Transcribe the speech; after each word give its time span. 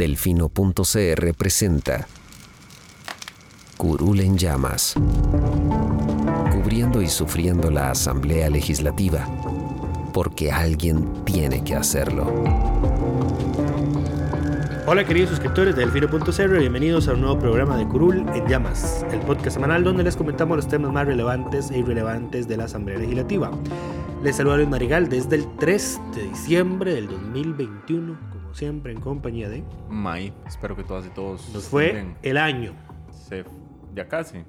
Delfino.cr 0.00 1.34
presenta 1.36 2.06
Curul 3.76 4.20
en 4.20 4.38
llamas. 4.38 4.94
Cubriendo 6.50 7.02
y 7.02 7.08
sufriendo 7.08 7.70
la 7.70 7.90
Asamblea 7.90 8.48
Legislativa. 8.48 9.28
Porque 10.14 10.50
alguien 10.50 11.22
tiene 11.26 11.62
que 11.62 11.74
hacerlo. 11.74 12.32
Hola 14.86 15.04
queridos 15.04 15.28
suscriptores 15.28 15.76
de 15.76 15.82
Delfino.cr, 15.82 16.58
bienvenidos 16.58 17.06
a 17.06 17.12
un 17.12 17.20
nuevo 17.20 17.38
programa 17.38 17.76
de 17.76 17.86
Curul 17.86 18.26
en 18.34 18.46
Llamas, 18.48 19.04
el 19.12 19.20
podcast 19.20 19.56
semanal 19.56 19.84
donde 19.84 20.02
les 20.02 20.16
comentamos 20.16 20.56
los 20.56 20.66
temas 20.66 20.94
más 20.94 21.06
relevantes 21.06 21.70
e 21.70 21.78
irrelevantes 21.78 22.48
de 22.48 22.56
la 22.56 22.64
Asamblea 22.64 22.98
Legislativa. 22.98 23.50
Les 24.22 24.34
saluda 24.34 24.56
Luis 24.56 24.68
Marigal 24.70 25.10
desde 25.10 25.36
el 25.36 25.46
3 25.58 26.00
de 26.14 26.22
diciembre 26.22 26.94
del 26.94 27.06
2021, 27.08 28.29
como 28.50 28.58
siempre 28.58 28.92
en 28.92 29.00
compañía 29.00 29.48
de... 29.48 29.62
May, 29.88 30.32
espero 30.44 30.74
que 30.74 30.82
todas 30.82 31.06
y 31.06 31.10
todos... 31.10 31.48
Nos 31.54 31.68
fue 31.68 32.04
el 32.22 32.36
año. 32.36 32.74
Se, 33.28 33.44
ya 33.94 34.08
casi. 34.08 34.42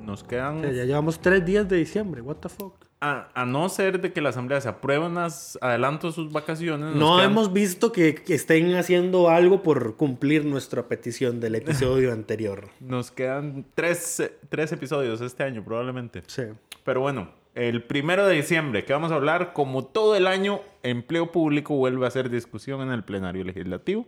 Nos 0.00 0.22
quedan... 0.22 0.58
O 0.58 0.62
sea, 0.62 0.70
ya 0.72 0.84
llevamos 0.84 1.18
tres 1.20 1.44
días 1.44 1.68
de 1.68 1.76
diciembre, 1.76 2.20
what 2.20 2.36
the 2.36 2.48
fuck. 2.48 2.86
A, 3.00 3.28
a 3.34 3.44
no 3.44 3.68
ser 3.68 4.00
de 4.00 4.12
que 4.12 4.20
la 4.20 4.28
asamblea 4.28 4.60
se 4.60 4.68
aprueben 4.68 5.14
las 5.16 5.58
adelantos 5.60 6.14
sus 6.14 6.30
vacaciones. 6.32 6.94
No 6.94 7.16
quedan- 7.16 7.32
hemos 7.32 7.52
visto 7.52 7.90
que, 7.90 8.14
que 8.14 8.34
estén 8.34 8.72
haciendo 8.76 9.28
algo 9.28 9.60
por 9.62 9.96
cumplir 9.96 10.44
nuestra 10.44 10.86
petición 10.86 11.40
del 11.40 11.54
episodio 11.56 12.12
anterior. 12.12 12.68
Nos 12.78 13.10
quedan 13.10 13.66
tres, 13.74 14.22
tres 14.48 14.70
episodios 14.70 15.20
este 15.20 15.42
año 15.42 15.64
probablemente. 15.64 16.22
Sí. 16.28 16.44
Pero 16.84 17.00
bueno, 17.00 17.30
el 17.56 17.82
primero 17.82 18.26
de 18.26 18.36
diciembre 18.36 18.84
que 18.84 18.92
vamos 18.92 19.10
a 19.10 19.16
hablar, 19.16 19.52
como 19.52 19.84
todo 19.86 20.14
el 20.14 20.26
año, 20.26 20.60
empleo 20.82 21.32
público 21.32 21.74
vuelve 21.74 22.06
a 22.06 22.10
ser 22.10 22.30
discusión 22.30 22.82
en 22.82 22.90
el 22.90 23.02
plenario 23.02 23.42
legislativo. 23.44 24.06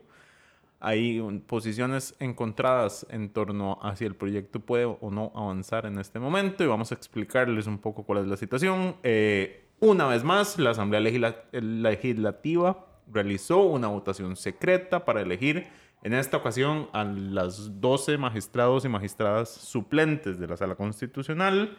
Hay 0.81 1.21
posiciones 1.49 2.15
encontradas 2.21 3.05
en 3.11 3.31
torno 3.31 3.81
a 3.83 3.97
si 3.97 4.05
el 4.05 4.15
proyecto 4.15 4.61
puede 4.61 4.85
o 4.85 5.11
no 5.11 5.33
avanzar 5.35 5.87
en 5.87 5.99
este 5.99 6.21
momento 6.21 6.63
y 6.63 6.69
vamos 6.69 6.93
a 6.93 6.95
explicarles 6.95 7.67
un 7.67 7.79
poco 7.79 8.05
cuál 8.05 8.21
es 8.21 8.27
la 8.29 8.37
situación. 8.37 8.95
Eh, 9.03 9.65
una 9.81 10.07
vez 10.07 10.23
más, 10.23 10.59
la 10.59 10.71
Asamblea 10.71 11.01
Legisla- 11.01 11.43
Legislativa 11.53 12.87
realizó 13.13 13.63
una 13.63 13.89
votación 13.89 14.37
secreta 14.37 15.05
para 15.05 15.23
elegir 15.23 15.67
en 16.05 16.13
esta 16.13 16.37
ocasión 16.37 16.89
a 16.93 17.03
las 17.03 17.81
12 17.81 18.17
magistrados 18.19 18.85
y 18.85 18.89
magistradas 18.89 19.49
suplentes 19.51 20.39
de 20.39 20.47
la 20.47 20.57
Sala 20.57 20.77
Constitucional. 20.77 21.77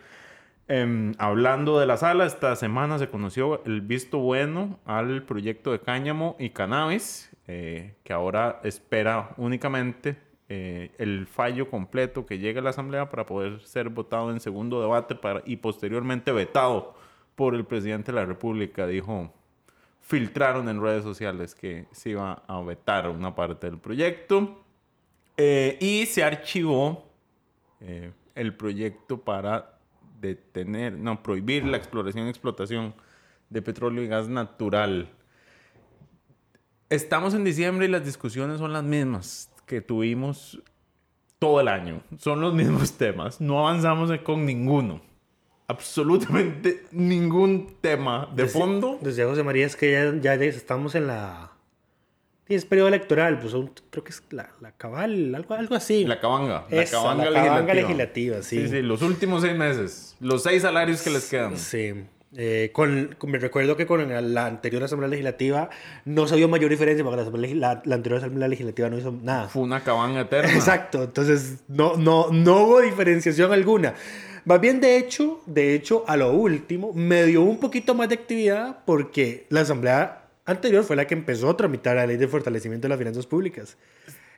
Em, 0.71 1.15
hablando 1.17 1.79
de 1.79 1.87
la 1.87 1.97
sala, 1.97 2.27
esta 2.27 2.55
semana 2.55 2.99
se 2.99 3.09
conoció 3.09 3.63
el 3.65 3.81
visto 3.81 4.19
bueno 4.19 4.79
al 4.85 5.23
proyecto 5.23 5.71
de 5.71 5.79
cáñamo 5.79 6.35
y 6.37 6.51
cannabis, 6.51 7.35
eh, 7.47 7.95
que 8.03 8.13
ahora 8.13 8.59
espera 8.63 9.31
únicamente 9.37 10.15
eh, 10.47 10.91
el 10.99 11.25
fallo 11.25 11.71
completo 11.71 12.27
que 12.27 12.37
llegue 12.37 12.59
a 12.59 12.61
la 12.61 12.69
Asamblea 12.69 13.09
para 13.09 13.25
poder 13.25 13.61
ser 13.61 13.89
votado 13.89 14.29
en 14.29 14.39
segundo 14.39 14.79
debate 14.79 15.15
para, 15.15 15.41
y 15.43 15.55
posteriormente 15.55 16.31
vetado 16.31 16.93
por 17.35 17.55
el 17.55 17.65
presidente 17.65 18.11
de 18.11 18.19
la 18.19 18.25
República. 18.25 18.85
Dijo, 18.85 19.33
filtraron 20.02 20.69
en 20.69 20.83
redes 20.83 21.02
sociales 21.02 21.55
que 21.55 21.87
se 21.89 22.11
iba 22.11 22.43
a 22.45 22.61
vetar 22.61 23.09
una 23.09 23.33
parte 23.33 23.65
del 23.65 23.79
proyecto. 23.79 24.61
Eh, 25.35 25.79
y 25.81 26.05
se 26.05 26.23
archivó 26.23 27.09
el 28.35 28.53
proyecto 28.55 29.21
para 29.21 29.78
detener, 30.19 30.93
no, 30.93 31.23
prohibir 31.23 31.65
la 31.65 31.77
exploración 31.77 32.27
y 32.27 32.30
explotación 32.30 32.93
de 33.49 33.61
petróleo 33.61 34.03
y 34.03 34.07
gas 34.07 34.27
natural. 34.27 35.09
Estamos 36.89 37.33
en 37.33 37.43
diciembre 37.43 37.85
y 37.85 37.89
las 37.89 38.05
discusiones 38.05 38.59
son 38.59 38.73
las 38.73 38.83
mismas 38.83 39.52
que 39.65 39.81
tuvimos 39.81 40.61
todo 41.37 41.61
el 41.61 41.67
año. 41.67 42.02
Son 42.17 42.41
los 42.41 42.53
mismos 42.53 42.93
temas. 42.97 43.39
No 43.39 43.59
avanzamos 43.59 44.11
con 44.19 44.45
ninguno. 44.45 45.02
Absolutamente 45.67 46.85
ningún 46.91 47.75
tema 47.79 48.27
de 48.35 48.47
fondo. 48.47 48.97
Decía 49.02 49.25
José 49.25 49.43
María, 49.43 49.67
es 49.67 49.75
que 49.75 49.91
ya, 50.21 50.35
ya 50.35 50.45
estamos 50.45 50.95
en 50.95 51.08
la... 51.08 51.52
Es 52.49 52.65
periodo 52.65 52.87
electoral, 52.89 53.39
pues 53.39 53.54
creo 53.92 54.04
que 54.04 54.10
es 54.10 54.23
la, 54.32 54.49
la 54.60 54.71
cabal, 54.71 55.33
algo, 55.36 55.54
algo 55.54 55.76
así. 55.76 56.04
La 56.04 56.20
cabanga. 56.20 56.65
La 56.70 56.83
cabanga, 56.86 57.30
la 57.30 57.43
cabanga 57.45 57.73
legislativa. 57.76 58.37
legislativa, 58.37 58.42
sí. 58.42 58.61
Sí, 58.64 58.67
sí, 58.70 58.82
los 58.82 59.02
últimos 59.04 59.43
seis 59.43 59.55
meses. 59.55 60.15
Los 60.20 60.43
seis 60.43 60.64
salarios 60.64 61.02
que 61.04 61.11
les 61.11 61.30
quedan. 61.30 61.55
Sí. 61.58 61.93
Eh, 62.36 62.70
con, 62.73 63.15
con- 63.17 63.32
me 63.32 63.39
recuerdo 63.39 63.76
que 63.76 63.88
con 63.88 64.08
la 64.33 64.45
anterior 64.45 64.83
Asamblea 64.83 65.09
Legislativa 65.09 65.70
no 66.05 66.27
se 66.27 66.36
vio 66.36 66.48
mayor 66.48 66.70
diferencia 66.70 67.04
porque 67.04 67.15
la, 67.17 67.21
asamblea, 67.23 67.52
legi- 67.52 67.55
la, 67.58 67.82
la 67.86 67.95
anterior 67.95 68.20
Asamblea 68.20 68.48
Legislativa 68.48 68.89
no 68.89 68.98
hizo 68.99 69.11
nada. 69.23 69.48
Fue 69.48 69.64
una 69.64 69.83
cabanga 69.83 70.21
eterna. 70.21 70.52
Exacto, 70.54 71.04
entonces 71.04 71.64
no, 71.67 71.98
no, 71.98 72.27
no 72.32 72.64
hubo 72.65 72.82
diferenciación 72.82 73.52
alguna. 73.52 73.93
Más 74.45 74.61
bien, 74.61 74.80
de 74.80 74.98
hecho, 74.98 75.42
de 75.45 75.76
hecho, 75.76 76.04
a 76.08 76.17
lo 76.17 76.32
último, 76.32 76.93
me 76.93 77.26
dio 77.26 77.42
un 77.42 77.59
poquito 77.59 77.93
más 77.93 78.09
de 78.09 78.15
actividad 78.15 78.77
porque 78.86 79.45
la 79.49 79.61
asamblea 79.61 80.18
anterior 80.49 80.83
fue 80.83 80.95
la 80.95 81.05
que 81.05 81.14
empezó 81.14 81.49
a 81.49 81.58
tramitar 81.58 81.95
la 81.95 82.05
ley 82.05 82.17
de 82.17 82.27
fortalecimiento 82.27 82.86
de 82.86 82.89
las 82.89 82.98
finanzas 82.99 83.26
públicas. 83.26 83.77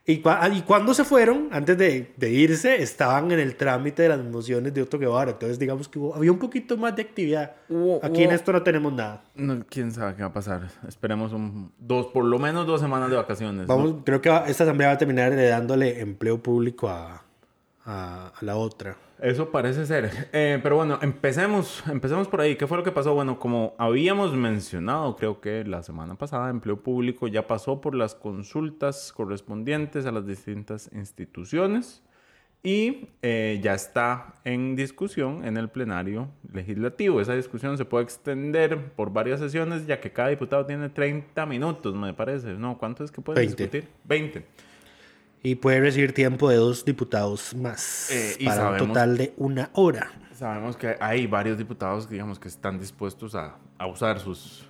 Y, 0.03 0.23
cua- 0.23 0.39
ah, 0.41 0.49
y 0.49 0.63
cuando 0.63 0.95
se 0.95 1.03
fueron, 1.03 1.49
antes 1.51 1.77
de, 1.77 2.11
de 2.17 2.29
irse, 2.31 2.81
estaban 2.81 3.31
en 3.31 3.39
el 3.39 3.55
trámite 3.55 4.01
de 4.01 4.09
las 4.09 4.19
mociones 4.23 4.73
de 4.73 4.81
Otto 4.81 4.97
Guevara. 4.97 5.29
Entonces, 5.31 5.59
digamos 5.59 5.87
que 5.87 5.99
hubo- 5.99 6.15
había 6.15 6.31
un 6.31 6.39
poquito 6.39 6.75
más 6.75 6.95
de 6.95 7.03
actividad. 7.03 7.51
Hubo- 7.69 7.99
Aquí 8.03 8.23
en 8.23 8.29
hubo- 8.29 8.35
esto 8.35 8.51
no 8.51 8.63
tenemos 8.63 8.91
nada. 8.93 9.23
No, 9.35 9.63
quién 9.69 9.91
sabe 9.91 10.15
qué 10.15 10.23
va 10.23 10.29
a 10.29 10.33
pasar. 10.33 10.69
Esperemos 10.87 11.33
un, 11.33 11.71
dos, 11.77 12.07
por 12.07 12.25
lo 12.25 12.39
menos 12.39 12.65
dos 12.65 12.81
semanas 12.81 13.11
de 13.11 13.15
vacaciones. 13.15 13.67
¿no? 13.67 13.75
Vamos, 13.77 13.95
creo 14.03 14.19
que 14.21 14.29
va- 14.31 14.47
esta 14.47 14.63
asamblea 14.63 14.87
va 14.87 14.93
a 14.95 14.97
terminar 14.97 15.35
dándole 15.35 15.99
empleo 16.01 16.41
público 16.41 16.89
a, 16.89 17.23
a, 17.85 18.33
a 18.35 18.43
la 18.45 18.55
otra. 18.55 18.97
Eso 19.21 19.51
parece 19.51 19.85
ser. 19.85 20.29
Eh, 20.33 20.59
pero 20.63 20.77
bueno, 20.77 20.97
empecemos, 21.01 21.83
empecemos 21.87 22.27
por 22.27 22.41
ahí. 22.41 22.55
¿Qué 22.55 22.65
fue 22.65 22.77
lo 22.77 22.83
que 22.83 22.91
pasó? 22.91 23.13
Bueno, 23.13 23.37
como 23.37 23.75
habíamos 23.77 24.33
mencionado, 24.33 25.15
creo 25.15 25.39
que 25.39 25.63
la 25.63 25.83
semana 25.83 26.15
pasada, 26.15 26.49
Empleo 26.49 26.81
Público 26.81 27.27
ya 27.27 27.45
pasó 27.45 27.81
por 27.81 27.93
las 27.93 28.15
consultas 28.15 29.13
correspondientes 29.13 30.07
a 30.07 30.11
las 30.11 30.25
distintas 30.25 30.89
instituciones 30.91 32.01
y 32.63 33.09
eh, 33.21 33.59
ya 33.61 33.75
está 33.75 34.33
en 34.43 34.75
discusión 34.75 35.45
en 35.45 35.57
el 35.57 35.69
plenario 35.69 36.29
legislativo. 36.51 37.21
Esa 37.21 37.35
discusión 37.35 37.77
se 37.77 37.85
puede 37.85 38.05
extender 38.05 38.91
por 38.93 39.13
varias 39.13 39.39
sesiones, 39.39 39.85
ya 39.85 39.99
que 39.99 40.11
cada 40.11 40.29
diputado 40.29 40.65
tiene 40.65 40.89
30 40.89 41.45
minutos, 41.45 41.93
me 41.95 42.13
parece. 42.15 42.53
No, 42.53 42.77
¿cuánto 42.79 43.03
es 43.03 43.11
que 43.11 43.21
pueden 43.21 43.45
20. 43.45 43.63
discutir? 43.63 43.89
20. 44.05 44.45
Y 45.43 45.55
puede 45.55 45.79
recibir 45.79 46.13
tiempo 46.13 46.49
de 46.49 46.57
dos 46.57 46.85
diputados 46.85 47.55
más 47.55 48.11
Eh, 48.11 48.35
y 48.39 48.45
para 48.45 48.61
un 48.61 48.67
sabemos- 48.77 48.87
total 48.89 49.17
de 49.17 49.33
una 49.37 49.69
hora. 49.73 50.11
Sabemos 50.33 50.75
que 50.77 50.95
hay 50.99 51.25
varios 51.27 51.57
diputados 51.57 52.05
que, 52.07 52.13
digamos, 52.13 52.39
que 52.39 52.47
están 52.47 52.79
dispuestos 52.79 53.33
a, 53.35 53.57
a 53.77 53.87
usar 53.87 54.19
sus, 54.19 54.65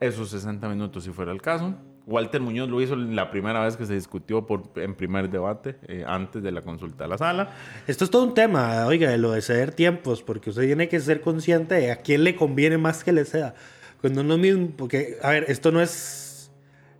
esos 0.00 0.30
60 0.30 0.68
minutos 0.68 1.04
si 1.04 1.10
fuera 1.10 1.32
el 1.32 1.40
caso. 1.42 1.74
Walter 2.06 2.40
Muñoz 2.42 2.68
lo 2.68 2.82
hizo 2.82 2.94
la 2.96 3.30
primera 3.30 3.64
vez 3.64 3.78
que 3.78 3.86
se 3.86 3.94
discutió 3.94 4.46
por, 4.46 4.64
en 4.76 4.94
primer 4.94 5.30
debate, 5.30 5.76
eh, 5.88 6.04
antes 6.06 6.42
de 6.42 6.52
la 6.52 6.60
consulta 6.60 7.04
a 7.04 7.08
la 7.08 7.16
sala. 7.16 7.50
Esto 7.86 8.04
es 8.04 8.10
todo 8.10 8.24
un 8.24 8.34
tema, 8.34 8.84
oiga, 8.86 9.08
de 9.08 9.16
lo 9.16 9.32
de 9.32 9.40
ceder 9.40 9.72
tiempos, 9.72 10.22
porque 10.22 10.50
usted 10.50 10.64
tiene 10.66 10.88
que 10.88 11.00
ser 11.00 11.22
consciente 11.22 11.74
de 11.76 11.90
a 11.92 11.96
quién 11.96 12.22
le 12.24 12.36
conviene 12.36 12.76
más 12.76 13.04
que 13.04 13.12
le 13.12 13.24
ceda. 13.24 13.54
Cuando 14.02 14.22
no 14.22 14.36
mismo, 14.36 14.68
porque, 14.76 15.16
a 15.22 15.30
ver, 15.30 15.46
esto 15.48 15.72
no 15.72 15.80
es. 15.80 16.50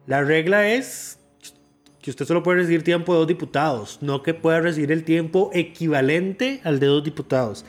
La 0.06 0.22
regla 0.22 0.68
es 0.68 1.18
que 2.04 2.10
usted 2.10 2.26
solo 2.26 2.42
puede 2.42 2.58
recibir 2.58 2.82
tiempo 2.84 3.14
de 3.14 3.20
dos 3.20 3.26
diputados, 3.26 3.98
no 4.02 4.22
que 4.22 4.34
pueda 4.34 4.60
recibir 4.60 4.92
el 4.92 5.04
tiempo 5.04 5.48
equivalente 5.54 6.60
al 6.62 6.78
de 6.78 6.84
dos 6.84 7.02
diputados. 7.02 7.64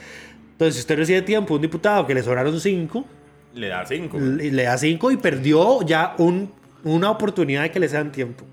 Entonces, 0.52 0.76
si 0.76 0.80
usted 0.82 0.98
recibe 0.98 1.22
tiempo 1.22 1.54
de 1.54 1.56
un 1.56 1.62
diputado 1.62 2.06
que 2.06 2.14
le 2.14 2.22
sobraron 2.22 2.60
cinco, 2.60 3.06
Le 3.54 3.70
da 3.70 3.86
5. 3.86 4.20
le 4.20 4.52
le 4.52 4.64
da 4.64 4.78
cinco 4.78 5.10
y 5.10 5.16
perdió 5.16 5.84
ya 5.84 6.16
un, 6.18 6.52
una 6.84 7.12
oportunidad 7.12 7.62
de 7.62 7.72
que 7.72 7.80
le 7.80 7.88
sean 7.88 8.12
tiempo. 8.12 8.44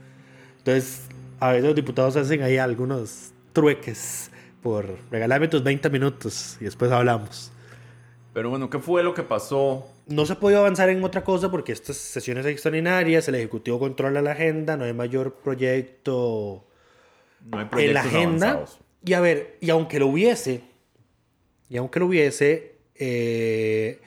Entonces, 0.59 1.03
a 1.41 1.49
veces 1.49 1.65
los 1.65 1.75
diputados 1.75 2.15
hacen 2.15 2.45
ahí 2.45 2.59
algunos 2.59 3.33
trueques 3.53 4.31
por 4.63 4.87
regalarme 5.11 5.49
tus 5.49 5.65
20 5.65 5.91
minutos 5.91 6.59
y 6.61 6.65
después 6.67 6.93
hablamos. 6.93 7.51
Pero 8.33 8.49
bueno, 8.49 8.71
¿qué 8.71 8.79
fue 8.79 9.03
lo 9.03 9.13
que 9.15 9.23
pasó? 9.23 9.87
No 10.07 10.25
se 10.25 10.33
ha 10.33 10.41
podido 10.41 10.61
avanzar 10.61 10.89
en 10.89 11.05
otra 11.05 11.23
cosa 11.23 11.51
porque 11.51 11.73
estas 11.73 11.97
sesiones 11.97 12.47
extraordinarias, 12.47 13.29
el 13.29 13.35
Ejecutivo 13.35 13.79
controla 13.79 14.23
la 14.23 14.33
agenda, 14.33 14.77
no 14.77 14.85
hay 14.85 14.95
mayor 14.95 15.35
proyecto 15.35 16.65
No 17.45 17.59
hay 17.59 17.67
en 17.85 17.95
la 17.95 18.01
agenda. 18.01 18.51
avanzados. 18.53 18.81
Y 19.05 19.13
a 19.15 19.21
ver, 19.21 19.57
y 19.61 19.69
aunque 19.71 19.99
lo 19.99 20.07
hubiese, 20.07 20.63
y 21.69 21.77
aunque 21.77 22.01
lo 22.01 22.07
hubiese, 22.07 22.77
eh, 22.95 24.01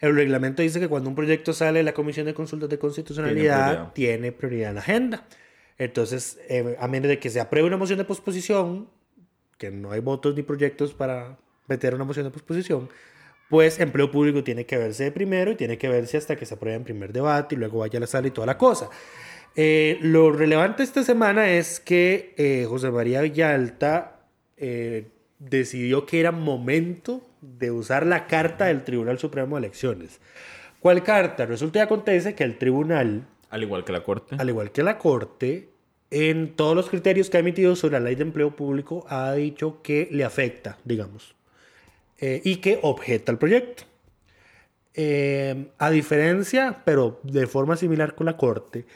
el 0.00 0.14
reglamento 0.14 0.62
dice 0.62 0.78
que 0.78 0.88
cuando 0.88 1.08
un 1.08 1.16
proyecto 1.16 1.52
sale 1.52 1.78
de 1.80 1.84
la 1.84 1.94
Comisión 1.94 2.26
de 2.26 2.34
Consultas 2.34 2.68
de 2.68 2.78
Constitucionalidad, 2.78 3.66
prioridad. 3.66 3.92
tiene 3.94 4.32
prioridad 4.32 4.68
en 4.70 4.74
la 4.76 4.80
agenda. 4.82 5.26
Entonces, 5.78 6.38
eh, 6.48 6.76
a 6.78 6.86
menos 6.86 7.08
de 7.08 7.18
que 7.18 7.30
se 7.30 7.40
apruebe 7.40 7.66
una 7.66 7.76
moción 7.76 7.98
de 7.98 8.04
posposición, 8.04 8.88
que 9.58 9.70
no 9.70 9.90
hay 9.90 10.00
votos 10.00 10.36
ni 10.36 10.42
proyectos 10.42 10.92
para 10.94 11.38
meter 11.66 11.94
una 11.94 12.04
moción 12.04 12.24
de 12.26 12.30
posposición, 12.30 12.88
pues 13.52 13.78
empleo 13.80 14.10
público 14.10 14.42
tiene 14.42 14.64
que 14.64 14.78
verse 14.78 15.04
de 15.04 15.12
primero 15.12 15.50
y 15.50 15.56
tiene 15.56 15.76
que 15.76 15.86
verse 15.86 16.16
hasta 16.16 16.36
que 16.36 16.46
se 16.46 16.54
apruebe 16.54 16.74
en 16.74 16.84
primer 16.84 17.12
debate 17.12 17.54
y 17.54 17.58
luego 17.58 17.80
vaya 17.80 17.98
a 17.98 18.00
la 18.00 18.06
sala 18.06 18.28
y 18.28 18.30
toda 18.30 18.46
la 18.46 18.56
cosa. 18.56 18.88
Eh, 19.56 19.98
lo 20.00 20.32
relevante 20.32 20.82
esta 20.82 21.02
semana 21.02 21.50
es 21.50 21.78
que 21.78 22.32
eh, 22.38 22.64
José 22.66 22.90
María 22.90 23.20
Villalta 23.20 24.22
eh, 24.56 25.08
decidió 25.38 26.06
que 26.06 26.20
era 26.20 26.32
momento 26.32 27.28
de 27.42 27.70
usar 27.70 28.06
la 28.06 28.26
carta 28.26 28.64
del 28.64 28.84
Tribunal 28.84 29.18
Supremo 29.18 29.56
de 29.56 29.66
Elecciones. 29.66 30.18
¿Cuál 30.80 31.02
carta? 31.02 31.44
Resulta 31.44 31.80
y 31.80 31.82
acontece 31.82 32.34
que 32.34 32.44
el 32.44 32.56
tribunal, 32.56 33.26
Al 33.50 33.62
igual 33.62 33.84
que 33.84 33.92
la 33.92 34.02
Corte. 34.02 34.34
al 34.38 34.48
igual 34.48 34.72
que 34.72 34.82
la 34.82 34.96
Corte, 34.96 35.68
en 36.10 36.56
todos 36.56 36.74
los 36.74 36.88
criterios 36.88 37.28
que 37.28 37.36
ha 37.36 37.40
emitido 37.40 37.76
sobre 37.76 38.00
la 38.00 38.06
ley 38.06 38.14
de 38.14 38.22
empleo 38.22 38.56
público, 38.56 39.04
ha 39.10 39.34
dicho 39.34 39.82
que 39.82 40.08
le 40.10 40.24
afecta, 40.24 40.78
digamos, 40.86 41.34
eh, 42.22 42.40
y 42.44 42.56
que 42.56 42.78
objeta 42.82 43.32
el 43.32 43.38
proyecto. 43.38 43.82
Eh, 44.94 45.66
a 45.78 45.90
diferencia, 45.90 46.82
pero 46.84 47.18
de 47.24 47.48
forma 47.48 47.76
similar 47.76 48.14
con 48.14 48.26
la 48.26 48.36
Corte, 48.36 48.86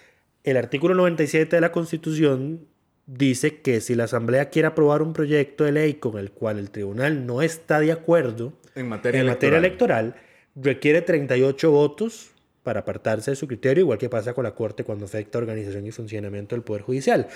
el 0.44 0.56
artículo 0.56 0.94
97 0.94 1.56
de 1.56 1.60
la 1.60 1.72
Constitución 1.72 2.68
dice 3.06 3.60
que 3.60 3.80
si 3.80 3.96
la 3.96 4.04
Asamblea 4.04 4.48
quiere 4.50 4.68
aprobar 4.68 5.02
un 5.02 5.12
proyecto 5.12 5.64
de 5.64 5.72
ley 5.72 5.94
con 5.94 6.18
el 6.18 6.30
cual 6.30 6.58
el 6.58 6.70
tribunal 6.70 7.26
no 7.26 7.42
está 7.42 7.80
de 7.80 7.90
acuerdo 7.90 8.52
En 8.76 8.88
materia 8.88 9.20
en 9.20 9.26
materia 9.26 9.58
electoral. 9.58 10.04
electoral, 10.06 10.26
requiere 10.54 11.02
38 11.02 11.70
votos 11.70 12.30
para 12.62 12.80
apartarse 12.80 13.32
de 13.32 13.36
su 13.36 13.48
criterio, 13.48 13.82
igual 13.82 13.98
que 13.98 14.08
pasa 14.08 14.34
con 14.34 14.44
la 14.44 14.54
Corte 14.54 14.84
cuando 14.84 15.04
afecta 15.04 15.38
organización 15.38 15.84
y 15.86 15.90
funcionamiento 15.90 16.54
del 16.54 16.62
Poder 16.62 16.82
Judicial. 16.82 17.26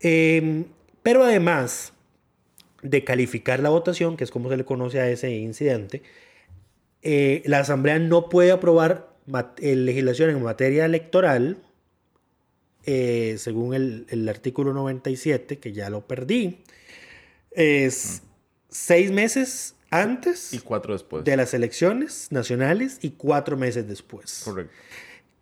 Eh, 0.00 0.64
pero 1.02 1.22
además 1.22 1.93
de 2.84 3.02
calificar 3.02 3.60
la 3.60 3.70
votación, 3.70 4.16
que 4.16 4.24
es 4.24 4.30
como 4.30 4.50
se 4.50 4.56
le 4.58 4.64
conoce 4.64 5.00
a 5.00 5.08
ese 5.08 5.30
incidente, 5.32 6.02
eh, 7.02 7.42
la 7.46 7.58
Asamblea 7.60 7.98
no 7.98 8.28
puede 8.28 8.52
aprobar 8.52 9.08
eh, 9.58 9.74
legislación 9.74 10.30
en 10.30 10.42
materia 10.42 10.84
electoral, 10.84 11.56
eh, 12.84 13.36
según 13.38 13.74
el, 13.74 14.06
el 14.10 14.28
artículo 14.28 14.74
97, 14.74 15.58
que 15.58 15.72
ya 15.72 15.88
lo 15.88 16.06
perdí, 16.06 16.58
es 17.50 18.22
seis 18.68 19.10
meses 19.10 19.74
antes 19.90 20.52
Y 20.52 20.58
cuatro 20.58 20.92
después. 20.92 21.24
de 21.24 21.36
las 21.36 21.54
elecciones 21.54 22.28
nacionales 22.30 22.98
y 23.00 23.12
cuatro 23.12 23.56
meses 23.56 23.88
después. 23.88 24.42
Correcto. 24.44 24.74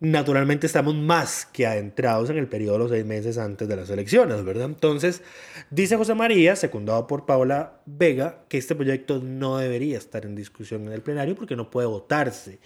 Naturalmente 0.03 0.67
estamos 0.67 0.95
más 0.95 1.45
que 1.45 1.65
adentrados 1.65 2.29
en 2.29 2.37
el 2.37 2.49
periodo 2.49 2.73
de 2.73 2.79
los 2.79 2.91
seis 2.91 3.05
meses 3.05 3.37
antes 3.37 3.69
de 3.69 3.77
las 3.77 3.89
elecciones, 3.89 4.43
¿verdad? 4.43 4.65
Entonces, 4.65 5.21
dice 5.69 5.95
José 5.95 6.13
María, 6.13 6.57
secundado 6.57 7.07
por 7.07 7.25
Paula 7.25 7.79
Vega, 7.85 8.43
que 8.49 8.57
este 8.57 8.75
proyecto 8.75 9.21
no 9.23 9.59
debería 9.59 9.97
estar 9.97 10.25
en 10.25 10.35
discusión 10.35 10.85
en 10.87 10.91
el 10.91 11.01
plenario 11.01 11.35
porque 11.35 11.55
no 11.55 11.71
puede 11.71 11.87
votarse. 11.87 12.59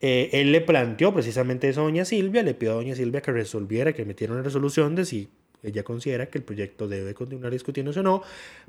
Eh, 0.00 0.30
él 0.32 0.50
le 0.50 0.62
planteó 0.62 1.14
precisamente 1.14 1.68
eso 1.68 1.82
a 1.82 1.84
doña 1.84 2.04
Silvia, 2.04 2.42
le 2.42 2.54
pidió 2.54 2.72
a 2.72 2.74
doña 2.74 2.96
Silvia 2.96 3.22
que 3.22 3.30
resolviera, 3.30 3.92
que 3.92 4.04
metiera 4.04 4.32
una 4.32 4.42
resolución 4.42 4.96
de 4.96 5.04
si 5.04 5.28
ella 5.62 5.84
considera 5.84 6.26
que 6.26 6.38
el 6.38 6.44
proyecto 6.44 6.88
debe 6.88 7.14
continuar 7.14 7.52
discutiéndose 7.52 8.00
o 8.00 8.02
no, 8.02 8.22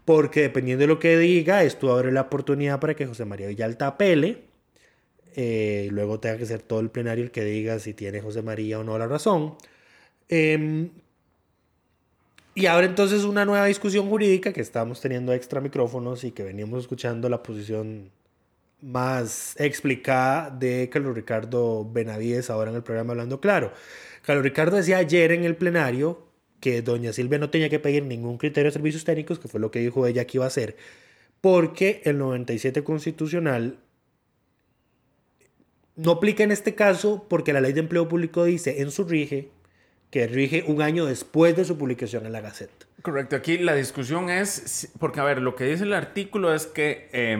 porque 0.05 0.41
dependiendo 0.41 0.83
de 0.83 0.87
lo 0.89 0.99
que 0.99 1.17
diga, 1.17 1.63
esto 1.63 1.91
abre 1.91 2.11
la 2.11 2.21
oportunidad 2.21 2.79
para 2.79 2.93
que 2.93 3.07
José 3.07 3.25
María 3.25 3.47
Villalta 3.47 3.87
apele, 3.87 4.43
eh, 5.35 5.89
luego 5.91 6.19
tenga 6.19 6.37
que 6.37 6.45
ser 6.45 6.61
todo 6.61 6.79
el 6.79 6.89
plenario 6.89 7.23
el 7.25 7.31
que 7.31 7.43
diga 7.43 7.79
si 7.79 7.93
tiene 7.93 8.21
José 8.21 8.41
María 8.41 8.79
o 8.79 8.83
no 8.83 8.97
la 8.97 9.07
razón. 9.07 9.55
Em, 10.29 10.89
y 12.55 12.67
ahora 12.67 12.85
entonces 12.87 13.23
una 13.25 13.43
nueva 13.45 13.65
discusión 13.65 14.07
jurídica 14.09 14.53
que 14.53 14.61
estamos 14.61 15.01
teniendo 15.01 15.33
extra 15.33 15.59
micrófonos 15.59 16.23
y 16.23 16.31
que 16.31 16.43
veníamos 16.43 16.81
escuchando 16.81 17.27
la 17.27 17.43
posición 17.43 18.11
más 18.81 19.55
explicada 19.59 20.49
de 20.51 20.89
Carlos 20.91 21.15
Ricardo 21.15 21.89
Benavides 21.91 22.49
ahora 22.49 22.71
en 22.71 22.77
el 22.77 22.83
programa 22.83 23.11
Hablando 23.11 23.41
Claro. 23.41 23.73
Carlos 24.21 24.43
Ricardo 24.43 24.77
decía 24.77 24.97
ayer 24.97 25.31
en 25.33 25.43
el 25.43 25.55
plenario 25.55 26.25
que 26.61 26.81
doña 26.81 27.13
Silvia 27.13 27.39
no 27.39 27.49
tenía 27.49 27.69
que 27.69 27.79
pedir 27.79 28.03
ningún 28.05 28.37
criterio 28.37 28.69
de 28.69 28.73
servicios 28.73 29.03
técnicos, 29.03 29.39
que 29.39 29.47
fue 29.47 29.59
lo 29.59 29.71
que 29.71 29.79
dijo 29.79 30.07
ella 30.07 30.25
que 30.25 30.37
iba 30.37 30.45
a 30.45 30.47
hacer, 30.47 30.77
porque 31.41 32.01
el 32.05 32.17
97 32.17 32.83
constitucional 32.83 33.77
no 35.95 36.11
aplica 36.11 36.43
en 36.43 36.51
este 36.51 36.75
caso 36.75 37.25
porque 37.29 37.53
la 37.53 37.61
ley 37.61 37.73
de 37.73 37.81
empleo 37.81 38.07
público 38.07 38.43
dice 38.43 38.81
en 38.81 38.91
su 38.91 39.03
rige 39.03 39.49
que 40.11 40.27
rige 40.27 40.63
un 40.67 40.81
año 40.81 41.05
después 41.05 41.55
de 41.55 41.65
su 41.65 41.77
publicación 41.77 42.25
en 42.25 42.31
la 42.31 42.41
Gaceta. 42.41 42.85
Correcto, 43.01 43.35
aquí 43.35 43.57
la 43.57 43.75
discusión 43.75 44.29
es, 44.29 44.91
porque 44.99 45.19
a 45.19 45.23
ver, 45.23 45.41
lo 45.41 45.55
que 45.55 45.65
dice 45.65 45.83
el 45.83 45.93
artículo 45.93 46.53
es 46.53 46.65
que 46.65 47.09
eh, 47.11 47.37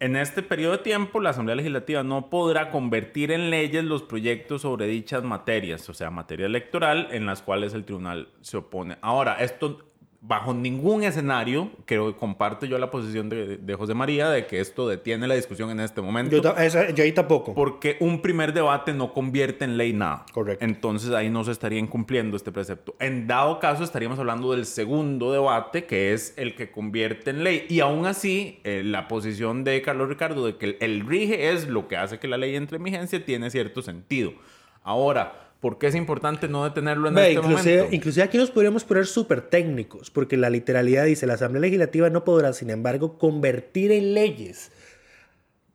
en 0.00 0.16
este 0.16 0.42
periodo 0.42 0.72
de 0.72 0.82
tiempo 0.82 1.20
la 1.20 1.30
Asamblea 1.30 1.56
Legislativa 1.56 2.02
no 2.02 2.30
podrá 2.30 2.70
convertir 2.70 3.30
en 3.30 3.50
leyes 3.50 3.84
los 3.84 4.02
proyectos 4.02 4.62
sobre 4.62 4.86
dichas 4.86 5.22
materias, 5.22 5.88
o 5.88 5.94
sea, 5.94 6.10
materia 6.10 6.46
electoral, 6.46 7.08
en 7.12 7.26
las 7.26 7.42
cuales 7.42 7.74
el 7.74 7.84
tribunal 7.84 8.28
se 8.40 8.56
opone. 8.56 8.98
Ahora, 9.02 9.34
esto 9.34 9.89
bajo 10.22 10.52
ningún 10.52 11.02
escenario, 11.02 11.70
creo 11.86 12.12
que 12.12 12.18
comparto 12.18 12.66
yo 12.66 12.76
la 12.78 12.90
posición 12.90 13.30
de, 13.30 13.56
de 13.56 13.74
José 13.74 13.94
María 13.94 14.28
de 14.28 14.46
que 14.46 14.60
esto 14.60 14.86
detiene 14.86 15.26
la 15.26 15.34
discusión 15.34 15.70
en 15.70 15.80
este 15.80 16.02
momento. 16.02 16.42
Yo, 16.42 16.54
esa- 16.58 16.90
yo 16.90 17.02
ahí 17.04 17.12
tampoco. 17.12 17.54
Porque 17.54 17.96
un 18.00 18.20
primer 18.20 18.52
debate 18.52 18.92
no 18.92 19.14
convierte 19.14 19.64
en 19.64 19.78
ley 19.78 19.94
nada. 19.94 20.26
Correcto. 20.32 20.62
Entonces 20.62 21.10
ahí 21.12 21.30
no 21.30 21.42
se 21.44 21.52
estaría 21.52 21.78
incumpliendo 21.78 22.36
este 22.36 22.52
precepto. 22.52 22.94
En 23.00 23.26
dado 23.26 23.58
caso 23.60 23.82
estaríamos 23.82 24.18
hablando 24.18 24.52
del 24.52 24.66
segundo 24.66 25.32
debate, 25.32 25.84
que 25.86 26.12
es 26.12 26.34
el 26.36 26.54
que 26.54 26.70
convierte 26.70 27.30
en 27.30 27.42
ley. 27.42 27.64
Y 27.70 27.80
aún 27.80 28.04
así, 28.04 28.60
eh, 28.64 28.82
la 28.84 29.08
posición 29.08 29.64
de 29.64 29.80
Carlos 29.80 30.10
Ricardo 30.10 30.44
de 30.44 30.56
que 30.56 30.66
el, 30.66 30.76
el 30.80 31.06
rige 31.06 31.50
es 31.50 31.66
lo 31.66 31.88
que 31.88 31.96
hace 31.96 32.18
que 32.18 32.28
la 32.28 32.36
ley 32.36 32.56
entre 32.56 32.76
en 32.76 32.84
vigencia 32.84 33.24
tiene 33.24 33.48
cierto 33.50 33.80
sentido. 33.80 34.32
Ahora, 34.82 35.49
¿por 35.60 35.78
qué 35.78 35.88
es 35.88 35.94
importante 35.94 36.48
no 36.48 36.64
detenerlo 36.64 37.08
en 37.08 37.14
Ve, 37.14 37.20
este 37.28 37.32
inclusive, 37.34 37.76
momento? 37.76 37.94
inclusive 37.96 38.24
aquí 38.24 38.38
nos 38.38 38.50
podríamos 38.50 38.84
poner 38.84 39.06
súper 39.06 39.42
técnicos, 39.42 40.10
porque 40.10 40.36
la 40.36 40.50
literalidad 40.50 41.04
dice, 41.04 41.26
la 41.26 41.34
Asamblea 41.34 41.60
Legislativa 41.60 42.10
no 42.10 42.24
podrá, 42.24 42.52
sin 42.52 42.70
embargo, 42.70 43.18
convertir 43.18 43.92
en 43.92 44.14
leyes. 44.14 44.72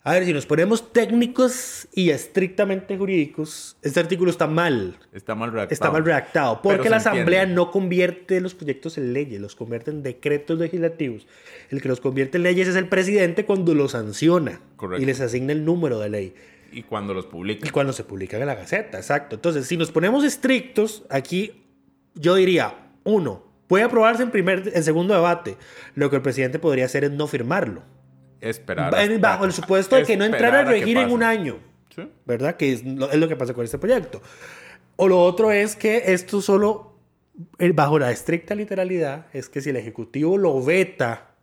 A 0.07 0.13
ver, 0.13 0.25
si 0.25 0.33
nos 0.33 0.45
ponemos 0.45 0.93
técnicos 0.93 1.87
y 1.91 2.11
estrictamente 2.11 2.95
jurídicos, 2.95 3.75
este 3.81 3.99
artículo 3.99 4.29
está 4.29 4.45
mal. 4.45 4.99
Está 5.13 5.33
mal 5.33 5.51
redactado. 5.51 5.73
Está 5.73 5.89
mal 5.89 6.05
redactado, 6.05 6.61
porque 6.61 6.91
la 6.91 6.97
Asamblea 6.97 7.41
entiende. 7.41 7.55
no 7.55 7.71
convierte 7.71 8.39
los 8.39 8.53
proyectos 8.53 8.99
en 8.99 9.13
leyes, 9.13 9.41
los 9.41 9.55
convierte 9.55 9.89
en 9.89 10.03
decretos 10.03 10.59
legislativos. 10.59 11.25
El 11.71 11.81
que 11.81 11.87
los 11.87 12.01
convierte 12.01 12.37
en 12.37 12.43
leyes 12.43 12.67
es 12.67 12.75
el 12.75 12.87
presidente 12.87 13.45
cuando 13.45 13.73
los 13.73 13.93
sanciona 13.93 14.61
Correcto. 14.75 15.01
y 15.01 15.07
les 15.07 15.21
asigna 15.21 15.53
el 15.53 15.65
número 15.65 15.97
de 15.97 16.09
ley. 16.09 16.35
Y 16.75 16.83
cuando 16.83 17.13
los 17.13 17.25
publica. 17.25 17.65
Y 17.65 17.71
cuando 17.71 17.93
se 17.93 18.03
publican 18.03 18.41
en 18.41 18.47
la 18.47 18.55
Gaceta, 18.55 18.97
exacto. 18.97 19.35
Entonces, 19.35 19.65
si 19.65 19.77
nos 19.77 19.91
ponemos 19.91 20.25
estrictos, 20.25 21.05
aquí 21.09 21.63
yo 22.15 22.35
diría, 22.35 22.75
uno, 23.05 23.43
puede 23.67 23.85
aprobarse 23.85 24.23
en, 24.23 24.31
primer, 24.31 24.71
en 24.73 24.83
segundo 24.83 25.13
debate. 25.13 25.55
Lo 25.95 26.09
que 26.09 26.17
el 26.17 26.21
presidente 26.21 26.59
podría 26.59 26.85
hacer 26.85 27.05
es 27.05 27.11
no 27.11 27.27
firmarlo. 27.27 27.81
Esperar. 28.41 28.93
Hasta- 28.93 29.17
bajo 29.19 29.45
el 29.45 29.53
supuesto 29.53 29.95
de 29.95 30.03
que 30.03 30.17
no 30.17 30.25
entrara 30.25 30.59
a 30.59 30.63
regir 30.65 30.97
en 30.97 31.11
un 31.11 31.23
año. 31.23 31.59
Sí. 31.95 32.11
¿Verdad? 32.25 32.57
Que 32.57 32.73
es 32.73 32.83
lo, 32.83 33.09
es 33.09 33.17
lo 33.17 33.29
que 33.29 33.37
pasa 33.37 33.53
con 33.53 33.63
este 33.63 33.77
proyecto. 33.77 34.21
O 34.97 35.07
lo 35.07 35.21
otro 35.23 35.51
es 35.51 35.77
que 35.77 36.03
esto 36.13 36.41
solo, 36.41 36.99
eh, 37.57 37.71
bajo 37.73 37.99
la 37.99 38.11
estricta 38.11 38.53
literalidad, 38.53 39.27
es 39.31 39.47
que 39.47 39.61
si 39.61 39.69
el 39.69 39.77
Ejecutivo 39.77 40.37
lo 40.37 40.61
veta 40.61 41.34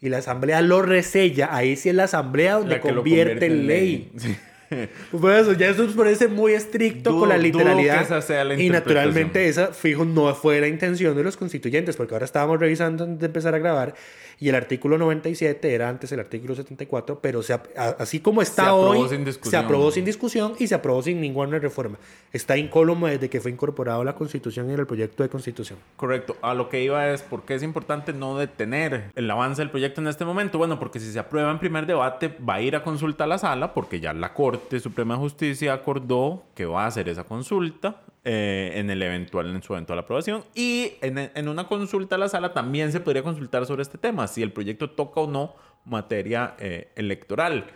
y 0.00 0.08
la 0.08 0.18
Asamblea 0.18 0.60
lo 0.62 0.82
resella, 0.82 1.48
ahí 1.54 1.76
sí 1.76 1.88
es 1.88 1.94
la 1.94 2.04
Asamblea 2.04 2.54
donde 2.54 2.78
La 2.78 2.90
lo 2.90 2.96
convierte 2.96 3.46
en 3.46 3.66
ley. 3.66 4.12
Sí. 4.16 4.36
Por 5.20 5.32
eso, 5.32 5.52
ya 5.52 5.68
eso 5.68 5.86
parece 5.96 6.28
muy 6.28 6.52
estricto 6.52 7.18
con 7.18 7.28
la 7.28 7.38
literalidad. 7.38 7.98
que 7.98 8.04
esa 8.04 8.20
sea 8.20 8.44
la 8.44 8.60
y 8.60 8.68
naturalmente 8.68 9.48
esa, 9.48 9.68
fijo, 9.68 10.04
no 10.04 10.34
fue 10.34 10.60
la 10.60 10.68
intención 10.68 11.16
de 11.16 11.22
los 11.22 11.36
constituyentes, 11.36 11.96
porque 11.96 12.14
ahora 12.14 12.24
estábamos 12.24 12.58
revisando 12.58 13.04
antes 13.04 13.20
de 13.20 13.26
empezar 13.26 13.54
a 13.54 13.58
grabar 13.58 13.94
y 14.38 14.48
el 14.50 14.54
artículo 14.54 14.98
97 14.98 15.74
era 15.74 15.88
antes 15.88 16.12
el 16.12 16.20
artículo 16.20 16.54
74, 16.54 17.20
pero 17.20 17.42
se 17.42 17.54
a- 17.54 17.62
así 17.98 18.20
como 18.20 18.42
está 18.42 18.64
Se 18.64 18.70
hoy, 18.70 18.98
se 19.42 19.56
aprobó 19.56 19.90
sin 19.90 20.04
discusión 20.04 20.54
y 20.58 20.66
se 20.66 20.74
aprobó 20.74 21.02
sin 21.02 21.20
ninguna 21.20 21.58
reforma. 21.58 21.96
Está 22.32 22.56
incólume 22.58 23.12
desde 23.12 23.30
que 23.30 23.40
fue 23.40 23.50
incorporado 23.50 24.02
a 24.02 24.04
la 24.04 24.14
Constitución 24.14 24.68
y 24.68 24.74
en 24.74 24.80
el 24.80 24.86
proyecto 24.86 25.22
de 25.22 25.28
Constitución. 25.30 25.78
Correcto. 25.96 26.36
A 26.42 26.52
lo 26.54 26.68
que 26.68 26.82
iba 26.82 27.08
es 27.10 27.22
por 27.22 27.44
qué 27.44 27.54
es 27.54 27.62
importante 27.62 28.12
no 28.12 28.36
detener 28.36 29.10
el 29.14 29.30
avance 29.30 29.62
del 29.62 29.70
proyecto 29.70 30.00
en 30.02 30.08
este 30.08 30.24
momento. 30.24 30.58
Bueno, 30.58 30.78
porque 30.78 31.00
si 31.00 31.10
se 31.10 31.18
aprueba 31.18 31.50
en 31.50 31.58
primer 31.58 31.86
debate, 31.86 32.28
va 32.46 32.54
a 32.56 32.60
ir 32.60 32.76
a 32.76 32.82
consulta 32.82 33.24
a 33.24 33.26
la 33.26 33.38
sala, 33.38 33.72
porque 33.72 34.00
ya 34.00 34.12
la 34.12 34.34
Corte 34.34 34.80
Suprema 34.80 35.14
de 35.14 35.20
Justicia 35.20 35.72
acordó 35.72 36.42
que 36.54 36.66
va 36.66 36.84
a 36.84 36.88
hacer 36.88 37.08
esa 37.08 37.24
consulta 37.24 38.02
eh, 38.28 38.72
en 38.74 38.90
el 38.90 39.00
eventual, 39.02 39.54
en 39.54 39.62
su 39.62 39.72
eventual 39.72 40.00
aprobación. 40.00 40.42
Y 40.52 40.94
en, 41.00 41.30
en 41.32 41.48
una 41.48 41.68
consulta 41.68 42.16
a 42.16 42.18
la 42.18 42.28
sala 42.28 42.52
también 42.52 42.90
se 42.90 42.98
podría 42.98 43.22
consultar 43.22 43.64
sobre 43.66 43.82
este 43.82 43.98
tema, 43.98 44.26
si 44.26 44.42
el 44.42 44.52
proyecto 44.52 44.90
toca 44.90 45.20
o 45.20 45.30
no 45.30 45.54
materia 45.84 46.56
eh, 46.58 46.90
electoral. 46.96 47.66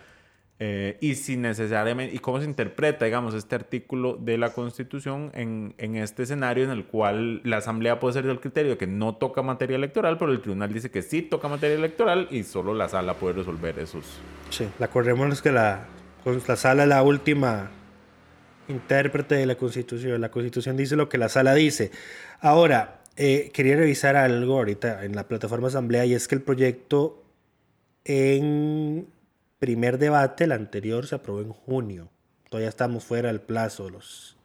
Eh, 0.58 0.98
y 1.00 1.14
si 1.14 1.36
necesariamente, 1.36 2.14
y 2.14 2.18
cómo 2.18 2.40
se 2.40 2.46
interpreta, 2.46 3.04
digamos, 3.04 3.32
este 3.32 3.54
artículo 3.54 4.18
de 4.20 4.38
la 4.38 4.52
Constitución 4.52 5.30
en, 5.34 5.74
en 5.78 5.94
este 5.94 6.24
escenario 6.24 6.64
en 6.64 6.70
el 6.70 6.84
cual 6.84 7.40
la 7.44 7.58
Asamblea 7.58 8.00
puede 8.00 8.14
ser 8.14 8.26
del 8.26 8.40
criterio 8.40 8.72
de 8.72 8.76
que 8.76 8.88
no 8.88 9.14
toca 9.14 9.42
materia 9.42 9.76
electoral, 9.76 10.18
pero 10.18 10.32
el 10.32 10.40
tribunal 10.40 10.72
dice 10.72 10.90
que 10.90 11.02
sí 11.02 11.22
toca 11.22 11.46
materia 11.46 11.76
electoral 11.76 12.26
y 12.30 12.42
solo 12.42 12.74
la 12.74 12.88
sala 12.88 13.14
puede 13.14 13.36
resolver 13.36 13.78
esos. 13.78 14.04
Sí, 14.50 14.68
la 14.80 14.88
corremos 14.88 15.40
que 15.40 15.52
la, 15.52 15.86
pues, 16.24 16.46
la 16.48 16.56
sala 16.56 16.82
es 16.82 16.88
la 16.88 17.04
última 17.04 17.70
intérprete 18.70 19.34
de 19.34 19.46
la 19.46 19.56
Constitución. 19.56 20.20
La 20.20 20.30
Constitución 20.30 20.76
dice 20.76 20.96
lo 20.96 21.08
que 21.08 21.18
la 21.18 21.28
sala 21.28 21.54
dice. 21.54 21.90
Ahora, 22.40 23.00
eh, 23.16 23.50
quería 23.52 23.76
revisar 23.76 24.16
algo 24.16 24.54
ahorita 24.58 25.04
en 25.04 25.14
la 25.14 25.28
plataforma 25.28 25.68
Asamblea 25.68 26.06
y 26.06 26.14
es 26.14 26.28
que 26.28 26.34
el 26.36 26.42
proyecto 26.42 27.22
en 28.04 29.06
primer 29.58 29.98
debate, 29.98 30.44
el 30.44 30.52
anterior, 30.52 31.06
se 31.06 31.14
aprobó 31.16 31.40
en 31.40 31.52
junio. 31.52 32.08
Todavía 32.48 32.68
estamos 32.68 33.04
fuera 33.04 33.28
del 33.28 33.40
plazo 33.40 33.84
de 33.84 33.90
los, 33.92 34.36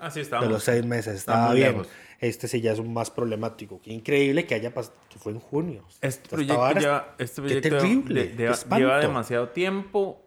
Ah, 0.00 0.10
sí, 0.10 0.22
de 0.22 0.48
los 0.48 0.62
seis 0.64 0.84
meses. 0.84 1.14
Estaba 1.14 1.52
bien. 1.54 1.72
lejos. 1.72 1.88
Este 2.20 2.48
sí 2.48 2.60
ya 2.60 2.72
es 2.72 2.80
un 2.80 2.92
más 2.92 3.10
problemático. 3.10 3.80
Qué 3.80 3.92
increíble 3.92 4.44
que 4.44 4.54
haya 4.56 4.72
que 4.72 5.18
fue 5.18 5.32
en 5.32 5.38
junio. 5.38 5.84
Este 6.00 6.06
Hasta 6.08 6.28
proyecto, 6.30 6.62
ahora- 6.64 6.80
lleva, 6.80 7.14
este 7.18 7.34
qué 7.42 7.42
proyecto 7.48 7.68
terrible, 7.78 8.26
de- 8.28 8.46
espanto. 8.50 8.84
lleva 8.84 8.98
demasiado 8.98 9.48
tiempo. 9.50 10.20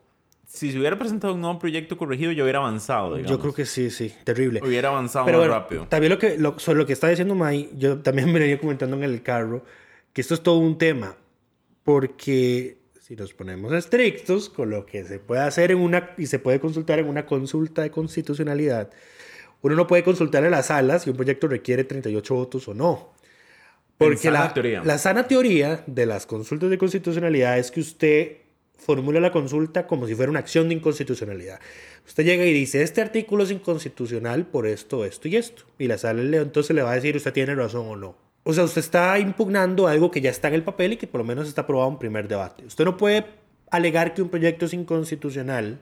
Si 0.54 0.70
se 0.70 0.78
hubiera 0.78 1.00
presentado 1.00 1.34
un 1.34 1.40
nuevo 1.40 1.58
proyecto 1.58 1.98
corregido, 1.98 2.34
yo 2.34 2.44
hubiera 2.44 2.60
avanzado. 2.60 3.16
Digamos. 3.16 3.32
Yo 3.32 3.40
creo 3.40 3.54
que 3.54 3.66
sí, 3.66 3.90
sí, 3.90 4.14
terrible. 4.26 4.60
Hubiera 4.62 4.90
avanzado 4.90 5.26
Pero 5.26 5.38
más 5.38 5.48
bueno, 5.48 5.62
rápido. 5.62 5.88
También 5.88 6.12
lo 6.12 6.20
que, 6.20 6.38
lo, 6.38 6.60
sobre 6.60 6.78
lo 6.78 6.86
que 6.86 6.92
está 6.92 7.08
diciendo 7.08 7.36
May, 7.36 7.70
yo 7.78 8.00
también 8.00 8.30
me 8.34 8.40
venía 8.40 8.60
comentando 8.60 8.98
en 8.98 9.04
el 9.04 9.24
carro, 9.24 9.64
que 10.12 10.20
esto 10.20 10.34
es 10.34 10.44
todo 10.44 10.58
un 10.58 10.78
tema, 10.78 11.16
porque 11.86 12.80
si 13.00 13.16
nos 13.16 13.34
ponemos 13.34 13.72
estrictos 13.72 14.50
con 14.50 14.70
lo 14.70 14.86
que 14.86 15.06
se 15.06 15.20
puede 15.20 15.42
hacer 15.42 15.72
en 15.72 15.78
una, 15.78 16.12
y 16.18 16.26
se 16.26 16.38
puede 16.38 16.60
consultar 16.60 17.00
en 17.00 17.08
una 17.08 17.26
consulta 17.26 17.82
de 17.84 17.90
constitucionalidad, 17.90 18.90
uno 19.62 19.76
no 19.76 19.88
puede 19.88 20.04
consultar 20.04 20.44
en 20.44 20.52
las 20.52 20.66
salas 20.66 21.04
si 21.04 21.12
un 21.12 21.16
proyecto 21.16 21.48
requiere 21.48 21.86
38 21.86 22.36
votos 22.36 22.68
o 22.68 22.74
no. 22.74 23.14
Porque 23.98 24.18
sana 24.18 24.40
la, 24.42 24.54
teoría. 24.54 24.84
la 24.84 24.98
sana 24.98 25.28
teoría 25.28 25.82
de 25.88 26.06
las 26.06 26.26
consultas 26.26 26.70
de 26.70 26.78
constitucionalidad 26.78 27.58
es 27.58 27.72
que 27.72 27.80
usted 27.80 28.41
formula 28.82 29.20
la 29.20 29.32
consulta 29.32 29.88
como 29.88 30.08
si 30.08 30.16
fuera 30.16 30.32
una 30.32 30.40
acción 30.40 30.68
de 30.68 30.76
inconstitucionalidad. 30.76 31.60
Usted 32.06 32.26
llega 32.26 32.46
y 32.46 32.52
dice, 32.52 32.82
este 32.82 33.02
artículo 33.02 33.44
es 33.44 33.52
inconstitucional 33.52 34.48
por 34.48 34.66
esto, 34.68 35.06
esto 35.06 35.28
y 35.28 35.36
esto. 35.36 35.64
Y 35.78 35.88
la 35.88 35.98
sala 35.98 36.22
entonces 36.38 36.76
le 36.76 36.82
va 36.82 36.92
a 36.92 36.96
decir, 36.96 37.16
usted 37.16 37.32
tiene 37.32 37.56
razón 37.56 37.88
o 37.88 37.96
no. 37.96 38.16
O 38.44 38.54
sea, 38.54 38.64
usted 38.64 38.82
está 38.82 39.20
impugnando 39.20 39.88
algo 39.88 40.10
que 40.10 40.20
ya 40.20 40.32
está 40.32 40.48
en 40.48 40.56
el 40.56 40.64
papel 40.64 40.94
y 40.94 40.98
que 40.98 41.06
por 41.06 41.20
lo 41.20 41.26
menos 41.26 41.48
está 41.48 41.62
aprobado 41.62 41.92
en 41.92 42.00
primer 42.00 42.28
debate. 42.28 42.66
Usted 42.66 42.86
no 42.86 42.98
puede 42.98 43.26
alegar 43.70 44.16
que 44.16 44.24
un 44.24 44.30
proyecto 44.30 44.66
es 44.66 44.74
inconstitucional 44.74 45.80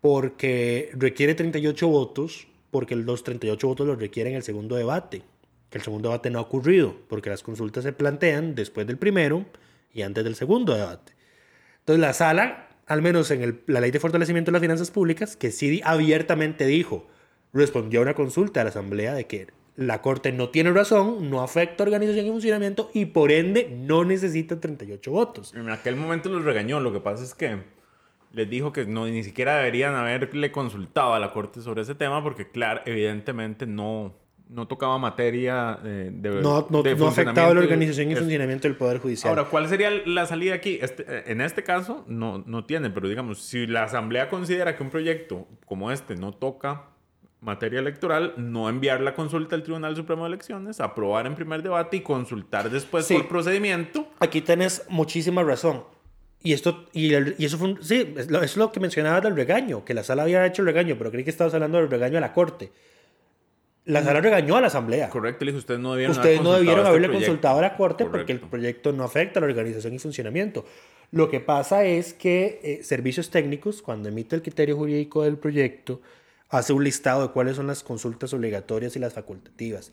porque 0.00 0.90
requiere 0.94 1.34
38 1.34 1.86
votos, 1.88 2.48
porque 2.70 2.96
los 2.96 3.22
38 3.22 3.66
votos 3.66 3.86
los 3.86 3.98
requieren 3.98 4.34
el 4.34 4.42
segundo 4.42 4.76
debate. 4.76 5.22
Que 5.68 5.76
el 5.76 5.84
segundo 5.84 6.08
debate 6.08 6.30
no 6.30 6.38
ha 6.38 6.42
ocurrido, 6.42 6.96
porque 7.08 7.28
las 7.28 7.42
consultas 7.42 7.84
se 7.84 7.92
plantean 7.92 8.54
después 8.54 8.86
del 8.86 8.96
primero 8.96 9.44
y 9.92 10.00
antes 10.00 10.24
del 10.24 10.36
segundo 10.36 10.74
debate. 10.74 11.17
Entonces 11.88 12.02
la 12.02 12.12
sala, 12.12 12.68
al 12.86 13.00
menos 13.00 13.30
en 13.30 13.62
la 13.66 13.80
ley 13.80 13.90
de 13.90 13.98
fortalecimiento 13.98 14.50
de 14.50 14.52
las 14.52 14.60
finanzas 14.60 14.90
públicas, 14.90 15.36
que 15.36 15.50
sí 15.50 15.80
abiertamente 15.82 16.66
dijo, 16.66 17.06
respondió 17.54 18.00
a 18.00 18.02
una 18.02 18.12
consulta 18.12 18.60
a 18.60 18.64
la 18.64 18.68
Asamblea 18.68 19.14
de 19.14 19.26
que 19.26 19.46
la 19.74 20.02
Corte 20.02 20.30
no 20.30 20.50
tiene 20.50 20.70
razón, 20.70 21.30
no 21.30 21.40
afecta 21.40 21.84
organización 21.84 22.26
y 22.26 22.30
funcionamiento 22.30 22.90
y 22.92 23.06
por 23.06 23.32
ende 23.32 23.74
no 23.74 24.04
necesita 24.04 24.60
38 24.60 25.10
votos. 25.10 25.54
En 25.54 25.70
aquel 25.70 25.96
momento 25.96 26.28
los 26.28 26.44
regañó. 26.44 26.78
Lo 26.78 26.92
que 26.92 27.00
pasa 27.00 27.24
es 27.24 27.32
que 27.34 27.62
les 28.34 28.50
dijo 28.50 28.70
que 28.70 28.84
no, 28.84 29.06
ni 29.06 29.24
siquiera 29.24 29.56
deberían 29.56 29.94
haberle 29.94 30.52
consultado 30.52 31.14
a 31.14 31.18
la 31.18 31.32
Corte 31.32 31.62
sobre 31.62 31.80
ese 31.80 31.94
tema 31.94 32.22
porque, 32.22 32.50
claro, 32.50 32.82
evidentemente 32.84 33.64
no, 33.64 34.14
no 34.48 34.66
tocaba 34.66 34.98
materia 34.98 35.78
eh, 35.84 36.10
de, 36.12 36.40
No, 36.40 36.66
no, 36.70 36.82
de 36.82 36.94
no 36.96 37.08
afectaba 37.08 37.52
la 37.54 37.60
organización 37.60 38.10
y 38.10 38.14
es- 38.14 38.18
funcionamiento 38.18 38.66
del 38.68 38.76
Poder 38.76 38.98
Judicial. 38.98 39.30
Ahora, 39.30 39.44
¿cuál 39.50 39.68
sería 39.68 39.90
la 40.06 40.26
salida 40.26 40.54
aquí? 40.54 40.78
Este, 40.80 41.04
eh, 41.06 41.24
en 41.26 41.40
este 41.40 41.62
caso, 41.62 42.04
no, 42.08 42.42
no 42.46 42.64
tiene, 42.64 42.90
pero 42.90 43.08
digamos, 43.08 43.42
si 43.42 43.66
la 43.66 43.84
Asamblea 43.84 44.28
considera 44.30 44.76
que 44.76 44.82
un 44.82 44.90
proyecto 44.90 45.46
como 45.66 45.90
este 45.90 46.16
no 46.16 46.32
toca 46.32 46.84
materia 47.40 47.78
electoral, 47.78 48.34
no 48.36 48.68
enviar 48.68 49.00
la 49.00 49.14
consulta 49.14 49.54
al 49.54 49.62
Tribunal 49.62 49.94
Supremo 49.94 50.24
de 50.24 50.28
Elecciones, 50.28 50.80
aprobar 50.80 51.26
en 51.26 51.34
primer 51.36 51.62
debate 51.62 51.98
y 51.98 52.00
consultar 52.00 52.68
después 52.70 53.04
Sí. 53.06 53.14
por 53.14 53.28
procedimiento. 53.28 54.08
Aquí 54.18 54.40
tenés 54.40 54.84
muchísima 54.88 55.42
razón. 55.44 55.84
Y 56.42 56.52
esto, 56.52 56.86
y, 56.92 57.14
el- 57.14 57.34
y 57.38 57.44
eso 57.44 57.58
fue 57.58 57.68
un- 57.68 57.82
sí, 57.82 58.14
es 58.16 58.30
lo, 58.30 58.42
es 58.42 58.56
lo 58.56 58.72
que 58.72 58.80
mencionabas 58.80 59.22
del 59.22 59.36
regaño, 59.36 59.84
que 59.84 59.92
la 59.94 60.02
sala 60.04 60.22
había 60.22 60.44
hecho 60.46 60.62
el 60.62 60.66
regaño, 60.66 60.96
pero 60.98 61.10
creí 61.10 61.22
que 61.24 61.30
estabas 61.30 61.52
hablando 61.54 61.78
del 61.78 61.90
regaño 61.90 62.18
a 62.18 62.20
la 62.20 62.32
corte. 62.32 62.72
La 63.88 64.04
sala 64.04 64.20
regañó 64.20 64.56
a 64.56 64.60
la 64.60 64.66
asamblea. 64.66 65.08
Correcto, 65.08 65.44
le 65.46 65.52
ustedes 65.52 65.80
no 65.80 65.92
debieron 65.92 66.14
Ustedes 66.14 66.42
no 66.42 66.52
debieron 66.52 66.84
consultado 66.84 66.88
haberle 66.90 67.06
este 67.06 67.18
consultado 67.26 67.58
a 67.58 67.62
la 67.62 67.76
corte 67.76 68.04
porque 68.04 68.32
el 68.32 68.38
Correcto. 68.40 68.50
proyecto 68.50 68.92
no 68.92 69.02
afecta 69.02 69.38
a 69.38 69.42
la 69.42 69.46
organización 69.46 69.94
y 69.94 69.98
funcionamiento. 69.98 70.66
Lo 71.10 71.30
que 71.30 71.40
pasa 71.40 71.84
es 71.84 72.12
que 72.12 72.60
eh, 72.62 72.84
servicios 72.84 73.30
técnicos, 73.30 73.80
cuando 73.80 74.10
emite 74.10 74.36
el 74.36 74.42
criterio 74.42 74.76
jurídico 74.76 75.22
del 75.22 75.38
proyecto, 75.38 76.02
hace 76.50 76.74
un 76.74 76.84
listado 76.84 77.22
de 77.22 77.32
cuáles 77.32 77.56
son 77.56 77.66
las 77.66 77.82
consultas 77.82 78.34
obligatorias 78.34 78.94
y 78.94 78.98
las 78.98 79.14
facultativas. 79.14 79.90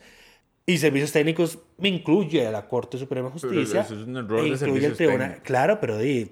Y 0.65 0.77
servicios 0.79 1.13
técnicos 1.13 1.59
me 1.77 1.87
incluye 1.87 2.45
a 2.45 2.51
la 2.51 2.67
Corte 2.67 2.97
Suprema 2.97 3.29
de 3.29 3.39
Pero 3.39 3.53
Justicia. 3.53 3.81
eso 3.81 3.93
es 3.95 4.07
un 4.07 4.17
error 4.17 4.39
e 4.39 4.43
de 4.43 4.49
el 4.49 4.57
servicios 4.57 4.97
tribunal. 4.97 5.19
técnicos. 5.21 5.43
Claro, 5.47 5.79
pero 5.79 5.97
di, 5.99 6.31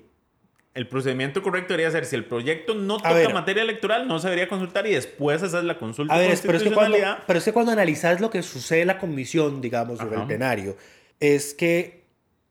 El 0.73 0.87
procedimiento 0.87 1.43
correcto 1.43 1.73
debería 1.73 1.91
ser, 1.91 2.05
si 2.05 2.15
el 2.15 2.25
proyecto 2.25 2.73
no 2.73 2.97
toca 2.97 3.13
ver. 3.13 3.31
materia 3.33 3.61
electoral, 3.61 4.07
no 4.07 4.17
se 4.19 4.27
debería 4.27 4.47
consultar 4.49 4.87
y 4.87 4.91
después 4.93 5.43
hacer 5.43 5.63
la 5.65 5.77
consulta 5.77 6.13
A 6.13 6.17
ver, 6.17 6.31
es- 6.31 6.41
pero 6.41 6.57
es, 6.57 6.63
que 6.63 6.71
cuando, 6.71 6.97
pero 7.27 7.39
es 7.39 7.45
que 7.45 7.53
cuando 7.53 7.71
analizas 7.71 8.19
lo 8.19 8.29
que 8.31 8.41
sucede 8.41 8.81
en 8.81 8.87
la 8.87 8.97
comisión, 8.97 9.61
digamos, 9.61 9.99
sobre 9.99 10.17
el 10.19 10.25
plenario, 10.25 10.75
es 11.19 11.53
que 11.53 12.03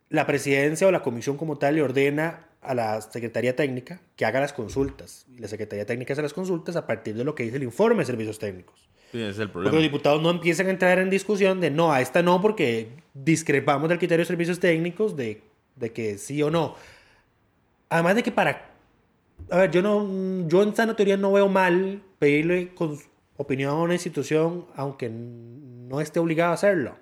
la 0.09 0.27
presidencia 0.27 0.87
o 0.87 0.93
la 0.93 1.03
comisión 1.03 1.37
como 1.37 1.59
tal 1.59 1.75
le 1.75 1.83
ordena 1.83 2.47
a 2.61 2.75
la 2.75 3.01
Secretaría 3.01 3.57
Técnica 3.57 4.01
que 4.15 4.25
haga 4.25 4.39
las 4.39 4.53
consultas. 4.53 5.27
Y 5.35 5.39
la 5.41 5.49
Secretaría 5.49 5.85
Técnica 5.85 6.13
hace 6.13 6.23
las 6.23 6.33
consultas 6.33 6.77
a 6.77 6.87
partir 6.87 7.17
de 7.17 7.25
lo 7.25 7.35
que 7.35 7.43
dice 7.43 7.57
el 7.57 7.65
informe 7.65 8.01
de 8.01 8.05
servicios 8.05 8.39
técnicos. 8.39 8.89
Sí, 9.11 9.19
ese 9.19 9.31
es 9.31 9.39
el 9.41 9.51
Porque 9.51 9.65
los 9.65 9.71
problema. 9.73 9.83
diputados 9.83 10.23
no 10.23 10.31
empiezan 10.31 10.69
a 10.69 10.71
entrar 10.71 11.01
en 11.01 11.11
discusión 11.11 11.61
de 11.61 11.71
no, 11.73 11.93
a 11.93 12.01
esta 12.01 12.23
no, 12.23 12.41
porque 12.41 12.89
discrepamos 13.15 13.89
del 13.89 13.99
criterio 13.99 14.23
de 14.23 14.27
servicios 14.29 14.61
técnicos 14.61 15.17
de, 15.17 15.43
de 15.75 15.93
que 15.93 16.19
sí 16.19 16.41
o 16.41 16.51
no. 16.53 16.77
Además 17.93 18.17
de 18.17 18.23
que 18.23 18.33
para... 18.33 18.71
A 19.51 19.57
ver, 19.59 19.71
yo, 19.71 19.83
no, 19.83 20.49
yo 20.49 20.63
en 20.63 20.75
sana 20.75 20.97
teoría 20.97 21.17
no 21.17 21.33
veo 21.33 21.49
mal 21.49 22.03
pedirle 22.19 22.75
con 22.75 22.99
opinión 23.37 23.71
a 23.71 23.75
una 23.83 23.95
institución 23.95 24.67
aunque 24.77 25.11
no 25.11 26.01
esté 26.01 26.21
obligado 26.21 26.53
a 26.53 26.55
hacerlo. 26.55 26.95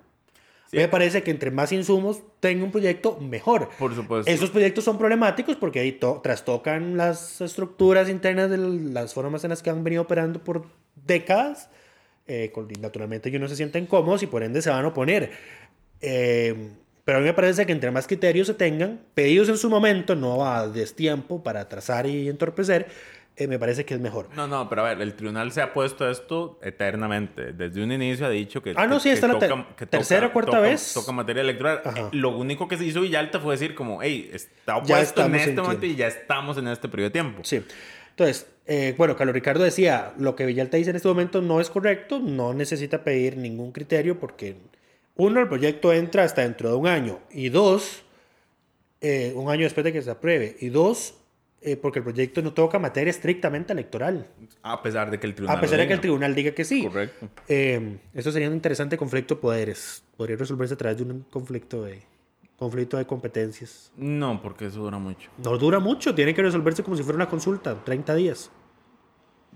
Sí. 0.69 0.77
Me 0.77 0.87
parece 0.87 1.21
que 1.21 1.31
entre 1.31 1.51
más 1.51 1.71
insumos 1.71 2.21
tenga 2.39 2.63
un 2.63 2.71
proyecto, 2.71 3.17
mejor. 3.19 3.69
Por 3.77 3.93
supuesto. 3.93 4.31
Esos 4.31 4.49
proyectos 4.49 4.83
son 4.83 4.97
problemáticos 4.97 5.55
porque 5.57 5.79
ahí 5.81 5.91
to- 5.91 6.21
trastocan 6.23 6.97
las 6.97 7.41
estructuras 7.41 8.09
internas 8.09 8.49
de 8.49 8.57
las 8.57 9.13
formas 9.13 9.43
en 9.43 9.49
las 9.51 9.61
que 9.61 9.69
han 9.69 9.83
venido 9.83 10.01
operando 10.03 10.43
por 10.43 10.65
décadas. 10.95 11.69
eh, 12.27 12.51
naturalmente 12.79 13.29
ellos 13.29 13.41
no 13.41 13.47
se 13.49 13.55
sienten 13.57 13.85
cómodos 13.85 14.23
y 14.23 14.27
por 14.27 14.43
ende 14.43 14.61
se 14.61 14.69
van 14.69 14.85
a 14.85 14.87
oponer. 14.89 15.31
Eh, 15.99 16.71
pero 17.05 17.17
a 17.17 17.21
mí 17.21 17.27
me 17.27 17.33
parece 17.33 17.65
que 17.65 17.71
entre 17.71 17.91
más 17.91 18.07
criterios 18.07 18.47
se 18.47 18.53
tengan, 18.53 18.99
pedidos 19.13 19.49
en 19.49 19.57
su 19.57 19.69
momento, 19.69 20.15
no 20.15 20.45
a 20.45 20.67
destiempo 20.67 21.41
para 21.43 21.61
atrasar 21.61 22.05
y 22.05 22.29
entorpecer, 22.29 22.87
eh, 23.37 23.47
me 23.47 23.57
parece 23.57 23.85
que 23.85 23.93
es 23.93 23.99
mejor. 23.99 24.27
No, 24.35 24.45
no, 24.47 24.67
pero 24.69 24.85
a 24.85 24.89
ver, 24.89 25.01
el 25.01 25.13
tribunal 25.15 25.51
se 25.51 25.61
ha 25.61 25.73
puesto 25.73 26.07
esto 26.09 26.59
eternamente. 26.61 27.53
Desde 27.53 27.81
un 27.81 27.91
inicio 27.91 28.25
ha 28.25 28.29
dicho 28.29 28.61
que. 28.61 28.73
Ah, 28.75 28.85
no, 28.87 28.99
sí, 28.99 29.09
esta 29.09 29.27
es 29.27 29.33
la 29.33 29.39
toca- 29.39 29.67
tercera 29.89 30.27
o 30.27 30.33
cuarta 30.33 30.51
toca- 30.51 30.61
vez. 30.61 30.93
Toca 30.93 31.11
materia 31.13 31.41
electoral. 31.41 31.81
Eh, 31.95 32.09
Lo 32.11 32.37
único 32.37 32.67
que 32.67 32.77
se 32.77 32.85
hizo 32.85 33.01
Villalta 33.01 33.39
fue 33.39 33.53
decir, 33.55 33.73
como, 33.73 34.01
hey, 34.03 34.29
está 34.33 34.75
opuesto 34.77 35.23
en 35.25 35.35
este 35.35 35.49
en 35.51 35.55
momento 35.55 35.79
tiempo. 35.79 35.85
y 35.85 35.95
ya 35.95 36.07
estamos 36.07 36.57
en 36.57 36.67
este 36.67 36.89
periodo 36.89 37.09
de 37.09 37.13
tiempo. 37.13 37.41
Sí. 37.43 37.63
Entonces, 38.11 38.45
eh, 38.67 38.93
bueno, 38.97 39.15
Carlos 39.15 39.33
Ricardo 39.33 39.63
decía, 39.63 40.13
lo 40.19 40.35
que 40.35 40.45
Villalta 40.45 40.75
dice 40.77 40.89
en 40.89 40.97
este 40.97 41.07
momento 41.07 41.41
no 41.41 41.61
es 41.61 41.69
correcto, 41.69 42.19
no 42.19 42.53
necesita 42.53 43.03
pedir 43.03 43.37
ningún 43.37 43.71
criterio 43.71 44.19
porque, 44.19 44.57
uno, 45.25 45.39
el 45.39 45.47
proyecto 45.47 45.91
entra 45.93 46.23
hasta 46.23 46.41
dentro 46.41 46.69
de 46.69 46.75
un 46.75 46.87
año, 46.87 47.19
y 47.31 47.49
dos, 47.49 48.03
eh, 49.01 49.33
un 49.35 49.49
año 49.49 49.63
después 49.63 49.83
de 49.83 49.93
que 49.93 50.01
se 50.01 50.09
apruebe, 50.11 50.55
y 50.59 50.69
dos, 50.69 51.15
eh, 51.61 51.75
porque 51.77 51.99
el 51.99 52.03
proyecto 52.05 52.41
no 52.41 52.53
toca 52.53 52.79
materia 52.79 53.11
estrictamente 53.11 53.71
electoral, 53.73 54.27
A 54.63 54.81
pesar 54.81 55.11
de 55.11 55.19
que 55.19 55.27
el 55.27 55.35
tribunal. 55.35 55.57
a 55.57 55.61
pesar 55.61 55.77
de 55.79 55.85
que 55.87 55.93
el 55.93 55.97
diga. 55.97 56.01
tribunal 56.01 56.33
diga 56.35 56.51
que 56.51 56.65
sí. 56.65 56.83
Correcto. 56.83 57.29
Eh, 57.47 57.97
eso 58.13 58.31
sería 58.31 58.47
un 58.47 58.55
interesante 58.55 58.97
conflicto 58.97 59.35
de 59.35 59.41
poderes. 59.41 60.03
Podría 60.17 60.37
resolverse 60.37 60.73
a 60.73 60.77
través 60.77 60.97
de 60.97 61.03
un 61.03 61.21
conflicto 61.29 61.83
de, 61.83 62.01
conflicto 62.57 62.97
de 62.97 63.05
competencias. 63.05 63.91
No, 63.97 64.41
porque 64.41 64.65
eso 64.67 64.79
dura 64.79 64.97
mucho. 64.97 65.29
No 65.37 65.57
dura 65.57 65.79
mucho, 65.79 66.15
tiene 66.15 66.33
que 66.33 66.41
resolverse 66.41 66.81
como 66.83 66.95
si 66.97 67.03
fuera 67.03 67.15
una 67.17 67.29
consulta, 67.29 67.83
30 67.83 68.15
días. 68.15 68.49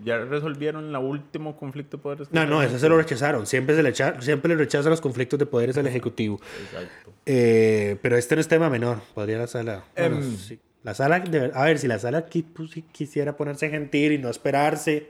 ¿Ya 0.04 0.18
resolvieron 0.18 0.90
el 0.90 0.96
último 0.98 1.56
conflicto 1.56 1.98
de 1.98 2.04
poderes? 2.04 2.28
No, 2.32 2.46
no, 2.46 2.62
eso 2.62 2.78
se 2.78 2.90
lo 2.90 2.98
rechazaron. 2.98 3.46
Siempre, 3.48 3.76
se 3.76 3.84
le, 3.84 3.90
echa- 3.90 4.20
siempre 4.22 4.50
le 4.50 4.56
rechazan 4.58 4.90
los 4.90 5.00
conflictos 5.02 5.40
de 5.40 5.46
poderes 5.46 5.78
al 5.78 5.88
Ejecutivo. 5.88 6.40
Exacto. 6.66 7.14
Eh, 7.26 7.98
pero 8.02 8.18
este 8.18 8.36
no 8.36 8.42
es 8.42 8.48
tema 8.48 8.70
menor. 8.70 9.00
Podría 9.14 9.38
la 9.38 9.48
sala. 9.48 9.86
bueno, 9.98 10.18
Em. 10.18 10.36
sí. 10.38 10.60
La 10.84 10.94
sala, 10.94 11.20
de- 11.20 11.52
a 11.54 11.64
ver, 11.64 11.80
si 11.80 11.88
la 11.88 11.98
sala 11.98 12.26
pues, 12.54 12.72
si 12.72 12.82
quisiera 12.84 13.36
ponerse 13.38 13.70
gentil 13.70 14.12
y 14.12 14.18
no 14.20 14.30
esperarse 14.30 15.10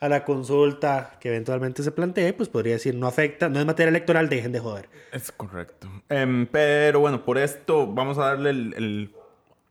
a 0.00 0.08
la 0.08 0.24
consulta 0.24 1.16
que 1.20 1.28
eventualmente 1.28 1.82
se 1.82 1.90
plantee, 1.92 2.32
pues 2.32 2.48
podría 2.48 2.74
decir 2.74 2.94
no 2.94 3.06
afecta, 3.06 3.48
no 3.48 3.58
es 3.58 3.66
materia 3.66 3.88
electoral, 3.88 4.28
dejen 4.28 4.52
de 4.52 4.60
joder. 4.60 4.88
Es 5.12 5.32
correcto. 5.32 5.88
Em, 6.08 6.46
pero 6.46 7.00
bueno, 7.00 7.24
por 7.24 7.38
esto 7.38 7.86
vamos 7.86 8.18
a 8.18 8.26
darle 8.26 8.50
el, 8.50 8.74
el- 8.76 9.10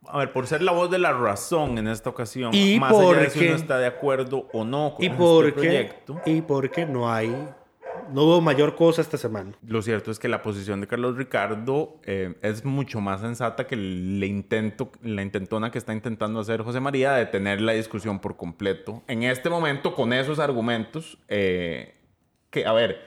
A 0.09 0.19
ver, 0.19 0.31
por 0.31 0.47
ser 0.47 0.61
la 0.61 0.71
voz 0.71 0.89
de 0.89 0.99
la 0.99 1.11
razón 1.13 1.77
en 1.77 1.87
esta 1.87 2.09
ocasión, 2.09 2.53
Y 2.53 2.79
más 2.79 2.93
allá 2.93 3.19
de 3.19 3.29
si 3.29 3.39
porque- 3.39 3.47
uno 3.49 3.55
está 3.57 3.77
de 3.77 3.87
acuerdo 3.87 4.47
o 4.53 4.63
no 4.63 4.93
con 4.95 5.03
Y 5.03 5.07
este 5.07 5.17
porque, 5.17 5.51
proyecto, 5.51 6.21
y 6.25 6.41
porque 6.41 6.85
no 6.85 7.11
hay, 7.11 7.29
no 8.13 8.23
hubo 8.23 8.39
mayor 8.41 8.75
cosa 8.75 9.01
esta 9.01 9.17
semana. 9.17 9.51
lo 9.65 9.81
cierto 9.81 10.11
es 10.11 10.19
que 10.19 10.27
la 10.29 10.41
posición 10.41 10.79
de 10.79 10.87
Carlos 10.87 11.17
Ricardo 11.17 11.97
eh, 12.03 12.35
es 12.41 12.63
mucho 12.63 13.01
más 13.01 13.19
sensata 13.21 13.67
que 13.67 13.75
el 13.75 14.23
intento, 14.23 14.91
la 15.03 15.21
intentona 15.21 15.71
que 15.71 15.77
está 15.77 15.93
intentando 15.93 16.39
hacer 16.39 16.61
José 16.61 16.79
María 16.79 17.13
de 17.13 17.25
tener 17.25 17.59
la 17.59 17.73
discusión 17.73 18.19
por 18.19 18.37
completo. 18.37 19.03
En 19.07 19.23
este 19.23 19.49
momento, 19.49 19.93
con 19.93 20.13
esos 20.13 20.39
argumentos, 20.39 21.17
eh, 21.27 21.95
que, 22.49 22.65
a 22.65 22.71
ver, 22.71 23.01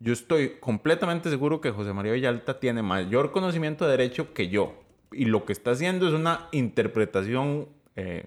yo 0.00 0.12
estoy 0.12 0.56
completamente 0.58 1.30
seguro 1.30 1.60
que 1.60 1.70
José 1.70 1.92
María 1.92 2.12
Villalta 2.12 2.58
tiene 2.58 2.82
mayor 2.82 3.30
conocimiento 3.30 3.84
de 3.84 3.92
derecho 3.92 4.32
que 4.34 4.48
yo. 4.48 4.74
Y 5.12 5.24
lo 5.26 5.44
que 5.44 5.52
está 5.52 5.72
haciendo 5.72 6.06
es 6.06 6.14
una 6.14 6.48
interpretación 6.52 7.68
eh, 7.96 8.24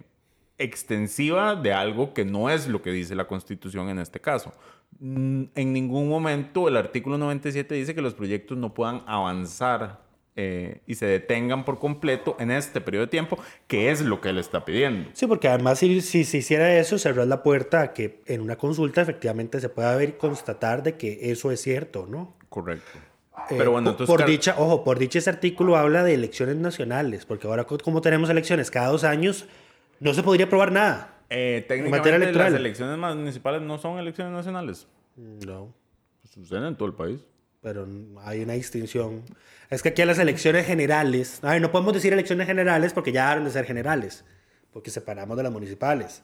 extensiva 0.58 1.56
de 1.56 1.74
algo 1.74 2.13
que 2.13 2.25
no 2.25 2.50
es 2.50 2.68
lo 2.68 2.82
que 2.82 2.92
dice 2.92 3.16
la 3.16 3.28
Constitución 3.28 3.90
en 3.90 4.00
este 4.00 4.20
caso. 4.20 4.54
Mm, 5.00 5.44
En 5.56 5.74
ningún 5.74 6.10
momento 6.10 6.68
el 6.68 6.78
artículo 6.78 7.18
97 7.18 7.74
dice 7.75 7.96
que 7.96 8.02
los 8.02 8.13
proyectos 8.13 8.58
no 8.58 8.74
puedan 8.74 9.04
avanzar 9.08 10.02
eh, 10.36 10.82
y 10.88 10.96
se 10.96 11.06
detengan 11.06 11.63
por 11.63 11.78
completo 11.78 12.36
en 12.40 12.50
este 12.50 12.82
periodo 12.82 13.06
de 13.06 13.12
tiempo, 13.12 13.38
que 13.68 13.92
es 13.92 14.02
lo 14.02 14.20
que 14.20 14.30
él 14.30 14.40
está 14.40 14.66
pidiendo. 14.66 15.10
Sí, 15.13 15.28
porque 15.28 15.48
además 15.48 15.80
si, 15.80 16.02
si 16.02 16.24
se 16.24 16.38
hiciera 16.38 16.75
eso, 16.75 16.98
cerrar 16.98 17.28
la 17.28 17.44
puerta 17.44 17.82
a 17.82 17.94
que 17.94 18.22
en 18.25 18.42
una 18.42 18.56
consulta 18.56 19.02
efectivamente 19.02 19.60
se 19.60 19.70
pueda 19.70 19.96
ver 19.96 20.10
y 20.10 20.12
constatar 20.13 20.82
de 20.82 20.98
que 20.98 21.32
eso 21.32 21.52
es 21.52 21.62
cierto, 21.62 22.08
¿no? 22.10 22.36
Correcto. 22.50 23.00
Eh, 23.50 23.56
Pero 23.58 23.72
bueno, 23.72 23.86
por- 23.86 24.02
entonces... 24.02 24.16
por 24.16 24.25
dicha, 24.25 24.56
ojo, 24.58 24.84
por 24.84 25.00
dicha 25.00 25.20
ese 25.20 25.30
artículo 25.30 25.75
habla 25.75 26.04
de 26.04 26.13
elecciones 26.13 26.56
nacionales, 26.58 27.25
porque 27.25 27.48
ahora 27.48 27.63
co- 27.66 27.78
como 27.80 28.02
tenemos 28.02 28.30
elecciones 28.30 28.70
cada 28.72 28.88
dos 28.88 29.04
años, 29.04 29.46
no 30.00 30.13
se 30.13 30.24
podría 30.24 30.46
aprobar 30.46 30.72
nada. 30.72 31.10
eh, 31.30 31.66
técnicamente 31.68 32.10
electoral. 32.16 32.52
las 32.52 32.60
elecciones 32.60 32.98
municipales 33.16 33.62
no 33.63 33.78
son 33.80 33.98
elecciones 33.98 34.34
nacionales. 34.34 34.88
No, 35.16 35.74
Pues 36.22 36.34
suceden 36.34 36.66
en 36.66 36.75
todo 36.75 36.88
el 36.88 36.94
país. 36.96 37.22
pero 37.62 37.88
hay 38.24 38.44
una 38.44 38.54
distinción. 38.54 39.24
Es 39.70 39.82
que 39.82 39.90
aquí 39.90 40.02
a 40.04 40.06
las 40.06 40.20
elecciones 40.20 40.68
generales, 40.68 41.40
a 41.44 41.52
ver, 41.52 41.62
no 41.62 41.72
podemos 41.72 41.94
decir 41.94 42.13
elecciones 42.13 42.46
generales 42.46 42.94
porque 42.94 43.12
ya 43.12 43.24
dejaron 43.24 43.46
de 43.46 43.52
ser 43.52 43.66
generales, 43.66 44.24
porque 44.72 44.92
separamos 44.92 45.36
de 45.38 45.44
las 45.44 45.52
municipales. 45.52 46.22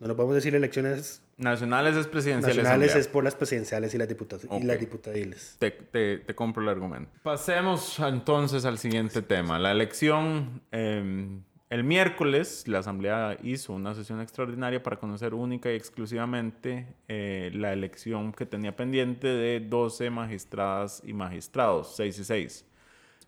No 0.00 0.08
lo 0.08 0.16
podemos 0.16 0.34
decir 0.34 0.54
elecciones 0.54 1.22
Nacionales 1.36 1.94
es 1.96 2.06
presidencial. 2.06 2.56
nacionales 2.56 2.96
es 2.96 3.06
por 3.08 3.22
las 3.22 3.34
presidenciales 3.34 3.94
y 3.94 3.98
las, 3.98 4.08
diputa- 4.08 4.38
y 4.60 4.62
las 4.64 4.80
diputadiles. 4.80 5.56
Te, 5.58 5.70
te- 5.70 6.18
te 6.18 6.34
compro 6.34 6.62
el 6.62 6.68
argumento. 6.70 7.10
Pasemos 7.22 7.98
entonces 8.00 8.64
al 8.64 8.78
siguiente 8.78 9.22
tema. 9.22 9.58
La 9.58 9.70
elección. 9.72 10.62
eh, 10.72 11.38
el 11.70 11.84
miércoles, 11.84 12.64
la 12.66 12.80
Asamblea 12.80 13.38
hizo 13.44 13.72
una 13.72 13.94
sesión 13.94 14.20
extraordinaria 14.20 14.82
para 14.82 14.98
conocer 14.98 15.34
única 15.34 15.70
y 15.70 15.76
exclusivamente 15.76 16.96
eh, 17.06 17.52
la 17.54 17.72
elección 17.72 18.32
que 18.32 18.44
tenía 18.44 18.74
pendiente 18.74 19.28
de 19.28 19.60
12 19.60 20.10
magistradas 20.10 21.00
y 21.04 21.12
magistrados, 21.12 21.94
6 21.94 22.18
y 22.18 22.24
6. 22.24 22.64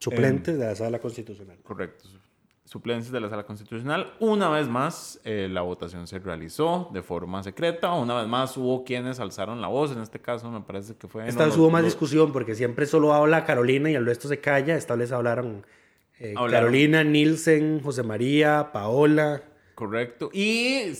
Suplentes 0.00 0.58
de 0.58 0.64
la 0.64 0.74
sala 0.74 0.98
constitucional. 0.98 1.58
Correcto. 1.62 2.08
Suplencias 2.64 3.12
de 3.12 3.20
la 3.20 3.28
Sala 3.28 3.44
Constitucional. 3.44 4.14
Una 4.20 4.48
vez 4.48 4.68
más, 4.68 5.20
eh, 5.24 5.48
la 5.50 5.62
votación 5.62 6.06
se 6.06 6.18
realizó 6.20 6.88
de 6.92 7.02
forma 7.02 7.42
secreta. 7.42 7.92
Una 7.92 8.14
vez 8.14 8.28
más, 8.28 8.56
hubo 8.56 8.84
quienes 8.84 9.18
alzaron 9.20 9.60
la 9.60 9.68
voz. 9.68 9.92
En 9.92 10.00
este 10.00 10.20
caso, 10.20 10.50
me 10.50 10.60
parece 10.60 10.94
que 10.94 11.08
fue. 11.08 11.28
Esta 11.28 11.42
no, 11.42 11.50
vez 11.50 11.58
hubo 11.58 11.70
más 11.70 11.84
discusión 11.84 12.32
porque 12.32 12.54
siempre 12.54 12.86
solo 12.86 13.12
habla 13.12 13.44
Carolina 13.44 13.90
y 13.90 13.94
el 13.94 14.06
resto 14.06 14.28
se 14.28 14.40
calla. 14.40 14.76
Esta 14.76 14.94
vez 14.94 15.10
hablaron 15.12 15.66
eh, 16.18 16.34
Hablaron. 16.36 16.52
Carolina, 16.52 17.02
Nielsen, 17.02 17.80
José 17.82 18.04
María, 18.04 18.70
Paola. 18.72 19.42
Correcto. 19.74 20.30
Y 20.32 20.92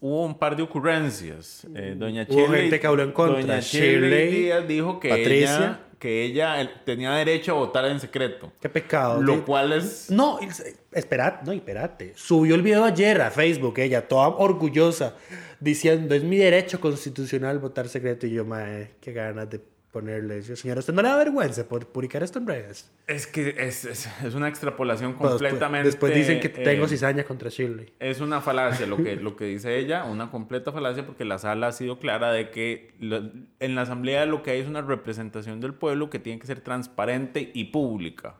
hubo 0.00 0.26
un 0.26 0.38
par 0.38 0.56
de 0.56 0.62
ocurrencias. 0.62 1.66
Eh, 1.74 1.94
doña 1.96 2.26
Hubo 2.28 2.38
Shirley, 2.40 2.60
gente 2.62 2.80
que 2.80 2.86
habló 2.86 3.02
en 3.02 3.12
contra. 3.12 3.40
Doña 3.40 3.60
Shirley, 3.60 3.90
Shirley 4.28 4.42
Díaz 4.42 4.68
dijo 4.68 5.00
que 5.00 5.08
Patricia. 5.08 5.56
ella, 5.56 5.80
que 5.98 6.24
ella 6.24 6.82
tenía 6.84 7.12
derecho 7.12 7.52
a 7.52 7.54
votar 7.54 7.84
en 7.86 7.98
secreto. 8.00 8.52
Qué 8.60 8.68
pecado. 8.68 9.22
Lo 9.22 9.44
cual 9.44 9.72
es... 9.72 10.10
No, 10.10 10.38
es- 10.40 10.76
esperad, 10.92 11.40
no, 11.42 11.52
espérate. 11.52 12.12
Subió 12.16 12.54
el 12.56 12.62
video 12.62 12.84
ayer 12.84 13.20
a 13.22 13.30
Facebook, 13.30 13.78
ella, 13.78 14.06
toda 14.06 14.28
orgullosa, 14.28 15.14
diciendo, 15.60 16.14
es 16.14 16.22
mi 16.24 16.36
derecho 16.36 16.80
constitucional 16.80 17.58
votar 17.58 17.88
secreto. 17.88 18.26
Y 18.26 18.32
yo, 18.32 18.44
mae, 18.44 18.90
qué 19.00 19.12
ganas 19.12 19.48
de 19.48 19.60
ponerle. 19.94 20.42
Yo, 20.42 20.56
señora, 20.56 20.80
¿usted 20.80 20.92
no 20.92 21.00
le 21.00 21.08
da 21.08 21.16
vergüenza 21.16 21.66
por 21.66 21.86
publicar 21.86 22.22
esto 22.22 22.38
en 22.38 22.46
redes? 22.46 22.90
Es 23.06 23.26
que 23.26 23.54
es, 23.56 23.84
es, 23.86 24.06
es 24.22 24.34
una 24.34 24.48
extrapolación 24.48 25.14
Pues, 25.14 25.32
después- 25.32 25.50
completamente... 25.52 25.86
Después 25.88 26.14
dicen 26.14 26.40
que 26.40 26.48
tengo 26.50 26.84
eh, 26.84 26.88
cizaña 26.88 27.24
contra 27.24 27.48
Shirley. 27.48 27.94
Es 28.00 28.20
una 28.20 28.40
falacia 28.42 28.86
lo 28.86 28.96
que, 28.98 29.16
lo 29.26 29.36
que 29.36 29.44
dice 29.46 29.78
ella, 29.78 30.04
una 30.04 30.30
completa 30.30 30.72
falacia 30.72 31.06
porque 31.06 31.24
la 31.24 31.38
sala 31.38 31.68
ha 31.68 31.72
sido 31.72 31.98
clara 31.98 32.32
de 32.32 32.50
que 32.50 32.94
lo- 33.00 33.30
en 33.60 33.74
la 33.74 33.82
asamblea 33.82 34.26
lo 34.26 34.42
que 34.42 34.50
hay 34.50 34.60
es 34.60 34.68
una 34.68 34.82
representación 34.82 35.60
del 35.60 35.72
pueblo 35.72 36.10
que 36.10 36.18
tiene 36.18 36.38
que 36.38 36.46
ser 36.46 36.60
transparente 36.60 37.50
y 37.54 37.64
pública. 37.64 38.34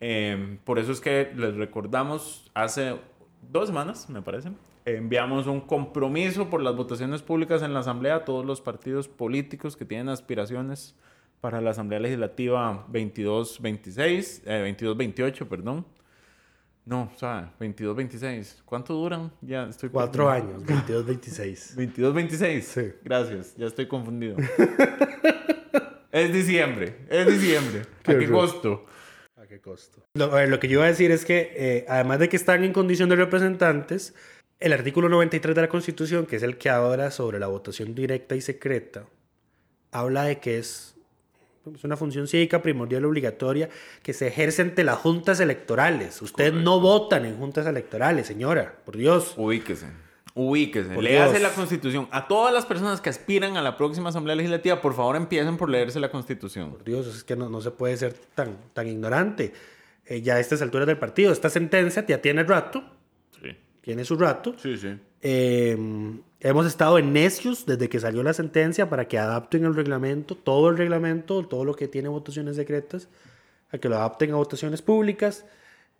Eh, 0.00 0.58
por 0.64 0.78
eso 0.78 0.90
es 0.92 1.00
que 1.00 1.30
les 1.36 1.54
recordamos 1.56 2.50
hace 2.54 2.96
dos 3.50 3.68
semanas, 3.68 4.08
me 4.08 4.22
parece, 4.22 4.50
enviamos 4.96 5.46
un 5.46 5.60
compromiso 5.60 6.48
por 6.50 6.62
las 6.62 6.74
votaciones 6.76 7.22
públicas 7.22 7.62
en 7.62 7.74
la 7.74 7.80
asamblea 7.80 8.16
a 8.16 8.24
todos 8.24 8.44
los 8.44 8.60
partidos 8.60 9.08
políticos 9.08 9.76
que 9.76 9.84
tienen 9.84 10.08
aspiraciones 10.08 10.94
para 11.40 11.60
la 11.60 11.70
asamblea 11.70 12.00
legislativa 12.00 12.86
22-26, 12.90 14.42
eh, 14.46 14.74
22-28, 14.78 15.48
perdón. 15.48 15.86
No, 16.84 17.10
o 17.14 17.18
sea, 17.18 17.52
22-26. 17.60 18.62
¿Cuánto 18.64 18.94
duran? 18.94 19.30
Ya 19.42 19.64
estoy 19.68 19.90
Cuatro 19.90 20.24
confundido. 20.24 20.54
años, 20.56 20.66
22, 20.66 21.06
26. 21.06 21.76
22-26. 21.76 22.60
Sí. 22.62 22.92
Gracias, 23.04 23.54
ya 23.56 23.66
estoy 23.66 23.86
confundido. 23.86 24.36
es 26.12 26.32
diciembre, 26.32 26.96
es 27.10 27.26
diciembre. 27.26 27.82
Qué 28.02 28.12
¿A 28.12 28.18
qué 28.18 28.28
costo? 28.30 28.86
¿A 29.36 29.46
qué 29.46 29.60
costo? 29.60 30.02
Lo, 30.14 30.24
a 30.24 30.36
ver, 30.36 30.48
lo 30.48 30.58
que 30.58 30.68
yo 30.68 30.78
iba 30.78 30.84
a 30.84 30.88
decir 30.88 31.10
es 31.10 31.24
que, 31.24 31.52
eh, 31.54 31.84
además 31.88 32.20
de 32.20 32.28
que 32.28 32.36
están 32.36 32.64
en 32.64 32.72
condición 32.72 33.08
de 33.10 33.16
representantes, 33.16 34.14
el 34.60 34.72
artículo 34.72 35.08
93 35.08 35.54
de 35.54 35.62
la 35.62 35.68
Constitución, 35.68 36.26
que 36.26 36.36
es 36.36 36.42
el 36.42 36.58
que 36.58 36.70
habla 36.70 37.10
sobre 37.10 37.38
la 37.38 37.46
votación 37.46 37.94
directa 37.94 38.34
y 38.34 38.40
secreta, 38.40 39.06
habla 39.92 40.24
de 40.24 40.40
que 40.40 40.58
es, 40.58 40.96
es 41.72 41.84
una 41.84 41.96
función 41.96 42.26
cívica 42.26 42.60
primordial 42.60 43.04
obligatoria 43.04 43.68
que 44.02 44.12
se 44.12 44.26
ejerce 44.26 44.62
ante 44.62 44.84
las 44.84 44.98
juntas 44.98 45.40
electorales. 45.40 46.20
Ustedes 46.22 46.52
no 46.52 46.80
votan 46.80 47.24
en 47.24 47.36
juntas 47.36 47.66
electorales, 47.66 48.26
señora, 48.26 48.74
por 48.84 48.96
Dios. 48.96 49.34
Ubíquese. 49.36 49.86
Ubíquese. 50.34 50.94
Por 50.94 51.02
Léase 51.02 51.38
Dios. 51.38 51.42
la 51.42 51.50
Constitución. 51.50 52.08
A 52.10 52.28
todas 52.28 52.52
las 52.52 52.66
personas 52.66 53.00
que 53.00 53.10
aspiran 53.10 53.56
a 53.56 53.62
la 53.62 53.76
próxima 53.76 54.10
Asamblea 54.10 54.36
Legislativa, 54.36 54.80
por 54.80 54.94
favor 54.94 55.16
empiecen 55.16 55.56
por 55.56 55.68
leerse 55.68 55.98
la 56.00 56.10
Constitución. 56.10 56.70
Por 56.70 56.84
Dios, 56.84 57.06
es 57.06 57.24
que 57.24 57.34
no, 57.36 57.48
no 57.48 57.60
se 57.60 57.70
puede 57.70 57.96
ser 57.96 58.14
tan, 58.34 58.56
tan 58.72 58.86
ignorante. 58.86 59.52
Eh, 60.06 60.22
ya 60.22 60.34
a 60.34 60.40
estas 60.40 60.62
alturas 60.62 60.86
del 60.86 60.96
partido, 60.96 61.32
esta 61.32 61.50
sentencia 61.50 62.04
ya 62.06 62.20
tiene 62.22 62.44
rato. 62.44 62.97
Tiene 63.88 64.04
su 64.04 64.16
rato. 64.16 64.54
Sí, 64.58 64.76
sí. 64.76 64.98
Eh, 65.22 65.74
hemos 66.40 66.66
estado 66.66 66.98
en 66.98 67.10
necios 67.10 67.64
desde 67.64 67.88
que 67.88 67.98
salió 67.98 68.22
la 68.22 68.34
sentencia 68.34 68.90
para 68.90 69.08
que 69.08 69.16
adapten 69.18 69.64
el 69.64 69.74
reglamento, 69.74 70.34
todo 70.36 70.68
el 70.68 70.76
reglamento, 70.76 71.42
todo 71.48 71.64
lo 71.64 71.72
que 71.72 71.88
tiene 71.88 72.10
votaciones 72.10 72.56
secretas, 72.56 73.08
a 73.70 73.78
que 73.78 73.88
lo 73.88 73.96
adapten 73.96 74.32
a 74.32 74.34
votaciones 74.34 74.82
públicas. 74.82 75.46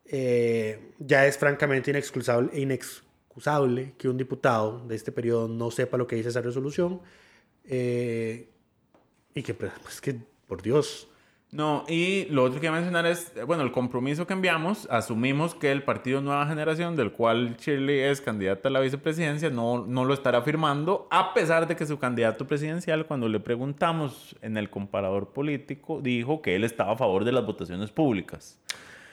Eh, 0.05 0.93
ya 0.99 1.25
es 1.25 1.39
francamente 1.39 1.91
inexcusable, 1.91 2.51
inexcusable 2.61 3.95
que 3.97 4.07
un 4.11 4.19
diputado 4.19 4.87
de 4.87 4.95
este 4.95 5.11
periodo 5.11 5.49
no 5.49 5.71
sepa 5.71 5.97
lo 5.97 6.07
que 6.07 6.17
dice 6.17 6.29
esa 6.29 6.43
resolución. 6.43 7.01
eh, 7.65 8.51
y 9.35 9.43
que, 9.43 9.55
pues, 9.55 10.03
que, 10.03 10.15
por 10.47 10.61
Dios, 10.61 11.09
No, 11.51 11.87
y 11.89 12.27
lo 12.27 12.45
otro 12.45 12.61
que 12.61 12.69
a 12.69 12.73
mencionar 12.73 13.07
es, 13.07 13.33
eh, 13.35 13.43
bueno, 13.43 13.63
el 13.63 13.73
compromiso 13.73 14.27
que 14.27 14.35
enviamos, 14.35 14.87
asumimos 14.91 15.55
que 15.55 15.73
el 15.73 15.83
partido 15.83 16.21
Nueva 16.21 16.47
Generación, 16.47 16.95
del 16.95 17.11
cual 17.11 17.57
Shirley 17.57 18.01
es 18.01 18.21
candidata 18.21 18.69
a 18.69 18.71
la 18.71 18.81
vicepresidencia, 18.81 19.49
no, 19.49 19.87
no 19.87 20.05
lo 20.05 20.13
estará 20.13 20.43
firmando, 20.43 21.09
a 21.11 21.33
pesar 21.33 21.67
de 21.67 21.75
que 21.75 21.87
su 21.87 21.99
candidato 21.99 22.47
presidencial, 22.47 23.07
cuando 23.07 23.31
le 23.31 23.41
preguntamos 23.41 24.37
en 24.43 24.59
el 24.59 24.69
comparador 24.69 25.33
político, 25.33 26.03
dijo 26.03 26.43
que 26.43 26.55
él 26.55 26.65
estaba 26.65 26.93
a 26.93 26.97
favor 26.97 27.25
de 27.25 27.33
las 27.33 27.47
votaciones 27.47 27.91
públicas. 27.91 28.59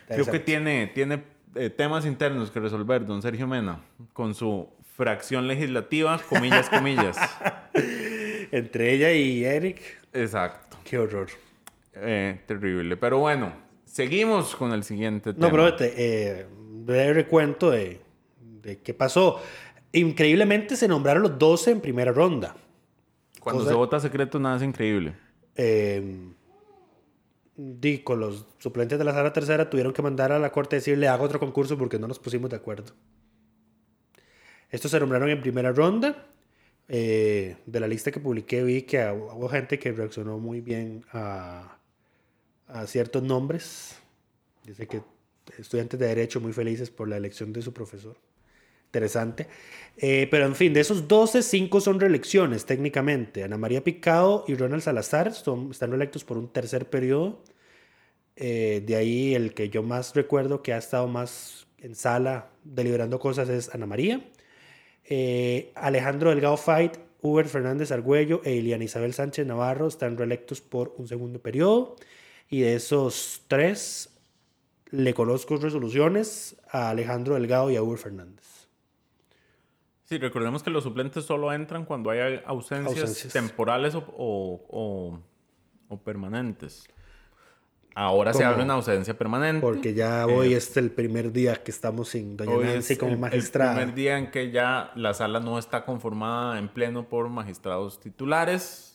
Creo 0.08 0.26
que 0.26 0.40
tiene, 0.40 0.88
tiene 0.88 1.24
eh, 1.56 1.70
temas 1.70 2.06
internos 2.06 2.52
que 2.52 2.60
resolver, 2.60 3.06
don 3.06 3.22
Sergio 3.22 3.48
Mena, 3.48 3.80
con 4.12 4.36
su 4.36 4.68
fracción 4.98 5.48
legislativa, 5.48 6.20
comillas, 6.30 6.70
comillas. 6.70 7.18
entre 8.52 8.94
ella 8.94 9.14
y 9.14 9.46
Eric, 9.46 9.82
Exacto. 10.12 10.78
qué 10.84 10.98
horror. 10.98 11.30
Eh, 11.96 12.42
terrible. 12.46 12.98
Pero 12.98 13.20
bueno, 13.20 13.54
seguimos 13.86 14.56
con 14.56 14.72
el 14.74 14.84
siguiente 14.84 15.34
tema. 15.34 15.48
No, 15.48 15.52
pero 15.52 15.76
eh, 15.80 16.46
breve 16.84 17.14
recuento 17.14 17.72
de, 17.72 18.00
de 18.62 18.80
qué 18.80 18.94
pasó. 18.94 19.42
Increíblemente 19.92 20.76
se 20.76 20.88
nombraron 20.88 21.24
los 21.24 21.40
12 21.40 21.72
en 21.72 21.82
primera 21.82 22.12
ronda. 22.12 22.56
Cuando 23.40 23.62
cosa- 23.62 23.72
se 23.72 23.78
vota 23.78 24.00
secreto, 24.00 24.40
nada 24.40 24.58
es 24.58 24.64
increíble. 24.64 25.16
Eh, 25.56 26.04
di, 27.56 28.00
con 28.00 28.20
los 28.20 28.46
suplentes 28.58 29.00
de 29.00 29.06
la 29.06 29.14
sala 29.14 29.32
tercera 29.32 29.70
tuvieron 29.70 29.94
que 29.94 30.02
mandar 30.02 30.32
a 30.32 30.40
la 30.40 30.52
corte 30.52 30.76
a 30.76 30.80
decirle 30.80 31.08
haga 31.08 31.24
otro 31.24 31.40
concurso 31.40 31.78
porque 31.78 31.98
no 31.98 32.08
nos 32.08 32.20
pusimos 32.20 32.50
de 32.50 32.58
acuerdo. 32.58 32.94
Estos 34.70 34.92
se 34.92 35.00
nombraron 35.00 35.30
en 35.30 35.42
primera 35.42 35.72
ronda. 35.72 36.28
Eh, 36.88 37.56
de 37.66 37.80
la 37.80 37.88
lista 37.88 38.12
que 38.12 38.20
publiqué 38.20 38.64
vi 38.64 38.84
que 38.84 39.00
hubo 39.10 39.48
gente 39.50 39.80
que 39.80 39.92
reaccionó 39.92 40.38
muy 40.38 40.62
bien 40.62 41.04
a, 41.14 41.75
a 42.68 42.88
ciertos 42.88 43.24
nombres. 43.24 43.98
Dice 44.64 44.88
que 44.88 45.02
estudiantes 45.58 46.00
de 46.00 46.08
derecho 46.08 46.42
muy 46.42 46.54
felices 46.54 46.90
por 46.90 47.08
la 47.08 47.18
elección 47.18 47.54
de 47.54 47.62
su 47.62 47.74
profesor. 47.74 48.18
Interesante. 48.88 49.48
Eh, 49.98 50.28
pero 50.32 50.46
en 50.46 50.56
fin, 50.56 50.74
de 50.74 50.80
esos 50.80 51.08
12, 51.08 51.42
5 51.42 51.82
son 51.82 52.00
reelecciones 52.00 52.66
técnicamente. 52.66 53.44
Ana 53.44 53.58
María 53.58 53.84
Picado 53.84 54.46
y 54.48 54.56
Ronald 54.56 54.82
Salazar 54.82 55.34
son, 55.34 55.72
están 55.72 55.90
reelectos 55.90 56.24
por 56.24 56.38
un 56.38 56.48
tercer 56.52 56.90
periodo. 56.90 57.44
Eh, 58.38 58.84
de 58.86 58.96
ahí 58.96 59.36
el 59.36 59.54
que 59.54 59.70
yo 59.70 59.84
más 59.84 60.16
recuerdo 60.16 60.62
que 60.62 60.74
ha 60.74 60.78
estado 60.78 61.08
más 61.08 61.68
en 61.80 61.96
sala 61.96 62.50
deliberando 62.64 63.20
cosas 63.20 63.50
es 63.50 63.74
Ana 63.74 63.86
María. 63.86 64.22
Eh, 65.04 65.72
Alejandro 65.76 66.32
Delgado 66.32 66.58
Fight, 66.58 66.98
Uber 67.22 67.48
Fernández 67.48 67.92
Argüello 67.92 68.42
e 68.44 68.54
Iliana 68.56 68.84
Isabel 68.84 69.14
Sánchez 69.14 69.46
Navarro 69.46 69.88
están 69.88 70.18
reelectos 70.18 70.62
por 70.62 70.96
un 70.98 71.08
segundo 71.08 71.40
periodo. 71.40 71.96
Y 72.50 72.62
de 72.62 72.76
esos 72.76 73.42
tres, 73.48 74.10
le 74.92 75.14
conozco 75.14 75.58
resoluciones 75.58 76.56
a 76.72 76.90
Alejandro 76.90 77.34
Delgado 77.36 77.72
y 77.72 77.76
a 77.76 77.82
Uber 77.84 77.98
Fernández. 77.98 78.46
Sí, 80.04 80.20
recordemos 80.20 80.62
que 80.62 80.70
los 80.70 80.84
suplentes 80.84 81.26
solo 81.26 81.52
entran 81.52 81.84
cuando 81.86 82.12
hay 82.12 82.40
ausencias, 82.46 83.00
Ausencias. 83.00 83.34
temporales 83.34 83.96
o, 83.96 84.00
o- 84.16 84.66
o- 84.70 85.20
o 85.90 85.98
permanentes. 85.98 86.88
Ahora 87.98 88.34
se 88.34 88.40
Como- 88.40 88.52
abre 88.52 88.64
una 88.64 88.74
ausencia 88.76 89.18
permanente. 89.18 89.62
Porque 89.62 89.94
ya 89.94 90.28
hoy 90.28 90.54
Eh, 90.54 90.58
es 90.58 90.76
el 90.78 90.92
primer 90.92 91.32
día 91.32 91.64
que 91.64 91.72
estamos 91.72 92.10
sin 92.10 92.36
Doña 92.38 92.52
Hoy 92.52 92.66
Nancy 92.66 92.94
es 92.94 93.00
como 93.00 93.14
el- 93.14 93.18
magistrada. 93.20 93.72
El 93.72 93.78
primer 93.78 93.96
día 93.96 94.18
en 94.20 94.30
que 94.32 94.52
ya 94.52 94.92
la 94.96 95.14
sala 95.14 95.40
no 95.40 95.58
está 95.58 95.86
conformada 95.86 96.60
en 96.60 96.68
pleno 96.68 97.08
por 97.10 97.28
magistrados 97.30 98.00
titulares. 98.00 98.95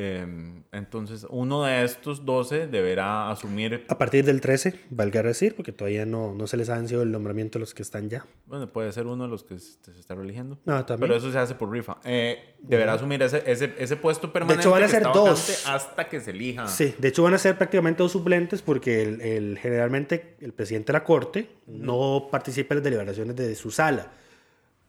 Eh, 0.00 0.62
entonces, 0.70 1.26
uno 1.28 1.64
de 1.64 1.82
estos 1.82 2.24
12 2.24 2.68
deberá 2.68 3.30
asumir. 3.32 3.84
A 3.88 3.98
partir 3.98 4.24
del 4.24 4.40
13, 4.40 4.78
valga 4.90 5.24
decir, 5.24 5.56
porque 5.56 5.72
todavía 5.72 6.06
no, 6.06 6.34
no 6.34 6.46
se 6.46 6.56
les 6.56 6.68
ha 6.68 6.86
sido 6.86 7.02
el 7.02 7.10
nombramiento 7.10 7.58
a 7.58 7.60
los 7.60 7.74
que 7.74 7.82
están 7.82 8.08
ya. 8.08 8.24
Bueno, 8.46 8.72
puede 8.72 8.92
ser 8.92 9.06
uno 9.08 9.24
de 9.24 9.30
los 9.30 9.42
que 9.42 9.58
se, 9.58 9.76
se 9.82 9.98
está 9.98 10.14
eligiendo. 10.14 10.56
No, 10.64 10.84
también. 10.86 11.08
Pero 11.08 11.18
eso 11.18 11.32
se 11.32 11.38
hace 11.38 11.56
por 11.56 11.68
rifa. 11.72 11.96
Eh, 12.04 12.54
deberá 12.60 12.92
asumir 12.92 13.20
ese, 13.22 13.42
ese, 13.44 13.74
ese 13.76 13.96
puesto 13.96 14.32
permanente. 14.32 14.60
hecho, 14.62 14.70
van 14.70 14.84
a 14.84 14.88
ser 14.88 15.02
dos. 15.02 15.66
Hasta 15.66 16.08
que 16.08 16.20
se 16.20 16.30
elija. 16.30 16.68
Sí, 16.68 16.94
de 16.96 17.08
hecho 17.08 17.24
van 17.24 17.34
a 17.34 17.38
ser 17.38 17.58
prácticamente 17.58 18.00
dos 18.00 18.12
suplentes 18.12 18.62
porque 18.62 19.02
el, 19.02 19.20
el- 19.20 19.58
generalmente 19.58 20.36
el 20.40 20.52
presidente 20.52 20.92
de 20.92 20.98
la 20.98 21.02
corte 21.04 21.48
no 21.66 22.28
participa 22.30 22.74
en 22.74 22.78
las 22.78 22.84
deliberaciones 22.84 23.34
de 23.34 23.52
su 23.56 23.72
sala. 23.72 24.12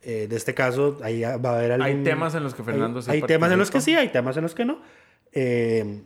Eh, 0.01 0.27
de 0.29 0.35
este 0.35 0.53
caso, 0.53 0.97
ahí 1.03 1.21
va 1.21 1.33
a 1.51 1.55
haber 1.57 1.73
algún... 1.73 1.85
Hay 1.87 2.03
temas 2.03 2.33
en 2.35 2.43
los 2.43 2.55
que 2.55 2.63
Fernando 2.63 2.99
hay, 2.99 3.03
sí 3.05 3.11
Hay 3.11 3.21
temas 3.21 3.51
en 3.51 3.59
los 3.59 3.69
que 3.71 3.81
sí, 3.81 3.95
hay 3.95 4.09
temas 4.09 4.37
en 4.37 4.43
los 4.43 4.55
que 4.55 4.65
no. 4.65 4.81
Eh, 5.33 6.03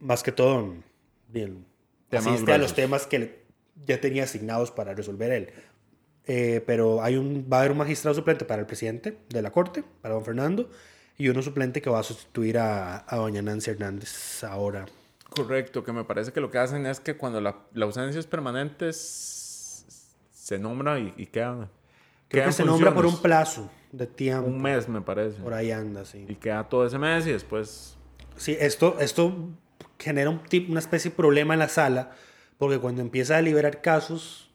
más 0.00 0.22
que 0.22 0.30
todo, 0.32 0.74
bien, 1.28 1.64
asiste 2.18 2.52
a 2.52 2.58
los 2.58 2.74
temas 2.74 3.06
que 3.06 3.44
ya 3.84 4.00
tenía 4.00 4.24
asignados 4.24 4.70
para 4.70 4.94
resolver 4.94 5.32
él. 5.32 5.50
Eh, 6.26 6.62
pero 6.66 7.02
hay 7.02 7.16
un, 7.16 7.48
va 7.50 7.56
a 7.56 7.60
haber 7.60 7.72
un 7.72 7.78
magistrado 7.78 8.14
suplente 8.14 8.44
para 8.44 8.60
el 8.60 8.66
presidente 8.66 9.18
de 9.28 9.42
la 9.42 9.50
corte, 9.50 9.82
para 10.02 10.14
don 10.14 10.24
Fernando, 10.24 10.70
y 11.16 11.28
uno 11.30 11.42
suplente 11.42 11.82
que 11.82 11.90
va 11.90 11.98
a 11.98 12.02
sustituir 12.04 12.58
a, 12.58 13.04
a 13.08 13.16
doña 13.16 13.42
Nancy 13.42 13.70
Hernández 13.72 14.44
ahora. 14.44 14.86
Correcto, 15.30 15.82
que 15.84 15.92
me 15.92 16.04
parece 16.04 16.32
que 16.32 16.40
lo 16.40 16.50
que 16.50 16.58
hacen 16.58 16.86
es 16.86 17.00
que 17.00 17.16
cuando 17.16 17.40
la, 17.40 17.56
la 17.74 17.84
ausencia 17.86 18.18
es 18.20 18.26
permanente 18.26 18.88
s- 18.90 19.84
se 20.30 20.58
nombra 20.58 20.98
y, 21.00 21.12
y 21.16 21.26
queda. 21.26 21.68
Creo 22.28 22.44
que 22.46 22.52
se 22.52 22.64
nombra 22.64 22.94
por 22.94 23.04
un 23.06 23.12
funciones. 23.12 23.22
plazo 23.38 23.70
de 23.92 24.06
tiempo. 24.06 24.46
Un 24.46 24.60
mes, 24.60 24.88
me 24.88 25.00
parece. 25.00 25.40
Por 25.42 25.54
ahí 25.54 25.70
anda, 25.70 26.04
sí. 26.04 26.26
Y 26.28 26.34
queda 26.34 26.68
todo 26.68 26.86
ese 26.86 26.98
mes 26.98 27.26
y 27.26 27.32
después. 27.32 27.96
Sí, 28.36 28.56
esto, 28.60 28.96
esto 29.00 29.48
genera 29.98 30.30
un 30.30 30.40
tip- 30.42 30.68
una 30.70 30.80
especie 30.80 31.10
de 31.10 31.16
problema 31.16 31.54
en 31.54 31.60
la 31.60 31.68
sala, 31.68 32.12
porque 32.58 32.78
cuando 32.78 33.00
empieza 33.02 33.36
a 33.36 33.42
liberar 33.42 33.80
casos, 33.80 34.50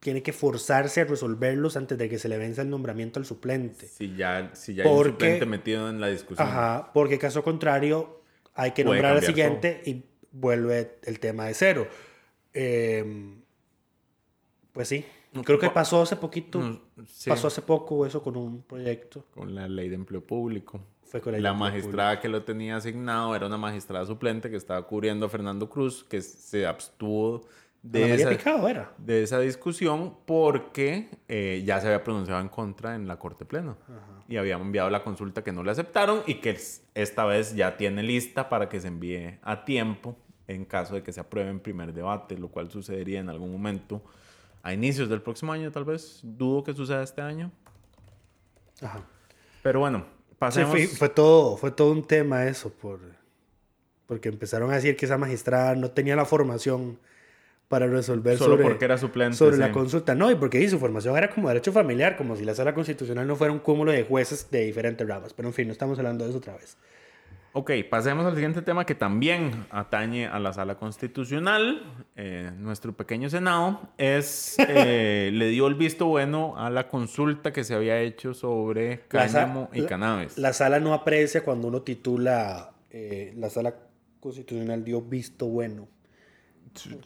tiene 0.00 0.22
que 0.22 0.32
forzarse 0.32 1.00
a 1.00 1.04
resolverlos 1.04 1.76
antes 1.76 1.98
de 1.98 2.08
que 2.08 2.18
se 2.20 2.28
le 2.28 2.38
venza 2.38 2.62
el 2.62 2.70
nombramiento 2.70 3.18
al 3.18 3.26
suplente. 3.26 3.88
Si 3.88 4.14
ya, 4.14 4.50
si 4.54 4.74
ya 4.74 4.84
hay 4.84 4.88
un 4.88 4.96
Porque- 4.96 5.10
suplente 5.12 5.46
metido 5.46 5.90
en 5.90 6.00
la 6.00 6.06
discusión. 6.06 6.46
Ajá, 6.46 6.92
porque 6.94 7.18
caso 7.18 7.42
contrario, 7.42 8.22
hay 8.54 8.70
que 8.70 8.84
nombrar 8.84 9.16
al 9.16 9.24
siguiente 9.24 9.82
y 9.84 10.04
vuelve 10.30 10.98
el 11.02 11.18
tema 11.18 11.46
de 11.46 11.54
cero. 11.54 11.88
Eh, 12.54 13.34
pues 14.72 14.88
sí, 14.88 15.04
creo 15.44 15.58
que 15.58 15.70
pasó 15.70 16.02
hace 16.02 16.16
poquito, 16.16 16.58
No, 16.60 16.80
sí, 17.06 17.30
pasó 17.30 17.46
hace 17.48 17.62
poco 17.62 18.04
eso 18.06 18.22
con 18.22 18.36
un 18.36 18.62
proyecto. 18.62 19.24
con 19.34 19.54
la 19.54 19.68
ley 19.68 19.88
de 19.88 19.94
empleo 19.96 20.20
público. 20.22 20.80
Fue 21.04 21.20
con 21.20 21.32
la 21.32 21.38
La 21.38 21.50
ley 21.50 21.58
de 21.58 21.64
empleo 21.64 21.72
magistrada 21.80 22.20
que 22.20 22.28
lo 22.28 22.42
tenía 22.42 22.76
asignado 22.76 23.34
era 23.34 23.46
una 23.46 23.56
magistrada 23.56 24.04
suplente 24.06 24.50
que 24.50 24.56
estaba 24.56 24.86
cubriendo 24.86 25.26
a 25.26 25.28
Fernando 25.28 25.68
Cruz, 25.68 26.04
que 26.04 26.20
se 26.20 26.66
abstuvo 26.66 27.42
de, 27.82 28.14
esa, 28.14 28.28
Picado 28.30 28.68
era. 28.68 28.92
de 28.98 29.22
esa 29.22 29.38
discusión 29.38 30.14
porque 30.26 31.08
eh, 31.28 31.62
ya 31.64 31.80
se 31.80 31.86
había 31.86 32.02
pronunciado 32.02 32.40
en 32.40 32.48
contra 32.48 32.94
en 32.96 33.06
la 33.06 33.18
Corte 33.18 33.44
Plena. 33.44 33.76
Y 34.28 34.36
había 34.36 34.56
enviado 34.56 34.90
la 34.90 35.02
consulta 35.04 35.42
que 35.42 35.52
no 35.52 35.62
le 35.62 35.70
aceptaron 35.70 36.22
y 36.26 36.34
que 36.34 36.50
es- 36.50 36.82
esta 36.94 37.24
vez 37.24 37.54
ya 37.54 37.76
tiene 37.78 38.02
lista 38.02 38.48
para 38.50 38.68
que 38.68 38.80
se 38.80 38.88
envíe 38.88 39.38
a 39.42 39.64
tiempo 39.64 40.16
en 40.48 40.64
caso 40.66 40.94
de 40.96 41.02
que 41.02 41.12
se 41.12 41.20
apruebe 41.20 41.50
en 41.50 41.60
primer 41.60 41.92
debate, 41.94 42.36
lo 42.36 42.48
cual 42.48 42.70
sucedería 42.70 43.20
en 43.20 43.28
algún 43.30 43.50
momento 43.52 44.02
a 44.62 44.72
inicios 44.72 45.08
del 45.08 45.22
próximo 45.22 45.52
año, 45.52 45.70
tal 45.70 45.84
vez. 45.84 46.20
Dudo 46.22 46.64
que 46.64 46.72
suceda 46.74 47.02
este 47.02 47.20
año. 47.22 47.50
Ajá. 48.80 49.02
Pero 49.62 49.80
bueno, 49.80 50.04
Sí, 50.30 50.34
pasemos. 50.38 50.70
fue, 50.70 50.86
fue 50.86 51.08
todo, 51.08 51.56
fue 51.56 51.70
todo 51.72 51.90
un 51.90 52.06
tema 52.06 52.46
eso, 52.46 52.70
por, 52.70 53.00
porque 54.06 54.28
empezaron 54.28 54.70
a 54.70 54.76
decir 54.76 54.96
que 54.96 55.06
esa 55.06 55.18
magistrada 55.18 55.74
no 55.74 55.90
tenía 55.90 56.14
la 56.14 56.24
formación 56.24 56.98
para 57.66 57.86
resolver 57.86 58.38
Solo 58.38 58.52
sobre, 58.52 58.64
porque 58.64 58.84
era 58.84 58.96
suplente, 58.96 59.36
sobre 59.36 59.56
sí. 59.56 59.60
la 59.60 59.72
consulta. 59.72 60.14
No, 60.14 60.30
y 60.30 60.36
porque 60.36 60.58
sí, 60.60 60.68
su 60.70 60.78
formación 60.78 61.16
era 61.18 61.28
como 61.28 61.48
derecho 61.48 61.72
familiar, 61.72 62.16
como 62.16 62.34
si 62.36 62.44
la 62.44 62.54
sala 62.54 62.72
constitucional 62.72 63.26
no 63.26 63.36
fuera 63.36 63.52
un 63.52 63.58
cúmulo 63.58 63.92
de 63.92 64.04
jueces 64.04 64.50
de 64.50 64.64
diferentes 64.64 65.06
ramas. 65.06 65.34
Pero 65.34 65.48
en 65.48 65.54
fin, 65.54 65.66
no 65.66 65.72
estamos 65.72 65.98
hablando 65.98 66.24
de 66.24 66.30
eso 66.30 66.38
otra 66.38 66.56
vez. 66.56 66.78
Ok, 67.54 67.70
pasemos 67.90 68.26
al 68.26 68.34
siguiente 68.34 68.62
tema 68.62 68.84
que 68.84 68.94
también 68.94 69.66
atañe 69.70 70.26
a 70.26 70.38
la 70.38 70.52
sala 70.52 70.76
constitucional. 70.76 71.82
Eh, 72.14 72.52
nuestro 72.56 72.92
pequeño 72.92 73.30
Senado 73.30 73.80
es, 73.96 74.56
eh, 74.68 75.30
le 75.32 75.48
dio 75.48 75.66
el 75.66 75.74
visto 75.74 76.06
bueno 76.06 76.54
a 76.58 76.70
la 76.70 76.88
consulta 76.88 77.52
que 77.52 77.64
se 77.64 77.74
había 77.74 77.98
hecho 78.00 78.34
sobre 78.34 79.00
cáñamo 79.08 79.70
y 79.72 79.80
la- 79.80 79.88
cannabis. 79.88 80.36
La 80.38 80.52
sala 80.52 80.78
no 80.78 80.92
aprecia 80.94 81.42
cuando 81.42 81.68
uno 81.68 81.82
titula, 81.82 82.70
eh, 82.90 83.32
la 83.36 83.48
sala 83.50 83.74
constitucional 84.20 84.84
dio 84.84 85.00
visto 85.00 85.46
bueno. 85.46 85.88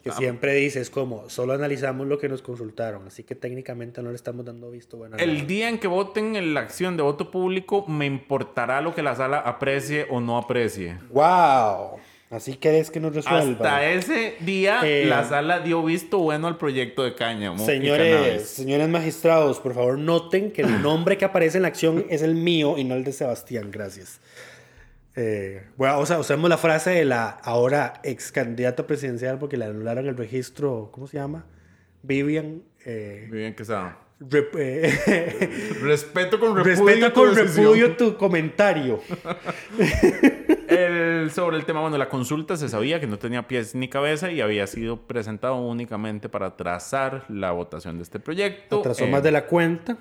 Que 0.03 0.11
siempre 0.11 0.53
dice, 0.55 0.79
es 0.81 0.89
como, 0.89 1.29
solo 1.29 1.53
analizamos 1.53 2.07
lo 2.07 2.17
que 2.19 2.29
nos 2.29 2.41
consultaron, 2.41 3.07
así 3.07 3.23
que 3.23 3.35
técnicamente 3.35 4.01
no 4.01 4.09
le 4.09 4.15
estamos 4.15 4.45
dando 4.45 4.69
visto 4.71 4.97
bueno. 4.97 5.15
nada. 5.17 5.23
El 5.23 5.47
día 5.47 5.69
en 5.69 5.79
que 5.79 5.87
voten 5.87 6.35
en 6.35 6.53
la 6.53 6.61
acción 6.61 6.97
de 6.97 7.03
voto 7.03 7.31
público, 7.31 7.85
me 7.87 8.05
importará 8.05 8.81
lo 8.81 8.93
que 8.93 9.01
la 9.01 9.15
sala 9.15 9.39
aprecie 9.39 10.07
o 10.09 10.19
no 10.19 10.37
aprecie. 10.37 10.97
¡Wow! 11.11 11.99
Así 12.29 12.55
que 12.55 12.79
es 12.79 12.89
que 12.89 12.99
nos 12.99 13.13
resuelva. 13.13 13.75
Hasta 13.77 13.89
ese 13.91 14.35
día, 14.39 14.81
Eh, 14.83 15.05
la 15.05 15.23
sala 15.23 15.59
dio 15.59 15.83
visto 15.83 16.17
bueno 16.17 16.47
al 16.47 16.57
proyecto 16.57 17.03
de 17.03 17.13
cáñamo. 17.13 17.63
Señores, 17.63 18.49
señores 18.49 18.89
magistrados, 18.89 19.59
por 19.59 19.75
favor 19.75 19.99
noten 19.99 20.51
que 20.51 20.63
el 20.63 20.81
nombre 20.81 21.15
que 21.19 21.25
aparece 21.25 21.59
en 21.59 21.61
la 21.61 21.67
acción 21.67 22.05
es 22.09 22.23
el 22.23 22.33
mío 22.33 22.79
y 22.79 22.85
no 22.85 22.95
el 22.95 23.03
de 23.03 23.11
Sebastián. 23.11 23.69
Gracias. 23.69 24.19
Eh, 25.15 25.63
bueno, 25.77 25.99
o 25.99 26.05
sea, 26.05 26.17
usemos 26.19 26.49
la 26.49 26.57
frase 26.57 26.89
de 26.91 27.05
la 27.05 27.29
ahora 27.29 27.93
ex 28.03 28.31
candidata 28.31 28.87
presidencial 28.87 29.37
porque 29.37 29.57
le 29.57 29.65
anularon 29.65 30.07
el 30.07 30.17
registro, 30.17 30.89
¿cómo 30.91 31.07
se 31.07 31.17
llama? 31.17 31.45
Vivian. 32.01 32.63
eh, 32.85 33.25
Muy 33.29 33.37
bien 33.39 33.53
que 33.55 33.61
está. 33.63 33.97
rep- 34.19 34.49
eh, 34.57 35.49
Respeto 35.81 36.39
con 36.39 36.55
repudio. 36.55 36.85
respeto 36.85 37.13
tu 37.13 37.19
con 37.21 37.35
decisión. 37.35 37.65
repudio 37.65 37.95
tu 37.95 38.17
comentario. 38.17 38.99
El- 40.67 41.29
sobre 41.31 41.57
el 41.57 41.65
tema, 41.65 41.81
bueno, 41.81 41.97
la 41.97 42.09
consulta 42.09 42.57
se 42.57 42.67
sabía 42.67 42.99
que 42.99 43.05
no 43.07 43.17
tenía 43.19 43.47
pies 43.47 43.75
ni 43.75 43.87
cabeza 43.89 44.31
y 44.31 44.41
había 44.41 44.65
sido 44.67 44.97
presentado 45.07 45.55
únicamente 45.57 46.29
para 46.29 46.55
trazar 46.57 47.25
la 47.29 47.51
votación 47.51 47.97
de 47.97 48.03
este 48.03 48.19
proyecto. 48.19 48.79
Atrasó 48.79 49.05
Eh, 49.05 49.09
más 49.11 49.21
de 49.23 49.31
la 49.31 49.45
cuenta. 49.45 49.97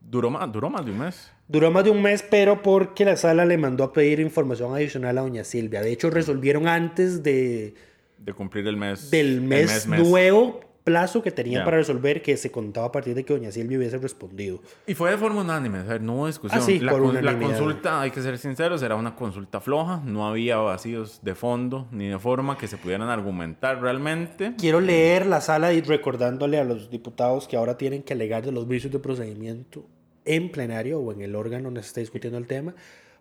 Duró 0.00 0.30
más, 0.30 0.50
duró 0.52 0.70
más 0.70 0.84
de 0.84 0.92
un 0.92 0.98
mes. 0.98 1.30
Duró 1.48 1.70
más 1.70 1.84
de 1.84 1.90
un 1.90 2.02
mes, 2.02 2.22
pero 2.28 2.62
porque 2.62 3.04
la 3.04 3.16
sala 3.16 3.44
le 3.44 3.56
mandó 3.58 3.84
a 3.84 3.92
pedir 3.92 4.20
información 4.20 4.74
adicional 4.74 5.16
a 5.18 5.22
doña 5.22 5.44
Silvia. 5.44 5.80
De 5.82 5.92
hecho, 5.92 6.10
resolvieron 6.10 6.66
antes 6.68 7.22
de, 7.22 7.74
De 8.18 8.32
cumplir 8.32 8.66
el 8.66 8.76
mes. 8.76 9.10
del 9.10 9.26
el 9.26 9.40
mes, 9.42 9.86
mes. 9.86 10.00
nuevo 10.00 10.60
plazo 10.88 11.22
que 11.22 11.30
tenían 11.30 11.60
Ya. 11.60 11.64
para 11.64 11.76
resolver 11.76 12.22
que 12.22 12.36
se 12.36 12.50
contaba 12.50 12.86
a 12.86 12.92
partir 12.92 13.14
de 13.14 13.24
que 13.24 13.32
doña 13.34 13.52
Silvia 13.52 13.78
hubiese 13.78 13.98
respondido. 13.98 14.60
Y 14.86 14.94
fue 14.94 15.10
de 15.10 15.18
forma 15.18 15.42
unánime, 15.42 15.80
o 15.80 15.86
sea, 15.86 15.98
no 15.98 16.14
hubo 16.16 16.26
discusión. 16.26 16.60
Ah, 16.60 16.64
sí, 16.64 16.78
la, 16.80 16.92
por 16.92 17.02
con- 17.02 17.24
la 17.24 17.38
consulta, 17.38 18.00
hay 18.00 18.10
que 18.10 18.22
ser 18.22 18.38
sinceros, 18.38 18.82
era 18.82 18.96
una 18.96 19.14
consulta 19.14 19.60
floja, 19.60 20.00
no 20.04 20.26
había 20.26 20.56
vacíos 20.56 21.20
de 21.22 21.34
fondo 21.34 21.86
ni 21.92 22.08
de 22.08 22.18
forma 22.18 22.56
que 22.56 22.66
se 22.68 22.76
pudieran 22.76 23.08
argumentar 23.08 23.80
realmente. 23.82 24.54
Quiero 24.58 24.80
leer 24.80 25.26
la 25.26 25.40
sala 25.40 25.72
y 25.72 25.80
recordándole 25.82 26.58
a 26.58 26.64
los 26.64 26.90
diputados 26.90 27.46
que 27.48 27.56
ahora 27.56 27.76
tienen 27.76 28.02
que 28.02 28.14
alegar 28.14 28.44
de 28.44 28.52
los 28.52 28.66
vicios 28.66 28.92
de 28.92 28.98
procedimiento 28.98 29.84
en 30.24 30.50
plenario 30.50 31.00
o 31.00 31.12
en 31.12 31.20
el 31.22 31.34
órgano 31.34 31.64
donde 31.64 31.82
se 31.82 31.88
está 31.88 32.00
discutiendo 32.00 32.38
el 32.38 32.46
tema, 32.46 32.74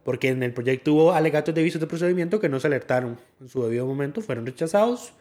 porque 0.03 0.29
en 0.29 0.41
el 0.43 0.53
proyecto 0.53 0.93
hubo 0.93 1.11
alegatos 1.13 1.53
de 1.53 1.63
vicios 1.63 1.81
de 1.81 1.87
procedimiento 1.87 2.39
que 2.39 2.49
no 2.49 2.59
se 2.59 2.67
alertaron 2.67 3.17
en 3.41 3.49
su 3.49 3.61
debido 3.63 3.85
momento, 3.85 4.21
fueron 4.21 4.45
rechazados, 4.45 5.13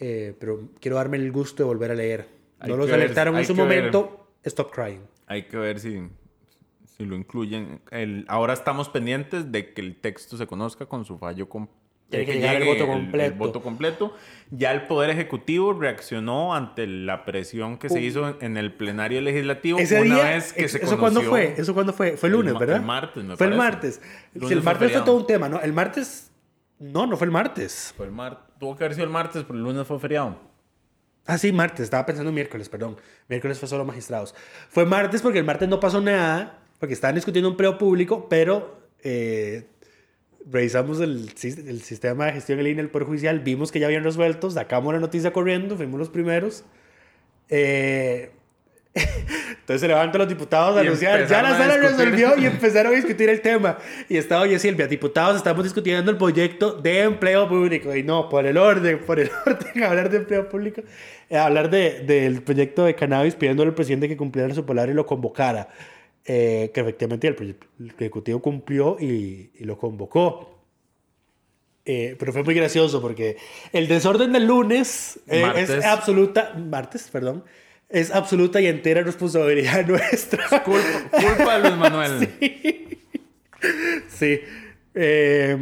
eh, 0.00 0.34
pero 0.38 0.68
quiero 0.80 0.96
darme 0.96 1.16
el 1.16 1.30
gusto 1.32 1.62
de 1.62 1.66
volver 1.66 1.90
a 1.90 1.94
leer. 1.94 2.26
Hay 2.60 2.70
No 2.70 2.76
los 2.76 2.86
que 2.86 2.92
ver- 2.92 3.00
alertaron 3.02 3.36
en 3.36 3.44
su 3.44 3.54
que 3.54 3.62
ver. 3.64 3.78
momento, 3.78 4.28
stop 4.42 4.70
crying. 4.72 5.00
Hay 5.26 5.44
que 5.44 5.56
ver 5.56 5.80
si, 5.80 6.08
si 6.96 7.04
lo 7.04 7.14
incluyen. 7.16 7.80
El, 7.90 8.24
ahora 8.28 8.52
estamos 8.52 8.88
pendientes 8.88 9.50
de 9.52 9.72
que 9.72 9.80
el 9.80 9.96
texto 10.00 10.36
se 10.36 10.46
conozca 10.46 10.86
con 10.86 11.04
su 11.04 11.18
fallo 11.18 11.48
completo. 11.48 11.80
Tiene 12.10 12.26
que 12.26 12.34
llegar 12.34 12.56
el 12.56 12.64
voto 12.68 12.86
completo. 12.86 13.36
voto 13.36 13.62
completo. 13.62 14.14
Ya 14.50 14.70
el 14.72 14.82
Poder 14.86 15.10
Ejecutivo 15.10 15.72
reaccionó 15.72 16.54
ante 16.54 16.86
la 16.86 17.24
presión 17.24 17.76
que 17.78 17.88
se 17.88 17.98
Uh. 17.98 18.02
hizo 18.02 18.36
en, 18.42 18.56
el 18.56 18.72
plenario 18.74 19.20
legislativo 19.22 19.78
Ese 19.78 20.00
una 20.02 20.16
día, 20.16 20.24
vez 20.34 20.52
que 20.52 20.64
¿eso 20.66 20.78
se 20.86 20.96
cuándo 20.98 21.22
fue? 21.22 21.54
¿Eso 21.56 21.74
cuándo 21.74 21.92
fue? 21.92 22.16
Fue 22.18 22.28
el 22.28 22.34
El 22.34 22.38
lunes, 22.40 22.52
ma- 22.54 22.60
¿verdad? 22.60 22.76
el 22.76 22.82
martes, 22.82 23.24
me 23.24 23.36
Fue 23.36 23.46
el 23.46 23.54
parece. 23.56 23.72
martes. 23.72 24.00
Lunes 24.34 24.52
el 24.52 24.62
martes 24.62 24.92
fue 24.92 25.00
todo 25.00 25.16
un 25.16 25.26
tema, 25.26 25.48
¿no? 25.48 25.60
El 25.60 25.72
martes... 25.72 26.30
No, 26.78 27.06
no 27.06 27.16
fue 27.16 27.26
el 27.26 27.30
martes. 27.30 27.92
Fue 27.96 28.06
el 28.06 28.12
mar- 28.12 28.46
Tuvo 28.58 28.76
que 28.76 28.84
haber 28.84 28.94
sido 28.94 29.04
el 29.06 29.12
martes, 29.12 29.42
pero 29.44 29.58
el 29.58 29.64
lunes 29.64 29.86
fue 29.86 29.98
feriado. 29.98 30.36
Ah, 31.26 31.38
sí, 31.38 31.52
martes. 31.52 31.84
Estaba 31.84 32.04
pensando 32.06 32.32
miércoles, 32.32 32.68
perdón. 32.68 32.96
Miércoles 33.28 33.58
fue 33.58 33.68
solo 33.68 33.84
magistrados. 33.84 34.34
Fue 34.68 34.84
martes 34.84 35.22
porque 35.22 35.38
el 35.38 35.44
martes 35.44 35.68
no 35.68 35.80
pasó 35.80 36.00
nada, 36.00 36.58
porque 36.78 36.94
estaban 36.94 37.14
discutiendo 37.14 37.48
un 37.48 37.52
empleo 37.54 37.78
público, 37.78 38.28
pero 38.28 38.78
eh, 39.02 39.66
revisamos 40.50 41.00
el 41.00 41.30
sistema 41.36 42.26
de 42.26 42.32
gestión 42.32 42.58
en 42.58 42.64
línea 42.66 42.82
del 42.82 42.90
Poder 42.90 43.06
Judicial, 43.08 43.40
vimos 43.40 43.72
que 43.72 43.80
ya 43.80 43.86
habían 43.86 44.04
resuelto, 44.04 44.50
sacamos 44.50 44.92
la 44.92 45.00
noticia 45.00 45.32
corriendo, 45.32 45.76
fuimos 45.76 45.98
los 45.98 46.10
primeros. 46.10 46.64
Eh, 47.48 48.32
entonces 48.94 49.80
se 49.80 49.88
levantan 49.88 50.20
los 50.20 50.28
diputados 50.28 50.76
a 50.76 50.82
Y 50.82 50.86
anunciar, 50.86 51.26
ya 51.26 51.42
la 51.42 51.56
sala 51.56 51.76
resolvió 51.76 52.36
y 52.38 52.46
empezaron 52.46 52.92
a 52.92 52.96
discutir 52.96 53.28
el 53.28 53.40
tema. 53.40 53.78
Y 54.08 54.16
estaba 54.16 54.42
oye 54.42 54.58
Silvia, 54.58 54.86
diputados, 54.86 55.36
estamos 55.36 55.64
discutiendo 55.64 56.10
el 56.10 56.16
proyecto 56.16 56.72
de 56.74 57.00
empleo 57.00 57.48
público. 57.48 57.94
Y 57.94 58.02
no, 58.02 58.28
por 58.28 58.46
el 58.46 58.56
orden, 58.56 59.00
por 59.00 59.18
el 59.18 59.30
orden, 59.46 59.82
hablar 59.82 60.10
de 60.10 60.18
empleo 60.18 60.48
público, 60.48 60.82
eh, 61.28 61.36
hablar 61.36 61.70
de, 61.70 62.00
del 62.00 62.42
proyecto 62.42 62.84
de 62.84 62.94
cannabis 62.94 63.34
pidiéndole 63.34 63.70
al 63.70 63.74
presidente 63.74 64.08
que 64.08 64.16
cumpliera 64.16 64.54
su 64.54 64.64
palabra 64.64 64.92
y 64.92 64.94
lo 64.94 65.06
convocara. 65.06 65.68
Eh, 66.26 66.70
que 66.72 66.80
efectivamente 66.80 67.28
el, 67.28 67.56
el 67.80 67.90
Ejecutivo 67.98 68.40
cumplió 68.40 68.96
y, 68.98 69.50
y 69.58 69.64
lo 69.64 69.76
convocó. 69.76 70.54
Eh, 71.86 72.16
pero 72.18 72.32
fue 72.32 72.42
muy 72.42 72.54
gracioso 72.54 73.02
porque 73.02 73.36
el 73.72 73.88
desorden 73.88 74.32
del 74.32 74.46
lunes 74.46 75.20
eh, 75.26 75.52
es 75.56 75.84
absoluta, 75.84 76.54
martes, 76.54 77.10
perdón, 77.12 77.44
es 77.88 78.10
absoluta 78.10 78.60
y 78.60 78.66
entera 78.66 79.02
responsabilidad 79.02 79.86
nuestra. 79.86 80.62
Culpa, 80.62 81.10
culpa 81.10 81.58
de 81.58 81.68
Luis 81.68 81.76
Manuel. 81.76 82.28
Sí. 84.10 84.40
Eh, 84.94 85.56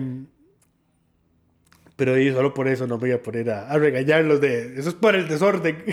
pero 1.95 2.19
y 2.19 2.33
solo 2.33 2.53
por 2.53 2.67
eso 2.67 2.85
no 2.89 2.97
me 2.97 3.03
voy 3.03 3.13
a 3.13 3.23
poner 3.23 3.49
a, 3.49 3.71
a 3.71 3.79
regañarlos 3.79 4.41
de... 4.41 4.77
Eso 4.77 4.89
es 4.89 4.97
por 4.97 5.15
el 5.15 5.29
desorden. 5.29 5.85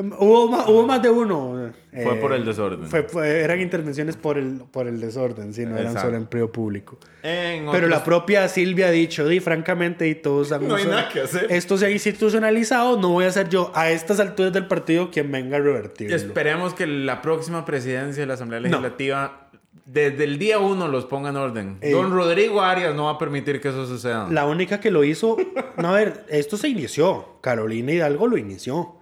Hubo, 0.00 0.48
más, 0.48 0.68
hubo 0.68 0.86
más 0.86 1.02
de 1.02 1.10
uno. 1.10 1.72
Fue 2.02 2.14
por 2.16 2.32
el 2.32 2.44
desorden. 2.44 2.86
fue- 2.86 3.02
fue- 3.04 3.40
eran 3.40 3.60
intervenciones 3.60 4.16
por 4.16 4.38
el, 4.38 4.62
por 4.70 4.86
el 4.86 5.00
desorden, 5.00 5.52
sí, 5.52 5.66
no 5.66 5.76
eran 5.76 5.98
solo 5.98 6.16
empleo 6.16 6.50
público. 6.52 6.98
En 7.22 7.66
Pero 7.70 7.88
la 7.88 8.04
propia 8.04 8.46
Silvia 8.48 8.86
ha 8.86 8.90
dicho, 8.90 9.30
y 9.30 9.40
francamente, 9.40 10.06
y 10.08 10.14
todos 10.14 10.52
han 10.52 10.66
No 10.68 10.76
hay 10.76 10.84
nada 10.86 11.08
que 11.08 11.20
hacer. 11.22 11.46
Esto 11.50 11.76
se 11.78 11.86
ha 11.86 11.90
institucionalizado, 11.90 12.96
no 13.00 13.10
voy 13.10 13.24
a 13.24 13.32
ser 13.32 13.48
yo 13.48 13.72
a 13.74 13.90
estas 13.90 14.20
alturas 14.20 14.52
del 14.52 14.66
partido 14.66 15.10
quien 15.10 15.30
venga 15.32 15.56
a 15.56 15.60
revertirlo. 15.60 16.14
Esperemos 16.16 16.74
que 16.74 16.86
la 16.86 17.22
próxima 17.22 17.64
presidencia 17.64 18.22
de 18.22 18.26
la 18.26 18.34
Asamblea 18.34 18.60
Legislativa 18.60 19.48
desde 19.86 20.22
el 20.22 20.38
día 20.38 20.60
uno 20.60 20.86
los 20.86 21.06
ponga 21.06 21.30
en 21.30 21.36
orden. 21.36 21.78
Eh. 21.80 21.90
Don 21.90 22.12
Rodrigo 22.12 22.60
Arias 22.62 22.94
no 22.94 23.06
va 23.06 23.12
a 23.12 23.18
permitir 23.18 23.60
que 23.60 23.68
eso 23.70 23.86
suceda. 23.86 24.28
La 24.30 24.46
única 24.46 24.78
que 24.78 24.92
lo 24.92 25.02
hizo. 25.02 25.36
No, 25.76 25.88
a 25.88 25.92
ver, 25.92 26.24
esto 26.28 26.56
se 26.56 26.68
inició. 26.68 27.38
Carolina 27.40 27.90
Hidalgo 27.92 28.28
lo 28.28 28.36
inició. 28.36 28.94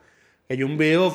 Hay 0.49 0.63
un 0.63 0.79
video 0.79 1.15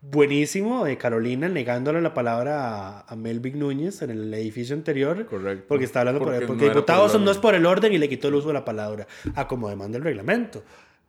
buenísimo 0.00 0.84
de 0.84 0.96
Carolina 0.96 1.48
negándole 1.48 2.00
la 2.00 2.14
palabra 2.14 3.00
a, 3.00 3.00
a 3.06 3.16
Melvin 3.16 3.58
Núñez 3.58 4.00
en 4.02 4.10
el 4.10 4.32
edificio 4.34 4.74
anterior. 4.74 5.26
Correcto. 5.26 5.64
Porque 5.68 5.84
está 5.84 6.00
hablando 6.00 6.20
por- 6.20 6.28
Porque 6.32 6.46
porque, 6.46 6.62
no 6.64 6.68
por 6.72 6.74
diputados 6.76 7.14
el 7.14 7.24
no 7.24 7.30
es 7.30 7.38
por 7.38 7.54
el 7.54 7.66
orden 7.66 7.92
y 7.92 7.98
le 7.98 8.08
quitó 8.08 8.28
el 8.28 8.34
uso 8.36 8.48
de 8.48 8.54
la 8.54 8.64
palabra. 8.64 9.06
A 9.34 9.46
como 9.46 9.68
demanda 9.68 9.98
el 9.98 10.04
reglamento. 10.04 10.62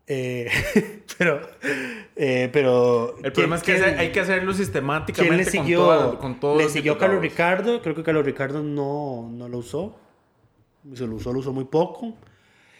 Eh, 0.08 0.50
pero. 1.18 1.42
eh, 2.16 2.50
pero 2.52 3.18
El 3.24 3.32
problema 3.32 3.58
es 3.58 3.64
que 3.64 3.76
¿quién- 3.76 3.98
hay 4.00 4.12
que 4.12 4.20
hacerlo 4.22 4.54
sistemáticamente 4.54 5.36
¿Quién 5.36 5.46
le 5.46 5.52
siguió? 5.52 5.80
con, 5.80 5.88
toda- 5.98 6.18
con 6.20 6.40
todos 6.40 6.58
le 6.64 6.70
siguió. 6.70 6.98
Carlos 6.98 7.22
Ricardo. 7.22 7.82
Creo 7.82 7.96
que 7.96 8.04
Carlos 8.04 8.26
Ricardo 8.26 8.62
no, 8.64 9.30
no 9.32 9.48
lo 9.48 9.60
usó. 9.60 9.98
Se 10.94 11.06
lo 11.06 11.16
usó, 11.16 11.32
lo 11.34 11.40
usó 11.40 11.52
muy 11.54 11.66
poco. 11.66 12.14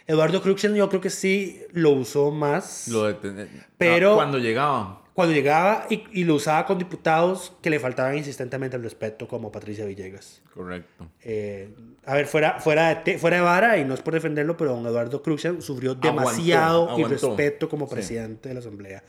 Eduardo 0.08 0.42
Cruxen 0.42 0.74
yo 0.74 0.88
creo 0.88 1.00
que 1.00 1.10
sí 1.10 1.60
lo 1.72 1.90
usó 1.90 2.30
más 2.32 2.88
Lo 2.88 3.04
de 3.04 3.46
Pero- 3.76 4.14
cuando 4.16 4.38
llegaba. 4.38 5.04
cuando 5.14 5.34
llegaba 5.34 5.86
y, 5.90 6.02
y 6.12 6.24
lo 6.24 6.36
usaba 6.36 6.64
con 6.64 6.78
diputados 6.78 7.52
que 7.60 7.70
le 7.70 7.78
faltaban 7.78 8.16
insistentemente 8.16 8.76
el 8.76 8.82
respeto, 8.84 9.28
como 9.28 9.52
Patricia 9.52 9.84
Villegas. 9.84 10.42
Correcto. 10.54 11.08
Eh, 11.22 11.74
a 12.06 12.14
ver, 12.14 12.26
fuera, 12.26 12.58
fuera, 12.60 12.88
de, 12.88 12.96
te- 13.02 13.18
fuera 13.18 13.36
de 13.36 13.42
vara, 13.42 13.76
y 13.78 13.84
no 13.84 13.94
es 13.94 14.00
por 14.00 14.14
defenderlo, 14.14 14.56
pero 14.56 14.74
don 14.76 14.86
Eduardo 14.86 15.20
Cruxen 15.22 15.60
sufrió 15.60 15.94
demasiado 15.94 16.88
aguantó. 16.90 17.00
irrespeto 17.14 17.68
como 17.68 17.86
Sí. 17.88 17.94
presidente 17.94 18.48
de 18.48 18.54
la 18.54 18.60
Asamblea. 18.60 19.02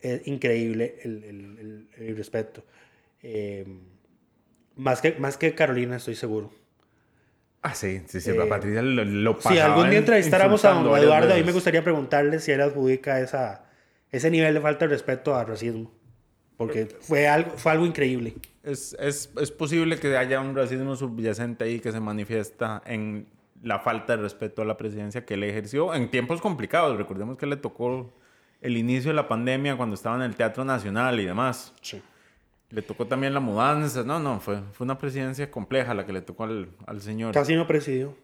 Es 0.00 0.26
increíble 0.26 0.98
el, 1.04 1.24
el, 1.24 1.58
el- 1.58 1.88
el 1.96 2.08
irrespeto. 2.10 2.62
Eh, 3.22 3.64
más, 4.76 5.00
que, 5.00 5.12
más 5.18 5.36
que 5.38 5.54
Carolina, 5.54 5.96
estoy 5.96 6.16
seguro. 6.16 6.50
Ah, 7.66 7.74
sí, 7.74 8.02
sí, 8.06 8.20
sí. 8.20 8.30
Eh, 8.30 8.42
a 8.42 8.46
Patricia 8.46 8.82
lo, 8.82 9.04
lo 9.04 9.40
Si 9.40 9.58
algún 9.58 9.84
día 9.84 9.92
en- 9.92 9.98
entrevistáramos 10.04 10.64
a 10.66 10.74
don 10.74 10.96
Eduardo, 10.98 11.32
a 11.32 11.36
mí 11.36 11.42
me 11.44 11.52
gustaría 11.52 11.82
preguntarle 11.82 12.38
si 12.38 12.52
él 12.52 12.60
adjudica 12.60 13.20
esa, 13.20 13.64
ese 14.12 14.30
nivel 14.30 14.52
de 14.52 14.60
falta 14.60 14.84
de 14.86 14.90
respeto 14.90 15.34
a 15.34 15.44
racismo. 15.44 15.90
Porque 16.58 16.86
fue 17.00 17.26
algo, 17.26 17.52
fue 17.56 17.72
algo 17.72 17.86
increíble. 17.86 18.34
Es, 18.62 18.94
es, 19.00 19.30
es 19.40 19.50
posible 19.50 19.98
que 19.98 20.14
haya 20.16 20.40
un 20.40 20.54
racismo 20.54 20.94
subyacente 20.94 21.64
ahí 21.64 21.80
que 21.80 21.90
se 21.90 22.00
manifiesta 22.00 22.82
en 22.86 23.26
la 23.62 23.80
falta 23.80 24.14
de 24.16 24.22
respeto 24.22 24.60
a 24.60 24.66
la 24.66 24.76
presidencia 24.76 25.24
que 25.24 25.34
él 25.34 25.42
ejerció 25.44 25.94
en 25.94 26.10
tiempos 26.10 26.42
complicados. 26.42 26.98
Recordemos 26.98 27.38
que 27.38 27.46
le 27.46 27.56
tocó 27.56 28.12
el 28.60 28.76
inicio 28.76 29.10
de 29.10 29.14
la 29.16 29.26
pandemia 29.26 29.76
cuando 29.76 29.94
estaba 29.94 30.16
en 30.16 30.22
el 30.22 30.36
Teatro 30.36 30.64
Nacional 30.66 31.18
y 31.18 31.24
demás. 31.24 31.72
Le 32.74 32.82
tocó 32.82 33.06
también 33.06 33.32
la 33.32 33.38
mudanza. 33.40 34.02
No, 34.02 34.18
no, 34.18 34.40
fue, 34.40 34.60
fue 34.72 34.84
una 34.84 34.98
presidencia 34.98 35.48
compleja 35.48 35.94
la 35.94 36.04
que 36.04 36.12
le 36.12 36.22
tocó 36.22 36.42
al, 36.42 36.70
al 36.86 37.00
señor. 37.00 37.32
Casi 37.32 37.54
no 37.54 37.68
presidió. 37.68 38.16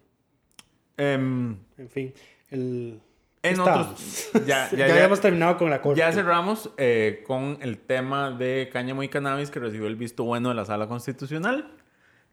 Em, 0.97 1.57
En 1.79 1.89
fin, 1.89 2.13
el... 2.51 3.01
en 3.45 3.53
estábamos. 3.53 3.87
otros... 3.93 4.31
Ya, 4.47 4.69
ya, 4.73 4.87
habíamos 4.93 5.21
terminado 5.21 5.57
con 5.57 5.71
la 5.71 5.81
corte. 5.81 6.01
Ya 6.01 6.13
cerramos 6.13 6.71
eh, 6.79 7.23
con 7.27 7.59
el 7.63 7.79
tema 7.79 8.33
de 8.33 8.69
cáñamo 8.73 9.05
y 9.05 9.09
cannabis 9.09 9.51
que 9.53 9.61
recibió 9.61 9.87
el 9.87 9.95
visto 9.97 10.25
bueno 10.25 10.49
de 10.49 10.57
la 10.57 10.65
Sala 10.65 10.89
Constitucional. 10.89 11.73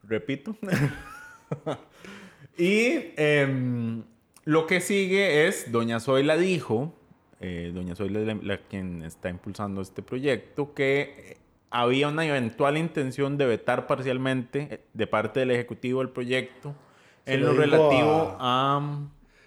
Repito. 0.03 0.57
y 2.57 3.13
em, 3.15 4.03
Lo 4.43 4.65
que 4.65 4.81
sigue 4.81 5.47
es, 5.47 5.71
doña 5.71 5.99
Zoila 5.99 6.35
dijo, 6.35 6.95
eh, 7.41 7.71
doña 7.73 7.95
Zoila 7.95 8.21
es 8.21 8.25
la, 8.25 8.33
la 8.41 8.57
quien 8.57 9.03
está 9.03 9.29
impulsando 9.29 9.81
este 9.81 10.01
proyecto, 10.01 10.73
que 10.73 11.37
había 11.69 12.07
una 12.07 12.25
eventual 12.25 12.77
intención 12.77 13.37
de 13.37 13.45
vetar 13.45 13.87
parcialmente 13.87 14.67
eh, 14.71 14.81
de 14.93 15.07
parte 15.07 15.39
del 15.41 15.51
Ejecutivo 15.51 16.01
el 16.01 16.09
proyecto 16.09 16.75
Se 17.25 17.33
en 17.33 17.43
lo 17.43 17.53
relativo 17.53 18.37
a, 18.39 18.99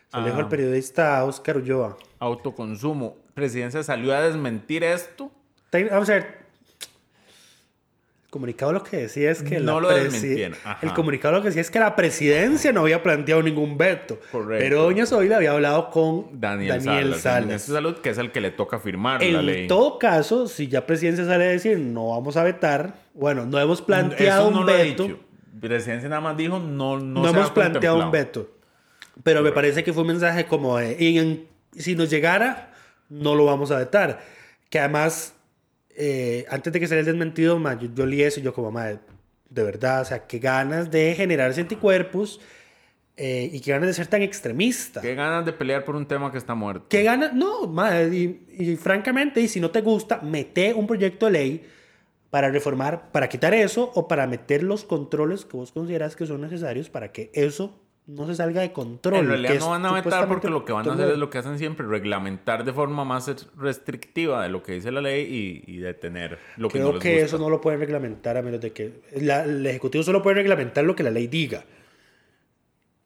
Se 0.09 0.19
lo 0.19 0.25
dijo 0.25 0.39
a 0.39 0.41
el 0.41 0.49
periodista 0.49 1.25
Oscar 1.25 1.59
Ulloa. 1.59 1.97
autoconsumo. 2.19 3.17
Presidencia 3.35 3.83
salió 3.83 4.15
a 4.15 4.21
desmentir 4.21 4.85
esto. 4.85 5.31
Vamos 5.73 6.11
a 6.11 6.15
ver. 6.15 6.50
Comunicado 8.31 8.73
lo 8.73 8.85
que 8.85 8.97
decía 8.97 9.33
es 9.33 9.43
que 9.43 9.59
No 9.59 9.81
la 9.81 9.89
lo. 9.89 9.97
El 9.97 10.93
comunicado 10.95 11.35
lo 11.35 11.43
que 11.43 11.49
decía 11.49 11.63
es 11.63 11.71
que 11.71 11.81
la 11.81 11.97
presidencia 11.97 12.73
no 12.73 12.83
había 12.83 13.03
planteado 13.03 13.43
ningún 13.43 13.77
veto. 13.77 14.21
Correcto. 14.31 14.63
Pero 14.63 14.83
doña 14.85 15.05
Zoila 15.05 15.37
había 15.37 15.51
hablado 15.51 15.91
con 15.91 16.41
Daniel, 16.41 16.83
Daniel, 16.85 17.15
Salas, 17.17 17.23
Salas. 17.23 17.63
Salud, 17.63 17.97
que 17.97 18.11
es 18.11 18.19
el 18.19 18.31
que 18.31 18.41
le 18.41 18.53
toca 18.53 18.79
firmar 18.79 19.21
la 19.21 19.41
En 19.41 19.47
ley. 19.47 19.67
todo 19.67 19.99
caso, 19.99 20.47
si 20.47 20.69
ya 20.69 20.87
presidencia 20.87 21.25
sale 21.25 21.45
a 21.45 21.49
decir 21.49 21.77
no 21.79 22.11
vamos 22.11 22.37
a 22.37 22.45
vetar, 22.45 22.95
bueno, 23.15 23.47
no 23.47 23.59
hemos 23.59 23.83
planteado 23.83 24.43
Eso 24.43 24.51
no 24.53 24.61
un 24.61 24.67
lo 24.67 24.73
ha 24.73 24.77
veto. 24.77 25.03
dicho. 25.05 25.19
Presidencia 25.61 26.09
nada 26.09 26.21
más 26.21 26.37
dijo 26.37 26.61
no 26.61 26.99
no, 27.01 27.21
No, 27.23 27.25
se 27.25 27.37
hemos 27.37 27.51
planteado 27.51 27.99
un 27.99 28.13
veto. 28.13 28.49
Pero 29.25 29.43
me 29.43 29.51
parece 29.51 29.83
que 29.83 29.93
fue 29.93 30.03
un 30.03 30.09
mensaje 30.09 30.47
como 30.47 30.79
de, 30.79 30.97
en- 31.19 31.47
si 31.77 31.97
nos 31.97 32.09
llegara, 32.09 32.73
no 33.09 33.35
lo 33.35 33.45
vamos 33.45 33.71
a 33.73 33.77
vetar. 33.79 34.21
Que 34.71 34.79
además, 34.79 35.35
eh, 36.03 36.47
antes 36.49 36.73
de 36.73 36.81
que 36.81 36.87
saliera 36.87 37.11
el 37.11 37.17
desmentido, 37.19 37.59
ma, 37.59 37.79
yo, 37.79 37.89
yo 37.95 38.07
leí 38.07 38.23
eso 38.23 38.41
y 38.41 38.43
yo 38.43 38.55
como, 38.55 38.71
ma, 38.71 38.87
de 38.87 39.63
verdad, 39.63 40.01
o 40.01 40.05
sea, 40.07 40.27
qué 40.27 40.39
ganas 40.39 40.91
de 40.91 41.15
generarse 41.15 41.61
anticuerpos 41.61 42.41
eh, 43.19 43.51
y 43.53 43.61
qué 43.61 43.73
ganas 43.73 43.89
de 43.89 43.93
ser 43.93 44.07
tan 44.07 44.23
extremista. 44.23 45.03
Qué 45.03 45.15
ganas 45.15 45.45
de 45.45 45.53
pelear 45.53 45.85
por 45.85 45.97
un 45.97 46.07
tema 46.07 46.33
que 46.33 46.39
está 46.39 46.55
muerto. 46.55 46.87
¿Qué 46.89 47.03
ganas? 47.03 47.35
No, 47.35 47.67
ma, 47.67 48.01
y, 48.01 48.47
y 48.57 48.77
francamente, 48.77 49.43
y 49.43 49.49
si 49.49 49.61
no 49.61 49.71
te 49.71 49.83
gusta, 49.83 50.23
mete 50.23 50.73
un 50.73 50.87
proyecto 50.87 51.27
de 51.27 51.33
ley 51.33 51.67
para 52.31 52.49
reformar, 52.49 53.11
para 53.13 53.29
quitar 53.29 53.53
eso 53.53 53.91
o 53.95 54.09
para 54.09 54.27
meter 54.27 54.63
los 54.63 54.85
controles 54.85 55.45
que 55.45 55.57
vos 55.57 55.73
consideras 55.73 56.17
que 56.17 56.27
son 56.27 56.41
necesarios 56.41 56.89
para 56.89 57.13
que 57.13 57.31
eso 57.35 57.80
no 58.07 58.27
se 58.27 58.35
salga 58.35 58.61
de 58.61 58.73
control. 58.73 59.15
En 59.21 59.29
realidad 59.29 59.59
no 59.61 59.71
van 59.71 59.87
a 59.87 59.93
vetar 59.93 60.27
porque 60.27 60.49
lo 60.49 60.65
que 60.65 60.73
van 60.73 60.89
a 60.89 60.93
hacer 60.95 61.11
es 61.11 61.19
lo 61.19 61.31
que 61.31 61.39
hacen 61.39 61.59
siempre, 61.59 61.87
reglamentar 61.87 62.65
de 62.65 62.73
forma 62.73 63.05
más 63.05 63.31
restrictiva 63.57 64.43
de 64.43 64.49
lo 64.49 64.63
que 64.63 64.73
dice 64.73 64.91
la 64.91 65.01
ley 65.01 65.63
y, 65.67 65.73
y 65.73 65.79
detener 65.79 66.39
lo 66.57 66.69
que 66.69 66.75
Creo 66.79 66.87
no 66.89 66.93
les 66.95 67.03
que 67.03 67.11
gusta. 67.13 67.27
eso 67.27 67.39
no 67.39 67.49
lo 67.51 67.61
pueden 67.61 67.79
reglamentar 67.81 68.37
a 68.37 68.43
menos 68.43 68.61
de 68.61 68.73
que... 68.73 69.01
la- 69.17 69.45
el 69.45 69.65
Ejecutivo 69.65 70.03
solo 70.03 70.23
puede 70.23 70.37
reglamentar 70.37 70.85
lo 70.85 70.97
que 70.97 71.03
la 71.05 71.11
ley 71.11 71.29
diga. 71.29 71.65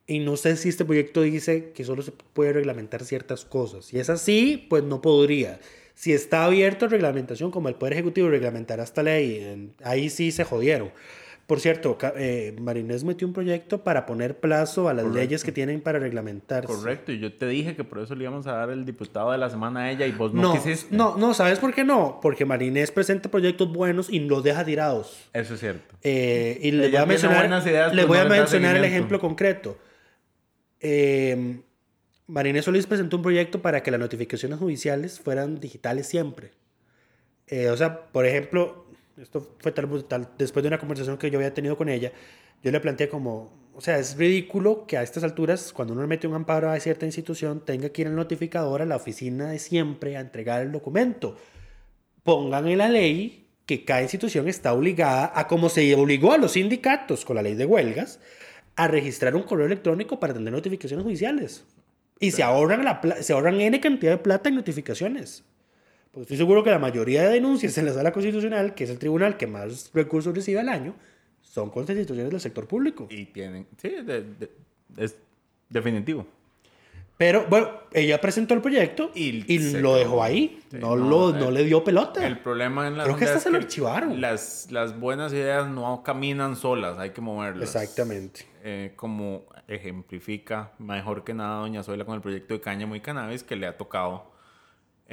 Y 0.07 0.19
no 0.19 0.37
sé 0.37 0.57
si 0.57 0.69
este 0.69 0.85
proyecto 0.85 1.23
dice 1.23 1.73
que 1.75 1.83
solo 1.85 2.03
se 2.03 2.13
puede 2.13 2.53
reglamentar 2.53 3.05
ciertas 3.05 3.45
cosas. 3.45 3.87
Si 3.87 3.99
es 3.99 4.11
así, 4.11 4.67
pues 4.69 4.85
no 4.85 5.01
podría. 5.01 5.61
Si 5.95 6.13
está 6.13 6.45
abierto 6.45 6.85
a 6.85 6.89
reglamentación, 6.89 7.51
como 7.51 7.69
el 7.69 7.75
Poder 7.77 7.95
Ejecutivo 7.95 8.29
reglamentará 8.29 8.83
esta 8.85 9.03
ley, 9.03 9.73
ahí 9.83 10.11
sí 10.11 10.31
se 10.33 10.45
jodieron. 10.45 10.91
Por 11.47 11.61
cierto, 11.61 11.99
eh, 12.17 12.57
Marinés 12.59 13.05
metió 13.05 13.27
un 13.27 13.35
proyecto 13.35 13.85
para 13.85 14.07
poner 14.07 14.39
plazo 14.41 14.89
a 14.89 14.95
las 14.95 15.03
Correcto. 15.05 15.21
leyes 15.21 15.45
que 15.45 15.53
tienen 15.53 15.83
para 15.83 15.99
reglamentarse. 15.99 16.73
Correcto, 16.73 17.13
y 17.13 17.19
yo 17.19 17.35
te 17.35 17.47
dije 17.47 17.77
que 17.77 17.85
por 17.85 17.99
eso 17.99 18.15
le 18.15 18.23
íbamos 18.25 18.47
a 18.47 18.53
dar 18.53 18.71
el 18.71 18.87
diputado 18.87 19.31
de 19.31 19.37
la 19.37 19.51
semana 19.51 19.81
a 19.81 19.91
ella 19.91 20.07
y 20.07 20.13
vos 20.13 20.33
no, 20.33 20.41
No, 20.41 20.53
quisiste. 20.55 20.97
no, 20.97 21.19
no, 21.19 21.35
¿sabes 21.35 21.59
por 21.59 21.75
qué 21.75 21.85
no? 21.85 22.19
Porque 22.23 22.47
Marinés 22.47 22.91
presenta 22.91 23.31
proyectos 23.31 23.71
buenos 23.71 24.09
y 24.09 24.21
los 24.21 24.43
deja 24.43 24.65
tirados. 24.65 25.29
Eso 25.35 25.53
es 25.55 25.61
cierto. 25.61 25.95
Eh, 26.03 26.59
y 26.63 26.69
Ella 26.69 26.89
voy 26.89 26.97
a 26.97 27.07
mencionar, 27.07 27.47
ideas, 27.67 27.95
les 27.95 28.07
pues 28.07 28.19
voy 28.21 28.29
no 28.29 28.35
a 28.35 28.39
mencionar 28.39 28.77
el 28.77 28.85
ejemplo 28.85 29.21
concreto. 29.21 29.77
Eh, 30.81 31.61
Marinés 32.27 32.65
Solís 32.65 32.87
presentó 32.87 33.19
un 33.19 33.23
proyecto 33.23 33.61
para 33.61 33.83
que 33.83 33.91
las 33.91 34.01
notificaciones 34.01 34.59
judiciales 34.59 35.21
fueran 35.21 35.61
digitales 35.61 36.07
siempre. 36.07 36.53
Eh, 37.47 37.69
o 37.69 37.77
sea, 37.77 38.07
por 38.07 38.25
ejemplo, 38.25 38.84
esto 39.21 39.57
fue 39.59 39.73
tal, 39.73 40.05
tal- 40.05 40.31
después 40.39 40.63
de 40.63 40.69
una 40.69 40.79
conversación 40.79 41.17
que 41.19 41.31
yo 41.31 41.39
había 41.39 41.55
tenido 41.55 41.77
con 41.77 41.89
ella, 41.89 42.13
yo 42.63 42.71
le 42.71 42.81
planteé 42.81 43.09
como, 43.09 43.53
o 43.75 43.81
sea, 43.81 43.99
es 43.99 44.17
ridículo 44.17 44.87
que 44.87 44.97
a 44.97 45.03
estas 45.03 45.25
alturas, 45.25 45.73
cuando 45.73 45.95
uno 45.95 46.07
mete 46.07 46.27
un 46.27 46.35
amparo 46.35 46.71
a 46.71 46.81
cierta 46.81 47.07
institución, 47.07 47.65
tenga 47.65 47.91
que 47.91 48.03
ir 48.03 48.09
al 48.09 48.17
notificador 48.17 48.83
a 48.83 48.87
la 48.87 48.97
oficina 48.97 49.51
de 49.51 49.59
siempre 49.59 50.17
a 50.17 50.21
entregar 50.21 50.63
el 50.63 50.73
documento 50.73 51.37
pongan 52.25 52.67
en 52.69 52.79
la 52.79 52.89
ley 52.89 53.47
que 53.67 53.85
cada 53.85 54.03
institución 54.03 54.49
está 54.49 54.73
obligada 54.73 55.31
a, 55.35 55.47
como 55.47 55.69
se 55.69 55.95
obligó 55.95 56.33
a 56.33 56.39
los 56.39 56.53
sindicatos 56.53 57.25
con 57.25 57.37
la 57.37 57.43
ley 57.43 57.55
de 57.55 57.65
huelgas, 57.65 58.19
a 58.77 58.89
registrar 58.89 59.37
un 59.37 59.43
correo 59.43 59.67
electrónico 59.67 60.19
para 60.19 60.35
tener 60.35 60.53
notificaciones 60.53 61.05
judiciales. 61.05 61.65
Y 62.19 62.31
se 62.33 62.43
ahorran, 62.43 62.85
la, 62.85 63.01
se 63.23 63.33
ahorran 63.33 63.61
N 63.61 63.81
cantidad 63.81 64.13
de 64.13 64.19
plata 64.19 64.49
en 64.49 64.57
notificaciones. 64.57 65.45
Porque 66.15 66.23
estoy 66.23 66.37
seguro 66.37 66.63
que 66.63 66.71
la 66.71 66.79
mayoría 66.79 67.25
de 67.25 67.31
denuncias 67.35 67.77
en 67.77 67.87
la 67.87 67.93
sala 67.93 68.13
constitucional, 68.13 68.75
que 68.75 68.85
es 68.85 68.91
el 68.91 68.99
tribunal 68.99 69.37
que 69.37 69.47
más 69.49 69.91
recursos 69.93 70.33
recibe 70.35 70.61
al 70.61 70.69
año, 70.69 70.95
son 71.43 71.71
contra 71.71 71.93
instituciones 71.93 72.31
del 72.31 72.41
sector 72.41 72.67
público. 72.69 73.09
Y 73.11 73.27
tienen. 73.27 73.67
Sí, 73.83 73.89
de- 73.91 74.23
de- 74.23 74.51
es 74.97 75.17
definitivo. 75.69 76.25
Pero 77.17 77.47
bueno, 77.49 77.69
ella 77.93 78.21
presentó 78.21 78.55
el 78.55 78.61
proyecto 78.61 79.13
Y 79.15 79.45
y, 79.53 79.59
lo 79.81 79.95
dejó 79.95 80.23
ahí. 80.23 80.61
Sí, 80.71 80.79
no, 80.79 80.97
no, 80.97 81.09
lo, 81.09 81.31
eh, 81.31 81.39
no 81.39 81.51
le 81.51 81.63
dio 81.65 81.85
pelota. 81.85 82.27
El 82.27 82.39
problema 82.39 82.89
en 82.89 82.97
la 82.99 83.05
Creo 83.05 83.17
que 83.17 83.25
hasta 83.25 83.39
se 83.41 83.51
lo 83.51 83.59
archivaron. 83.59 84.21
Las, 84.21 84.69
las 84.73 84.99
buenas 84.99 85.33
ideas 85.33 85.69
no 85.69 86.03
caminan 86.05 86.57
solas, 86.57 86.99
hay 86.99 87.11
que 87.11 87.21
moverlas. 87.21 87.63
Exactamente. 87.75 88.47
Eh, 88.65 88.93
como 88.97 89.45
ejemplifica 89.69 90.73
mejor 90.79 91.23
que 91.25 91.35
nada 91.35 91.61
Doña 91.61 91.83
Zoila 91.83 92.05
con 92.05 92.15
el 92.17 92.21
proyecto 92.21 92.55
de 92.55 92.61
Cáñamo 92.61 92.97
y 92.97 93.01
Cannabis, 93.01 93.45
que 93.45 93.55
le 93.57 93.67
ha 93.69 93.77
tocado 93.77 94.34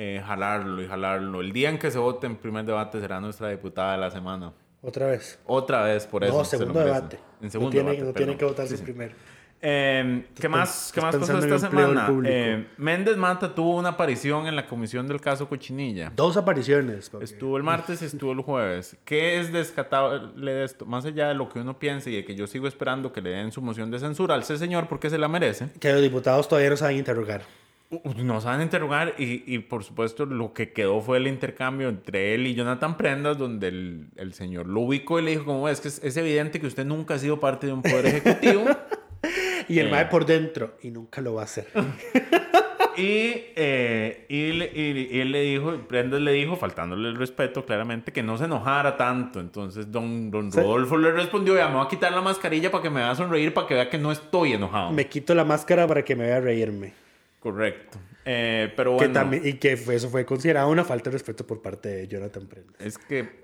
eh, 0.04 0.20
jalarlo 0.26 0.82
y 0.82 0.88
jalarlo. 0.88 1.42
El 1.42 1.54
día 1.54 1.70
en 1.70 1.78
que 1.78 1.92
se 1.92 2.00
vote 2.00 2.26
en 2.26 2.36
primer 2.36 2.66
debate 2.66 3.00
será 3.00 3.22
nuestra 3.22 3.50
diputada 3.50 3.92
de 3.92 3.98
la 4.00 4.10
semana. 4.10 4.52
Otra 4.82 5.06
vez. 5.06 5.40
Otra 5.46 5.84
vez, 5.84 6.08
por 6.08 6.24
eso. 6.24 6.36
No, 6.36 6.44
segundo 6.44 6.80
debate. 6.80 7.20
En 7.40 7.52
segundo 7.52 7.68
no 7.68 7.72
tiene, 7.72 7.92
debate, 7.92 8.08
no 8.08 8.14
tiene 8.14 8.36
que 8.36 8.46
votarse 8.46 8.72
Sí, 8.72 8.78
sí. 8.78 8.84
primero. 8.84 9.14
Eh, 9.64 10.26
¿Qué 10.34 10.50
más, 10.50 10.92
¿qué 10.92 11.02
más 11.02 11.16
pasó 11.16 11.38
esta 11.38 11.60
semana? 11.60 12.10
Eh, 12.26 12.66
Méndez 12.78 13.16
Mata 13.16 13.54
tuvo 13.54 13.78
una 13.78 13.90
aparición 13.90 14.48
en 14.48 14.56
la 14.56 14.66
comisión 14.66 15.08
del 15.08 15.22
caso 15.22 15.48
Cochinilla. 15.48 16.12
Dos 16.16 16.36
apariciones. 16.36 17.12
Estuvo 17.22 17.58
el 17.58 17.64
martes 17.64 18.02
y 18.02 18.06
estuvo 18.12 18.32
el 18.32 18.42
jueves. 18.42 18.98
¿Qué 19.06 19.40
es 19.40 19.54
descatable 19.54 20.52
de 20.52 20.64
esto? 20.64 20.88
Más 20.88 21.06
allá 21.06 21.28
de 21.28 21.36
lo 21.36 21.48
que 21.48 21.60
uno 21.60 21.78
piense 21.78 22.10
y 22.10 22.16
de 22.16 22.26
que 22.26 22.34
yo 22.34 22.48
sigo 22.48 22.68
esperando 22.68 23.14
que 23.14 23.22
le 23.22 23.30
den 23.30 23.52
su 23.52 23.62
moción 23.62 23.92
de 23.92 24.00
censura 24.00 24.34
al 24.34 24.42
ese 24.42 24.58
señor 24.58 24.88
porque 24.88 25.12
se 25.12 25.20
la 25.20 25.28
merece. 25.28 25.70
Que 25.80 25.94
los 25.94 26.02
diputados 26.02 26.48
todavía 26.48 26.72
no 26.72 26.78
saben 26.78 26.98
interrogar. 26.98 27.44
Nos 28.23 28.45
van 28.45 28.60
a 28.62 28.63
interrogar 28.63 29.15
y, 29.17 29.43
y, 29.45 29.60
por 29.60 29.84
supuesto 29.84 30.25
lo 30.25 30.54
que 30.54 30.71
quedó 30.71 31.01
fue 31.01 31.17
el 31.17 31.27
intercambio 31.27 31.89
entre 31.89 32.34
él 32.34 32.47
y 32.47 32.56
Jonathan 32.56 32.95
Prendas 32.95 33.38
donde 33.38 33.67
el, 33.67 34.08
el 34.15 34.34
señor 34.34 34.67
lo 34.67 34.80
ubicó 34.82 35.19
y 35.19 35.23
le 35.23 35.32
dijo 35.32 35.43
como 35.45 35.67
es 35.67 35.82
que 35.82 35.89
es, 35.89 36.01
es 36.04 36.15
evidente 36.15 36.60
que 36.62 36.67
usted 36.67 36.86
nunca 36.86 37.15
ha 37.15 37.19
sido 37.19 37.39
parte 37.41 37.67
de 37.67 37.73
un 37.73 37.82
poder 37.82 38.06
ejecutivo 38.06 38.65
Y 39.67 39.80
el 39.80 39.88
Eh. 39.88 39.91
mae 39.91 40.06
por 40.08 40.25
dentro. 40.25 40.75
Y 40.82 40.89
nunca 40.91 41.21
lo 41.21 41.36
va 41.36 41.41
a 41.41 41.43
hacer. 41.45 41.67
y, 42.97 43.34
eh, 43.56 44.25
y, 44.27 44.51
le- 44.54 44.71
y- 44.73 45.19
él 45.21 45.32
le 45.32 45.41
dijo, 45.43 45.71
Prendas 45.88 46.19
le 46.21 46.32
dijo, 46.34 46.56
faltándole 46.58 47.08
el 47.10 47.15
respeto 47.15 47.65
claramente, 47.65 48.12
que 48.12 48.23
no 48.23 48.38
se 48.38 48.45
enojara 48.45 48.97
tanto. 48.97 49.39
Entonces 49.39 49.91
don, 49.91 50.30
don 50.32 50.51
Sí. 50.51 50.60
Rodolfo 50.60 50.97
le 50.97 51.12
respondió, 51.12 51.56
ya 51.56 51.67
me 51.69 51.75
voy 51.75 51.86
a 51.86 51.89
quitar 51.89 52.12
la 52.12 52.21
mascarilla 52.21 52.71
para 52.71 52.82
que 52.82 52.89
me 52.89 52.99
vea 53.01 53.15
sonreír, 53.15 53.54
para 53.54 53.67
que 53.67 53.73
vea 53.75 53.89
que 53.89 53.97
no 53.97 54.12
estoy 54.12 54.54
enojado. 54.54 54.91
Me 54.91 55.08
quito 55.08 55.34
la 55.36 55.45
máscara 55.45 55.88
para 55.88 56.04
que 56.04 56.15
me 56.15 56.25
vea 56.25 56.39
reírme. 56.41 56.93
Correcto. 57.41 57.97
Eh, 58.23 58.71
pero 58.77 58.91
Que 58.91 58.97
bueno, 59.08 59.13
también, 59.13 59.45
y 59.45 59.54
que 59.56 59.75
fue- 59.75 59.95
eso 59.95 60.08
fue 60.10 60.25
considerado 60.25 60.69
una 60.69 60.84
falta 60.86 61.10
de 61.10 61.15
respeto 61.15 61.45
por 61.45 61.62
parte 61.62 61.89
de 61.89 62.08
Jonathan 62.08 62.45
Prendas. 62.47 62.75
es 62.80 62.97
que, 62.99 63.41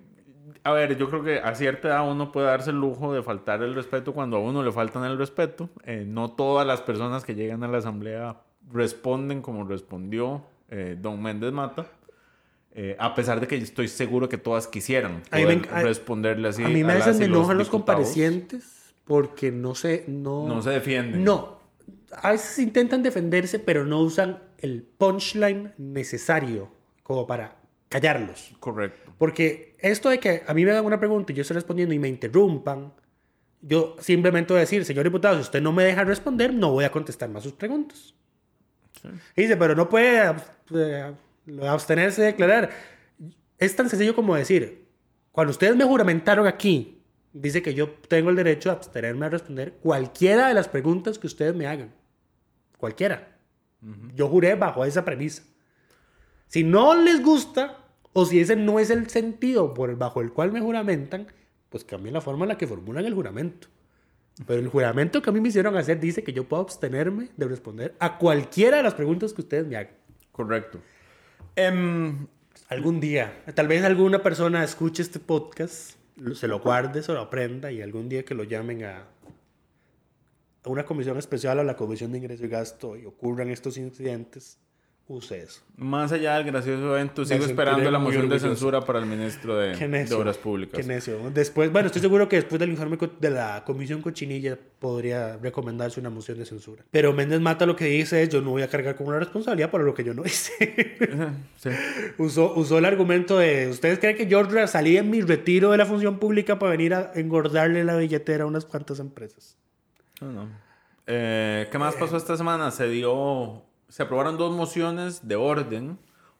a 0.63 0.71
ver, 0.71 0.95
yo 0.97 1.09
creo 1.09 1.23
que 1.23 1.39
a 1.39 1.53
cierta 1.55 1.87
edad 1.89 2.09
uno 2.09 2.31
puede 2.31 2.45
darse 2.47 2.69
el 2.69 2.75
lujo 2.79 3.11
de 3.13 3.23
faltar 3.23 3.63
el 3.63 3.73
respeto 3.73 4.13
cuando 4.13 4.37
a 4.37 4.39
uno 4.39 4.61
le 4.63 4.71
faltan 4.71 5.03
el 5.03 5.17
respeto. 5.17 5.69
Eh, 5.83 6.05
no 6.07 6.29
todas 6.31 6.65
las 6.67 6.81
personas 6.81 7.25
que 7.25 7.33
llegan 7.35 7.63
a 7.63 7.67
la 7.67 7.79
asamblea 7.79 8.37
responden 8.71 9.41
como 9.41 9.63
respondió 9.63 10.43
eh, 10.69 10.95
don 10.99 11.21
Méndez 11.21 11.51
Mata. 11.51 11.87
Eh, 12.75 12.95
a 12.99 13.15
pesar 13.15 13.39
de 13.39 13.47
que 13.47 13.55
estoy 13.57 13.87
seguro 13.87 14.29
que 14.29 14.37
todas 14.37 14.67
quisieran 14.67 15.23
poder 15.31 15.67
a- 15.71 15.81
responderle 15.81 16.49
así. 16.49 16.63
a 16.63 16.67
mí 16.69 16.83
me 16.83 16.93
hacen 16.93 17.23
enojan 17.23 17.57
los 17.57 17.69
comparecientes 17.69 18.93
porque 19.05 19.51
no 19.51 19.73
se... 19.73 20.03
No, 20.07 20.47
No 20.47 20.61
se 20.61 20.69
defienden. 20.69 21.23
No. 21.23 21.56
A 22.11 22.31
veces 22.31 22.59
intentan 22.59 23.03
defenderse, 23.03 23.59
pero 23.59 23.85
no 23.85 23.99
usan 23.99 24.39
el 24.59 24.83
punchline 24.83 25.73
necesario 25.77 26.71
como 27.03 27.27
para 27.27 27.57
callarlos. 27.89 28.51
Correcto. 28.59 29.11
Porque 29.17 29.75
esto 29.79 30.09
de 30.09 30.19
que 30.19 30.43
a 30.47 30.53
mí 30.53 30.65
me 30.65 30.71
hagan 30.71 30.85
una 30.85 30.99
pregunta 30.99 31.31
y 31.31 31.35
yo 31.35 31.41
estoy 31.41 31.55
respondiendo 31.55 31.93
y 31.93 31.99
me 31.99 32.07
interrumpan, 32.07 32.93
yo 33.61 33.95
simplemente 33.99 34.53
voy 34.53 34.59
a 34.59 34.61
decir, 34.61 34.85
señor 34.85 35.03
diputado, 35.03 35.35
si 35.35 35.41
usted 35.41 35.61
no 35.61 35.71
me 35.71 35.83
deja 35.83 36.03
responder, 36.03 36.53
no 36.53 36.71
voy 36.71 36.85
a 36.85 36.91
contestar 36.91 37.29
más 37.29 37.43
sus 37.43 37.53
preguntas. 37.53 38.13
Y 39.35 39.43
dice, 39.43 39.57
pero 39.57 39.75
no 39.75 39.89
puede 39.89 40.35
eh, 40.73 41.13
abstenerse 41.63 42.21
de 42.21 42.27
declarar. 42.27 42.69
Es 43.57 43.75
tan 43.75 43.89
sencillo 43.89 44.15
como 44.15 44.35
decir, 44.35 44.85
cuando 45.31 45.51
ustedes 45.51 45.75
me 45.75 45.85
juramentaron 45.85 46.47
aquí, 46.47 47.01
dice 47.33 47.61
que 47.61 47.73
yo 47.73 47.89
tengo 48.07 48.29
el 48.29 48.35
derecho 48.35 48.69
a 48.69 48.73
abstenerme 48.73 49.25
a 49.25 49.29
responder 49.29 49.73
cualquiera 49.73 50.47
de 50.47 50.53
las 50.53 50.67
preguntas 50.67 51.17
que 51.19 51.27
ustedes 51.27 51.55
me 51.55 51.67
hagan. 51.67 51.93
Cualquiera. 52.77 53.37
Yo 54.15 54.27
juré 54.27 54.55
bajo 54.55 54.83
esa 54.85 55.05
premisa. 55.05 55.43
Si 56.47 56.63
no 56.63 56.95
les 56.95 57.21
gusta, 57.21 57.77
o 58.13 58.25
si 58.25 58.39
ese 58.39 58.55
no 58.55 58.79
es 58.79 58.89
el 58.89 59.09
sentido 59.09 59.73
por 59.73 59.89
el, 59.89 59.95
bajo 59.95 60.21
el 60.21 60.31
cual 60.31 60.51
me 60.51 60.61
juramentan, 60.61 61.27
pues 61.69 61.83
cambien 61.83 62.13
la 62.13 62.21
forma 62.21 62.45
en 62.45 62.49
la 62.49 62.57
que 62.57 62.67
formulan 62.67 63.05
el 63.05 63.13
juramento. 63.13 63.67
Pero 64.45 64.59
el 64.59 64.67
juramento 64.67 65.21
que 65.21 65.29
a 65.29 65.33
mí 65.33 65.41
me 65.41 65.49
hicieron 65.49 65.75
hacer 65.77 65.99
dice 65.99 66.23
que 66.23 66.33
yo 66.33 66.47
puedo 66.47 66.63
abstenerme 66.63 67.29
de 67.35 67.47
responder 67.47 67.95
a 67.99 68.17
cualquiera 68.17 68.77
de 68.77 68.83
las 68.83 68.93
preguntas 68.93 69.33
que 69.33 69.41
ustedes 69.41 69.67
me 69.67 69.75
hagan. 69.77 69.95
Correcto. 70.31 70.79
Em, 71.55 72.27
Algún 72.69 72.99
día, 72.99 73.43
tal 73.55 73.69
vez 73.69 73.85
alguna 73.85 74.21
persona 74.21 74.61
escuche 74.61 75.01
este 75.01 75.19
podcast, 75.19 75.95
se 76.33 76.47
lo 76.49 76.59
guarde, 76.59 77.01
se 77.01 77.13
lo 77.13 77.21
aprenda 77.21 77.71
y 77.71 77.81
algún 77.81 78.09
día 78.09 78.25
que 78.25 78.35
lo 78.35 78.43
llamen 78.43 78.83
a, 78.83 79.05
a 80.63 80.69
una 80.69 80.85
comisión 80.85 81.17
especial 81.17 81.59
a 81.59 81.63
la 81.63 81.75
Comisión 81.75 82.11
de 82.11 82.19
Ingreso 82.19 82.45
y 82.45 82.49
Gasto 82.49 82.97
y 82.97 83.05
ocurran 83.05 83.49
estos 83.49 83.77
incidentes, 83.77 84.59
use 85.09 85.41
eso. 85.41 85.61
más 85.77 86.11
allá 86.11 86.35
del 86.35 86.45
gracioso 86.45 86.93
evento, 86.95 87.23
sigo 87.23 87.45
esperando 87.45 87.89
la 87.89 87.99
moción 87.99 88.27
de 88.27 88.39
censura 88.39 88.81
para 88.81 88.99
el 88.99 89.05
ministro 89.05 89.55
de, 89.57 89.75
de. 89.75 90.13
Obras 90.13 90.37
Públicas. 90.37 90.79
Qué 90.79 90.85
necio. 90.85 91.31
Después, 91.33 91.71
bueno, 91.71 91.87
estoy 91.87 92.01
seguro 92.01 92.27
que 92.27 92.35
después 92.37 92.59
del 92.59 92.71
informe 92.71 92.97
de 93.19 93.29
la 93.29 93.63
Comisión 93.65 94.01
Cochinilla 94.01 94.57
podría 94.79 95.37
recomendarse 95.37 95.99
una 95.99 96.09
moción 96.09 96.37
de 96.37 96.45
censura. 96.45 96.83
Pero 96.91 97.13
Méndez 97.13 97.39
Mata 97.39 97.65
lo 97.65 97.75
que 97.75 97.85
dice 97.85 98.21
es, 98.21 98.29
yo 98.29 98.41
no 98.41 98.51
voy 98.51 98.63
a 98.63 98.67
cargar 98.67 98.95
con 98.95 99.07
una 99.07 99.19
responsabilidad 99.19 99.71
por 99.71 99.81
lo 99.81 99.93
que 99.93 100.03
yo 100.03 100.13
no 100.13 100.25
hice. 100.25 100.51
Sí. 101.55 101.69
usó, 102.17 102.53
usó 102.55 102.77
el 102.77 102.85
argumento 102.85 103.37
de, 103.37 103.69
¿ustedes 103.69 103.99
creen 103.99 104.17
que 104.17 104.27
yo 104.27 104.45
salí 104.67 104.97
en 104.97 105.09
mi 105.09 105.21
retiro 105.21 105.71
de 105.71 105.77
la 105.77 105.85
función 105.85 106.19
pública 106.19 106.59
para 106.59 106.71
venir 106.71 106.93
a 106.93 107.13
engordarle 107.15 107.83
la 107.85 107.95
billetera 107.95 108.43
a 108.43 108.47
unas 108.47 108.65
cuantas 108.65 108.99
empresas? 108.99 109.57
No, 110.21 110.31
no. 110.31 110.49
Eh, 111.05 111.67
¿Qué 111.71 111.77
más 111.77 111.95
pasó 111.95 112.17
esta 112.17 112.35
semana? 112.35 112.71
Se 112.71 112.89
dio, 112.89 113.63
se 113.87 114.03
aprobaron 114.03 114.37
dos 114.37 114.55
mociones 114.55 115.27
de 115.27 115.35
orden. 115.35 115.97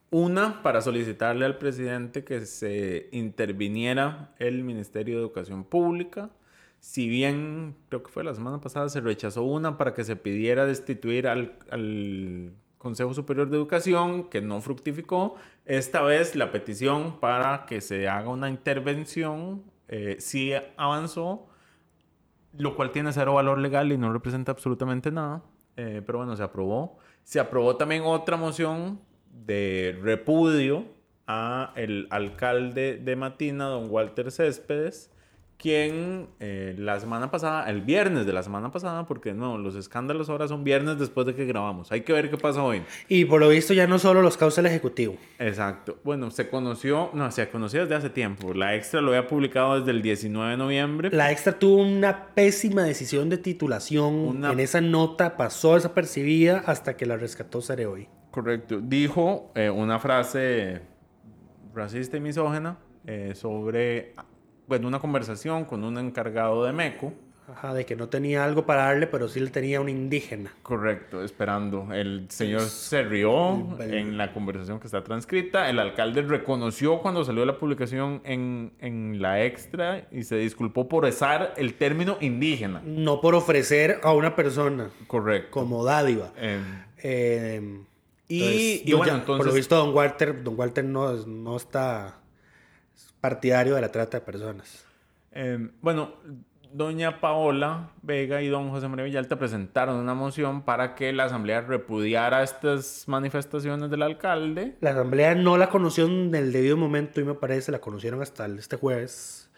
Una 0.10 0.64
para 0.64 0.82
solicitarle 0.82 1.46
al 1.46 1.58
presidente 1.58 2.24
que 2.24 2.46
se 2.46 3.10
interviniera 3.12 4.34
el 4.40 4.64
Ministerio 4.64 5.16
de 5.16 5.22
Educación 5.22 5.64
Pública. 5.64 6.30
Si 6.80 7.10
bien, 7.10 7.76
creo 7.90 8.04
que 8.04 8.12
fue 8.12 8.24
la 8.24 8.34
semana 8.34 8.62
pasada, 8.62 8.88
se 8.90 9.02
rechazó 9.02 9.44
una 9.44 9.78
para 9.78 9.94
que 9.94 10.04
se 10.04 10.16
pidiera 10.16 10.66
destituir 10.66 11.28
al, 11.28 11.58
al 11.72 12.54
Consejo 12.78 13.14
Superior 13.14 13.50
de 13.50 13.58
Educación, 13.58 14.30
que 14.30 14.42
no 14.42 14.62
fructificó. 14.62 15.36
Esta 15.66 16.02
vez 16.02 16.36
la 16.36 16.52
petición 16.52 17.20
para 17.20 17.66
que 17.66 17.82
se 17.82 18.08
haga 18.08 18.30
una 18.30 18.50
intervención 18.50 19.64
eh, 19.88 20.18
sí 20.20 20.52
avanzó 20.76 21.48
lo 22.58 22.76
cual 22.76 22.92
tiene 22.92 23.14
cero 23.14 23.34
valor 23.34 23.60
legal 23.60 23.92
y 23.92 23.98
no 23.98 24.12
representa 24.12 24.52
absolutamente 24.52 25.12
nada. 25.12 25.44
Eh, 25.76 26.02
pero 26.06 26.20
bueno, 26.20 26.36
se 26.36 26.44
aprobó. 26.44 26.98
Se 27.24 27.40
aprobó 27.40 27.76
también 27.76 28.04
otra 28.06 28.38
moción 28.38 29.00
de 29.32 29.98
repudio 30.02 30.86
a 31.28 31.74
el 31.76 32.08
alcalde 32.10 32.98
de 32.98 33.16
Matina, 33.16 33.66
don 33.66 33.90
Walter 33.90 34.32
Céspedes, 34.32 35.12
quien 35.58 36.28
eh, 36.40 36.76
la 36.78 37.00
semana 37.00 37.32
pasada, 37.32 37.68
el 37.70 37.82
viernes 37.82 38.26
de 38.28 38.34
la 38.34 38.44
semana 38.44 38.72
pasada, 38.72 39.08
porque 39.08 39.34
no, 39.34 39.58
los 39.58 39.76
escándalos 39.76 40.30
ahora 40.30 40.48
son 40.48 40.64
viernes 40.64 41.00
después 41.00 41.26
de 41.26 41.34
que 41.34 41.46
grabamos. 41.46 41.92
Hay 41.92 42.02
que 42.02 42.14
ver 42.14 42.30
qué 42.30 42.38
pasa 42.38 42.62
hoy. 42.64 42.84
Y 43.10 43.26
por 43.26 43.40
lo 43.40 43.50
visto 43.50 43.74
ya 43.74 43.88
no 43.88 43.98
solo 43.98 44.22
los 44.22 44.38
causa 44.38 44.62
el 44.62 44.68
Ejecutivo. 44.68 45.16
Exacto. 45.40 45.98
Bueno, 46.04 46.30
se 46.30 46.48
conoció, 46.50 47.10
no, 47.14 47.32
se 47.32 47.50
conocía 47.50 47.82
desde 47.82 47.96
hace 47.96 48.10
tiempo. 48.12 48.54
La 48.54 48.76
extra 48.76 49.02
lo 49.02 49.10
había 49.10 49.28
publicado 49.28 49.80
desde 49.80 49.92
el 49.92 50.02
19 50.04 50.52
de 50.52 50.58
noviembre. 50.58 51.10
La 51.12 51.32
extra 51.32 51.58
tuvo 51.58 51.82
una 51.82 52.28
pésima 52.36 52.84
decisión 52.84 53.30
de 53.30 53.38
titulación. 53.40 54.14
Una- 54.14 54.52
En 54.52 54.60
esa 54.60 54.80
nota 54.80 55.38
pasó 55.38 55.74
desapercibida 55.74 56.64
hasta 56.68 56.96
que 56.96 57.06
la 57.08 57.18
rescató 57.18 57.62
Cereoy. 57.62 58.08
Correcto. 58.30 58.80
Dijo 58.80 59.52
eh, 59.56 59.70
una 59.72 59.98
frase 59.98 60.82
racista 61.74 62.18
y 62.18 62.20
misógena 62.20 62.78
eh, 63.06 63.32
sobre, 63.36 64.14
bueno, 64.68 64.88
una 64.88 65.00
conversación 65.00 65.66
con 65.66 65.84
un 65.84 65.98
encargado 65.98 66.64
de 66.66 66.74
MECO. 66.74 67.14
Ajá, 67.50 67.74
de 67.74 67.86
que 67.86 67.96
no 67.96 68.10
tenía 68.10 68.44
algo 68.44 68.66
para 68.66 68.84
darle, 68.88 69.08
pero 69.08 69.30
sí 69.30 69.40
le 69.40 69.50
tenía 69.50 69.80
un 69.80 69.88
indígena. 69.88 70.52
Correcto, 70.64 71.24
esperando. 71.24 71.88
El 71.94 72.26
señor 72.30 72.60
se 72.64 73.04
rió 73.04 73.78
el- 73.80 73.94
en 73.94 74.18
la 74.18 74.34
conversación 74.34 74.82
que 74.82 74.88
está 74.88 75.02
transcrita. 75.02 75.70
El 75.70 75.80
alcalde 75.80 76.24
reconoció 76.24 77.00
cuando 77.00 77.24
salió 77.24 77.46
la 77.46 77.58
publicación 77.58 78.20
en, 78.26 78.74
en 78.82 79.22
la 79.22 79.46
extra 79.46 80.10
y 80.12 80.24
se 80.24 80.36
disculpó 80.36 80.90
por 80.90 81.06
usar 81.06 81.54
el 81.56 81.76
término 81.76 82.18
indígena. 82.20 82.82
No 82.84 83.22
por 83.22 83.34
ofrecer 83.34 84.02
a 84.04 84.12
una 84.12 84.36
persona 84.36 84.90
Correcto. 85.08 85.52
como 85.52 85.86
dádiva. 85.86 86.34
Eh, 86.36 86.60
Eh, 87.02 87.62
y, 88.28 88.42
entonces, 88.42 88.82
y 88.88 88.92
bueno, 88.92 89.06
ya- 89.06 89.20
entonces... 89.20 89.38
Por 89.38 89.46
lo 89.48 89.54
visto, 89.54 89.76
don 89.78 89.96
Walter, 89.96 90.44
don 90.44 90.60
Walter 90.60 90.84
no, 90.84 91.14
no 91.26 91.56
está 91.56 92.20
partidario 93.22 93.76
de 93.76 93.82
la 93.82 93.92
trata 93.92 94.20
de 94.20 94.26
personas. 94.26 94.86
Eh, 95.32 95.70
bueno, 95.82 96.14
doña 96.74 97.20
Paola 97.20 97.92
Vega 98.02 98.42
y 98.42 98.48
don 98.48 98.70
José 98.70 98.88
María 98.88 99.06
Villalta 99.06 99.38
presentaron 99.38 99.98
una 99.98 100.14
moción 100.14 100.64
para 100.64 100.96
que 100.96 101.14
la 101.14 101.26
asamblea 101.26 101.62
repudiara 101.62 102.44
estas 102.44 103.06
manifestaciones 103.08 103.90
del 103.90 104.02
alcalde. 104.02 104.76
La 104.82 104.92
asamblea 104.92 105.36
no 105.36 105.58
la 105.58 105.70
conoció 105.70 106.06
en 106.06 106.34
el 106.36 106.52
debido 106.52 106.78
momento 106.78 107.22
y 107.22 107.24
me 107.24 107.34
parece 107.34 107.72
la 107.72 107.80
conocieron 107.80 108.22
hasta 108.22 108.46
este 108.46 108.78
jueves. 108.78 109.50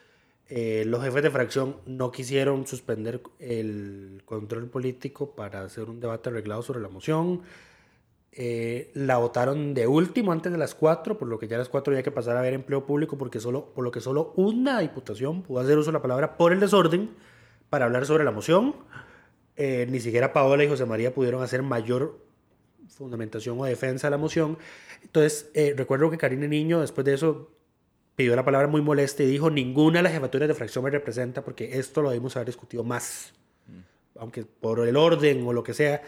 Eh, 0.52 0.84
los 0.88 1.04
jefes 1.04 1.22
de 1.22 1.30
fracción 1.30 1.78
no 1.86 2.12
quisieron 2.12 2.66
suspender 2.66 3.22
el 3.40 4.24
control 4.26 4.68
político 4.68 5.36
para 5.36 5.62
hacer 5.62 5.90
un 5.90 6.00
debate 6.00 6.30
arreglado 6.30 6.64
sobre 6.64 6.80
la 6.80 6.90
moción. 6.90 7.42
Eh, 8.32 8.92
la 8.94 9.18
votaron 9.18 9.74
de 9.74 9.88
último 9.88 10.32
antes 10.32 10.52
de 10.52 10.58
las 10.58 10.76
4, 10.76 11.18
por 11.18 11.28
lo 11.28 11.40
que 11.40 11.48
ya 11.48 11.56
a 11.56 11.60
las 11.60 11.70
4 11.70 11.92
había 11.92 12.04
que 12.04 12.12
pasar 12.12 12.38
a 12.38 12.42
ver 12.42 12.54
empleo 12.54 12.86
público, 12.86 13.18
porque 13.18 13.40
solo, 13.40 13.66
por 13.74 13.84
lo 13.84 13.92
que 13.92 14.02
solo 14.02 14.34
una 14.36 14.80
diputación 14.80 15.42
pudo 15.42 15.60
hacer 15.60 15.78
uso 15.78 15.90
de 15.90 15.94
la 15.94 16.02
palabra 16.02 16.38
por 16.38 16.54
el 16.54 16.60
desorden 16.60 17.10
para 17.70 17.86
hablar 17.86 18.06
sobre 18.06 18.24
la 18.24 18.32
moción. 18.32 18.76
Eh, 19.56 19.88
ni 19.90 20.00
siquiera 20.00 20.32
Paola 20.32 20.64
y 20.64 20.70
José 20.70 20.86
María 20.86 21.14
pudieron 21.14 21.44
hacer 21.44 21.64
mayor 21.64 22.18
fundamentación 22.88 23.60
o 23.60 23.66
defensa 23.66 24.08
de 24.08 24.12
la 24.12 24.18
moción. 24.18 24.58
Entonces, 25.04 25.50
eh, 25.54 25.74
recuerdo 25.76 26.10
que 26.10 26.18
Karine 26.18 26.48
Niño, 26.48 26.82
después 26.82 27.06
de 27.06 27.14
eso, 27.14 27.50
pidió 28.16 28.36
la 28.36 28.46
palabra 28.46 28.68
muy 28.68 28.82
molesta 28.82 29.24
y 29.24 29.28
dijo, 29.28 29.50
ninguna 29.50 30.00
de 30.00 30.04
las 30.04 30.14
jefaturas 30.14 30.48
de 30.48 30.54
fracción 30.54 30.84
me 30.84 30.90
representa 30.90 31.44
porque 31.44 31.78
esto 31.78 32.02
lo 32.02 32.10
debimos 32.10 32.36
haber 32.36 32.48
discutido 32.48 32.84
más. 32.84 33.34
Aunque 34.18 34.44
por 34.44 34.86
el 34.88 34.98
orden 34.98 35.46
o 35.46 35.54
lo 35.54 35.64
que 35.64 35.74
sea. 35.74 36.02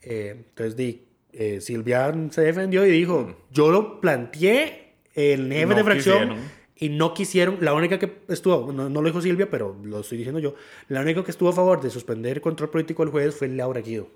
Eh, 0.00 0.44
entonces, 0.48 0.76
di, 0.76 1.07
eh, 1.32 1.60
Silvia 1.60 2.14
se 2.30 2.42
defendió 2.42 2.86
y 2.86 2.90
dijo, 2.90 3.36
yo 3.50 3.70
lo 3.70 4.00
planteé 4.00 4.94
el 5.14 5.52
jefe 5.52 5.66
No 5.66 5.74
de 5.74 5.84
fracción 5.84 6.18
quisieron. 6.28 6.50
y 6.76 6.88
no 6.90 7.14
quisieron, 7.14 7.58
la 7.60 7.74
única 7.74 7.98
que 7.98 8.22
estuvo, 8.28 8.72
no, 8.72 8.88
no 8.88 9.02
lo 9.02 9.08
dijo 9.08 9.20
Silvia, 9.20 9.50
pero 9.50 9.76
lo 9.82 10.00
estoy 10.00 10.18
diciendo 10.18 10.38
yo, 10.40 10.54
la 10.88 11.00
única 11.00 11.24
que 11.24 11.30
estuvo 11.30 11.48
a 11.48 11.52
favor 11.52 11.80
de 11.80 11.90
suspender 11.90 12.36
el 12.36 12.40
control 12.42 12.70
político 12.70 13.02
del 13.04 13.10
juez 13.12 13.34
fue 13.34 13.48
Laura 13.48 13.80
Guido, 13.80 14.08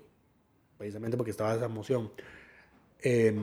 precisamente 0.77 1.17
porque 1.17 1.31
estaba 1.31 1.53
esa 1.55 1.67
moción. 1.67 2.11
Eh, 3.01 3.35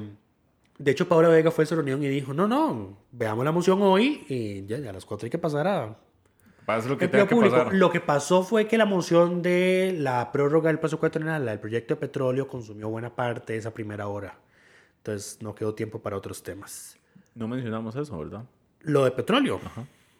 de 0.78 0.90
hecho, 0.90 1.06
Paula 1.06 1.28
Vega 1.28 1.50
fue 1.50 1.62
a 1.62 1.64
esa 1.66 1.74
reunión 1.74 2.02
y 2.02 2.08
dijo, 2.08 2.32
no, 2.32 2.48
no, 2.48 2.96
veamos 3.12 3.44
la 3.44 3.52
moción 3.52 3.82
hoy 3.82 4.24
y 4.28 4.64
ya, 4.64 4.78
ya 4.78 4.90
a 4.90 4.92
las 4.94 5.04
cuatro 5.04 5.26
hay 5.26 5.30
que 5.30 5.38
pasar 5.38 5.66
a 5.66 5.98
Pasa 6.76 6.88
lo 6.88 6.98
que 6.98 7.08
tenga 7.08 7.26
que 7.26 7.34
público. 7.34 7.56
pasar. 7.56 7.74
Lo 7.74 7.90
que 7.90 8.00
pasó 8.00 8.42
fue 8.42 8.66
que 8.66 8.78
la 8.78 8.84
moción 8.84 9.42
de 9.42 9.94
la 9.98 10.30
prórroga 10.30 10.68
del 10.68 10.78
paso 10.78 10.98
cuatrenal 10.98 11.44
del 11.46 11.58
proyecto 11.58 11.94
de 11.94 12.00
petróleo 12.00 12.46
consumió 12.46 12.88
buena 12.88 13.14
parte 13.14 13.54
de 13.54 13.58
esa 13.58 13.72
primera 13.72 14.06
hora. 14.06 14.38
Entonces 14.98 15.38
no 15.40 15.54
quedó 15.54 15.74
tiempo 15.74 15.98
para 15.98 16.16
otros 16.16 16.42
temas. 16.42 16.96
No 17.34 17.48
mencionamos 17.48 17.96
eso, 17.96 18.18
¿verdad? 18.18 18.44
Lo 18.82 19.04
de 19.04 19.10
petróleo. 19.10 19.60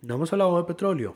No 0.03 0.14
hemos 0.14 0.32
hablado 0.32 0.57
de 0.59 0.64
petróleo. 0.64 1.14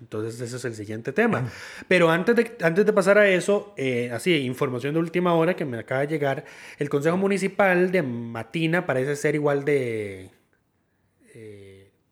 Entonces 0.00 0.40
ese 0.40 0.56
es 0.56 0.64
el 0.64 0.74
siguiente 0.74 1.12
tema. 1.12 1.48
Pero 1.86 2.10
antes 2.10 2.34
de, 2.34 2.56
antes 2.62 2.84
de 2.84 2.92
pasar 2.92 3.18
a 3.18 3.28
eso, 3.28 3.74
eh, 3.76 4.10
así, 4.12 4.34
información 4.38 4.94
de 4.94 5.00
última 5.00 5.34
hora 5.34 5.54
que 5.54 5.64
me 5.64 5.78
acaba 5.78 6.00
de 6.00 6.08
llegar. 6.08 6.44
El 6.78 6.88
Consejo 6.88 7.16
Municipal 7.16 7.92
de 7.92 8.02
Matina 8.02 8.86
parece 8.86 9.16
ser 9.16 9.34
igual 9.34 9.64
de... 9.64 10.30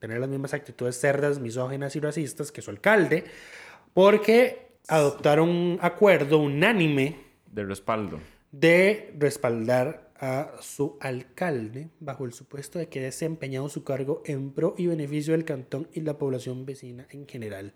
tener 0.03 0.19
las 0.19 0.27
mismas 0.27 0.53
actitudes 0.53 0.99
cerdas, 0.99 1.39
misóginas 1.39 1.95
y 1.95 2.01
racistas 2.01 2.51
que 2.51 2.61
su 2.61 2.71
alcalde, 2.71 3.23
porque 3.93 4.67
adoptaron 4.89 5.47
un 5.47 5.79
acuerdo 5.81 6.39
unánime 6.39 7.15
De 7.49 7.63
respaldo. 7.63 8.19
de 8.51 9.15
respaldar 9.17 10.11
a 10.19 10.51
su 10.59 10.97
alcalde 10.99 11.87
bajo 12.01 12.25
el 12.25 12.33
supuesto 12.33 12.79
de 12.79 12.89
que 12.89 12.99
ha 12.99 13.03
desempeñado 13.03 13.69
su 13.69 13.85
cargo 13.85 14.21
en 14.25 14.51
pro 14.51 14.75
y 14.77 14.87
beneficio 14.87 15.31
del 15.31 15.45
cantón 15.45 15.87
y 15.93 16.01
la 16.01 16.17
población 16.17 16.65
vecina 16.65 17.07
en 17.09 17.25
general. 17.25 17.73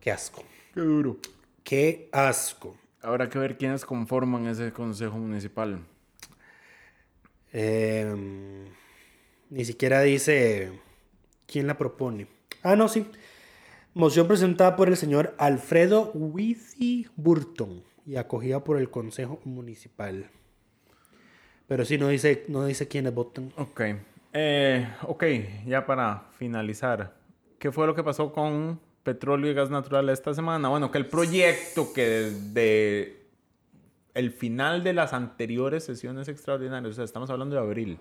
Qué 0.00 0.10
asco. 0.10 0.42
Qué 0.74 0.80
duro. 0.80 1.18
Qué 1.62 2.08
asco. 2.10 2.76
Habrá 3.00 3.28
que 3.28 3.38
ver 3.38 3.56
quiénes 3.56 3.84
conforman 3.84 4.48
ese 4.48 4.72
consejo 4.72 5.18
municipal. 5.18 5.78
Eh, 7.52 8.12
ni 9.50 9.64
siquiera 9.64 10.00
dice 10.00 10.72
quién 11.52 11.66
la 11.66 11.76
propone. 11.76 12.26
Ah, 12.62 12.76
no, 12.76 12.88
sí. 12.88 13.06
Moción 13.94 14.26
presentada 14.26 14.74
por 14.74 14.88
el 14.88 14.96
señor 14.96 15.34
Alfredo 15.38 16.10
Wizzy 16.14 17.06
Burton, 17.16 17.82
y 18.06 18.16
acogida 18.16 18.64
por 18.64 18.78
el 18.78 18.90
Consejo 18.90 19.40
Municipal. 19.44 20.30
Pero 21.68 21.84
sí, 21.84 21.98
no 21.98 22.08
dice, 22.08 22.44
no 22.48 22.64
dice 22.64 22.88
quiénes 22.88 23.14
votan. 23.14 23.52
Ok. 23.56 23.82
Eh, 24.32 24.88
ok, 25.02 25.24
ya 25.66 25.84
para 25.84 26.24
finalizar. 26.38 27.14
¿Qué 27.58 27.70
fue 27.70 27.86
lo 27.86 27.94
que 27.94 28.02
pasó 28.02 28.32
con 28.32 28.80
petróleo 29.02 29.50
y 29.50 29.54
gas 29.54 29.70
natural 29.70 30.08
esta 30.08 30.32
semana? 30.32 30.68
Bueno, 30.68 30.90
que 30.90 30.98
el 30.98 31.06
proyecto 31.06 31.92
que 31.92 32.08
desde 32.08 33.22
el 34.14 34.30
final 34.30 34.82
de 34.84 34.94
las 34.94 35.12
anteriores 35.12 35.84
sesiones 35.84 36.28
extraordinarias, 36.28 36.92
o 36.92 36.94
sea, 36.94 37.04
estamos 37.04 37.30
hablando 37.30 37.56
de 37.56 37.62
abril, 37.62 37.98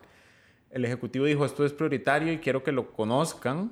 el 0.72 0.86
Ejecutivo 0.86 1.26
dijo 1.26 1.46
esto 1.46 1.66
es 1.66 1.74
prioritario 1.74 2.32
y 2.34 2.38
quiero 2.40 2.64
que 2.64 2.72
lo 2.72 2.92
conozcan. 2.92 3.72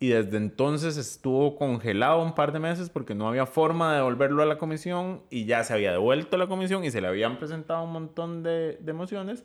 Y 0.00 0.10
desde 0.10 0.36
entonces 0.36 0.96
estuvo 0.96 1.56
congelado 1.56 2.22
un 2.22 2.34
par 2.34 2.52
de 2.52 2.60
meses 2.60 2.88
porque 2.88 3.16
no 3.16 3.26
había 3.28 3.46
forma 3.46 3.90
de 3.90 3.96
devolverlo 3.96 4.42
a 4.44 4.46
la 4.46 4.56
comisión 4.56 5.22
y 5.28 5.44
ya 5.44 5.64
se 5.64 5.72
había 5.74 5.90
devuelto 5.90 6.36
a 6.36 6.38
la 6.38 6.46
comisión 6.46 6.84
y 6.84 6.92
se 6.92 7.00
le 7.00 7.08
habían 7.08 7.38
presentado 7.38 7.82
un 7.82 7.92
montón 7.92 8.44
de, 8.44 8.78
de 8.80 8.92
mociones. 8.92 9.44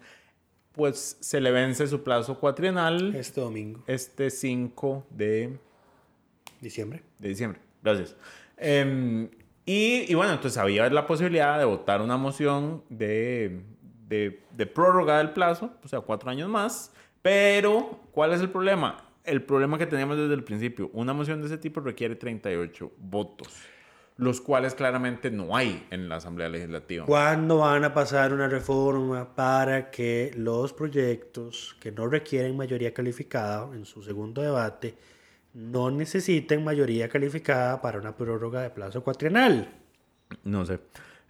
Pues 0.73 1.17
se 1.19 1.41
le 1.41 1.49
vence 1.51 1.87
su 1.87 2.03
plazo 2.03 2.39
cuatrienal 2.39 3.15
Este 3.15 3.41
domingo, 3.41 3.83
este 3.87 4.29
5 4.29 5.05
de, 5.09 5.57
diciembre. 6.61 7.01
de 7.17 7.29
diciembre. 7.29 7.59
Gracias. 7.81 8.15
Em, 8.57 9.29
y, 9.65 10.05
y 10.07 10.13
bueno, 10.13 10.33
entonces 10.33 10.57
había 10.57 10.87
la 10.89 11.07
posibilidad 11.07 11.57
de 11.57 11.65
votar 11.65 12.01
una 12.01 12.17
moción 12.17 12.83
de, 12.89 13.61
de, 14.13 14.43
de 14.51 14.65
prórroga 14.65 15.17
del 15.17 15.31
plazo, 15.31 15.71
o 15.83 15.87
sea, 15.87 16.01
cuatro 16.01 16.29
años 16.29 16.49
más. 16.49 16.93
Pero, 17.21 18.01
¿cuál 18.11 18.33
es 18.33 18.41
el 18.41 18.49
problema? 18.49 18.97
El 19.23 19.41
problema 19.43 19.77
que 19.77 19.85
teníamos 19.85 20.17
desde 20.17 20.33
el 20.33 20.43
principio, 20.43 20.89
una 20.93 21.13
moción 21.13 21.39
de 21.39 21.47
ese 21.47 21.57
tipo 21.57 21.79
requiere 21.79 22.15
38 22.15 22.91
votos, 22.97 23.47
los 24.17 24.41
cuales 24.41 24.75
claramente 24.75 25.31
no 25.31 25.55
hay 25.55 25.87
en 25.89 26.09
la 26.09 26.17
Asamblea 26.17 26.49
Legislativa. 26.49 27.05
¿Cuándo 27.05 27.59
van 27.59 27.85
a 27.85 27.93
pasar 27.93 28.33
una 28.33 28.49
reforma 28.49 29.33
para 29.33 29.89
que 29.89 30.31
los 30.35 30.73
proyectos 30.73 31.77
que 31.79 31.91
no 31.91 32.07
requieren 32.07 32.57
mayoría 32.57 32.93
calificada 32.93 33.73
en 33.73 33.85
su 33.85 34.03
segundo 34.03 34.41
debate 34.41 34.95
no 35.53 35.89
necesiten 35.91 36.63
mayoría 36.63 37.07
calificada 37.07 37.81
para 37.81 37.99
una 37.99 38.15
prórroga 38.17 38.61
de 38.61 38.69
plazo 38.69 39.01
cuatrienal? 39.01 39.71
No 40.43 40.65
sé. 40.65 40.79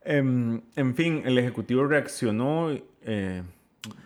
Em, 0.06 0.62
en 0.76 0.96
fin, 0.96 1.22
el 1.26 1.38
Ejecutivo 1.38 1.86
reaccionó 1.86 2.70
eh, 3.02 3.44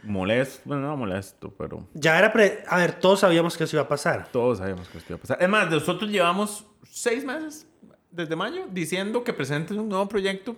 molesto, 0.04 0.62
bueno, 0.66 0.84
no 0.88 0.98
molesto, 0.98 1.54
pero 1.58 1.88
Ya 1.94 2.18
era 2.18 2.32
pre... 2.32 2.64
A 2.68 2.78
ver, 2.78 3.00
todos 3.00 3.20
sabíamos 3.22 3.58
que 3.58 3.64
eso 3.64 3.76
iba 3.78 3.84
a 3.84 3.88
pasar. 3.88 4.30
todos 4.32 4.60
sabíamos 4.60 4.88
que 4.90 4.98
esto 4.98 5.14
iba 5.14 5.18
a 5.18 5.22
pasar. 5.22 5.38
Es 5.42 5.50
más, 5.50 5.70
nosotros 5.70 6.10
llevamos 6.10 6.66
seis 6.84 7.26
meses 7.26 7.68
desde 8.12 8.36
mayo 8.36 8.68
diciendo 8.72 9.24
que 9.24 9.34
presenten 9.34 9.80
un 9.80 9.90
nuevo 9.90 10.08
proyecto 10.08 10.56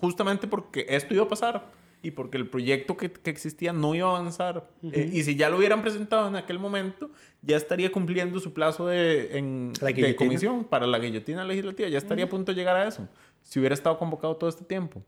justamente 0.00 0.46
porque 0.46 0.86
esto 0.88 1.14
iba 1.14 1.24
a 1.24 1.28
pasar 1.28 1.70
y 2.02 2.10
porque 2.12 2.36
el 2.36 2.48
proyecto 2.48 2.96
que, 2.96 3.10
que 3.10 3.30
existía 3.30 3.72
no 3.72 3.94
iba 3.94 4.06
a 4.08 4.16
avanzar. 4.16 4.68
Eh, 4.92 5.10
y 5.12 5.22
si 5.24 5.34
ya 5.34 5.48
lo 5.50 5.58
hubieran 5.58 5.82
presentado 5.82 6.28
en 6.28 6.36
aquel 6.36 6.58
momento, 6.58 7.10
ya 7.42 7.56
estaría 7.56 7.90
cumpliendo 7.90 8.38
su 8.38 8.52
plazo 8.52 8.86
de, 8.86 9.36
en, 9.38 9.72
de 9.72 10.14
comisión 10.16 10.64
para 10.64 10.86
la 10.86 10.98
guillotina 10.98 11.44
legislativa. 11.44 11.88
Ya 11.88 11.98
estaría 11.98 12.26
a 12.26 12.28
punto 12.28 12.52
de 12.52 12.56
llegar 12.56 12.76
a 12.76 12.86
eso, 12.86 13.08
si 13.46 13.60
hubiera 13.60 13.74
estado 13.74 13.96
convocado 13.96 14.36
todo 14.36 14.50
este 14.50 14.64
tiempo. 14.64 15.02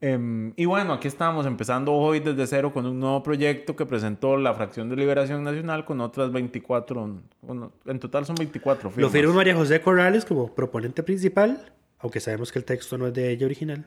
Em, 0.00 0.52
y 0.56 0.64
bueno, 0.64 0.94
aquí 0.94 1.06
estamos 1.06 1.46
empezando 1.46 1.92
hoy 1.92 2.18
desde 2.20 2.46
cero 2.46 2.72
con 2.72 2.86
un 2.86 2.98
nuevo 2.98 3.22
proyecto 3.22 3.76
que 3.76 3.86
presentó 3.86 4.36
la 4.36 4.52
fracción 4.54 4.88
de 4.88 4.96
Liberación 4.96 5.44
Nacional 5.44 5.84
con 5.84 6.00
otras 6.00 6.32
24, 6.32 7.20
bueno, 7.42 7.72
en 7.86 8.00
total 8.00 8.24
son 8.26 8.34
24 8.36 8.84
Lo 8.88 8.90
firmas. 8.94 9.12
firma 9.12 9.34
María 9.34 9.54
José 9.54 9.80
Corrales 9.80 10.24
como 10.24 10.52
proponente 10.54 11.02
principal, 11.04 11.72
aunque 12.00 12.18
sabemos 12.18 12.50
que 12.50 12.58
el 12.58 12.64
texto 12.64 12.98
no 12.98 13.06
es 13.06 13.14
de 13.14 13.30
ella 13.30 13.46
original, 13.46 13.86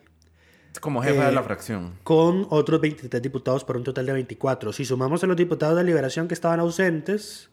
como 0.80 1.02
jefa 1.02 1.24
de 1.26 1.30
Eh, 1.32 1.34
la 1.34 1.44
fracción. 1.44 1.96
con 2.04 2.48
otros 2.50 2.80
23 2.80 3.22
diputados 3.22 3.66
por 3.66 3.76
un 3.76 3.84
total 3.84 4.06
de 4.06 4.14
24. 4.14 4.72
Si 4.72 4.86
sumamos 4.86 5.22
a 5.24 5.28
los 5.28 5.36
diputados 5.36 5.76
de 5.76 5.84
Liberación 5.84 6.28
que 6.30 6.34
estaban 6.36 6.60
ausentes, 6.62 7.50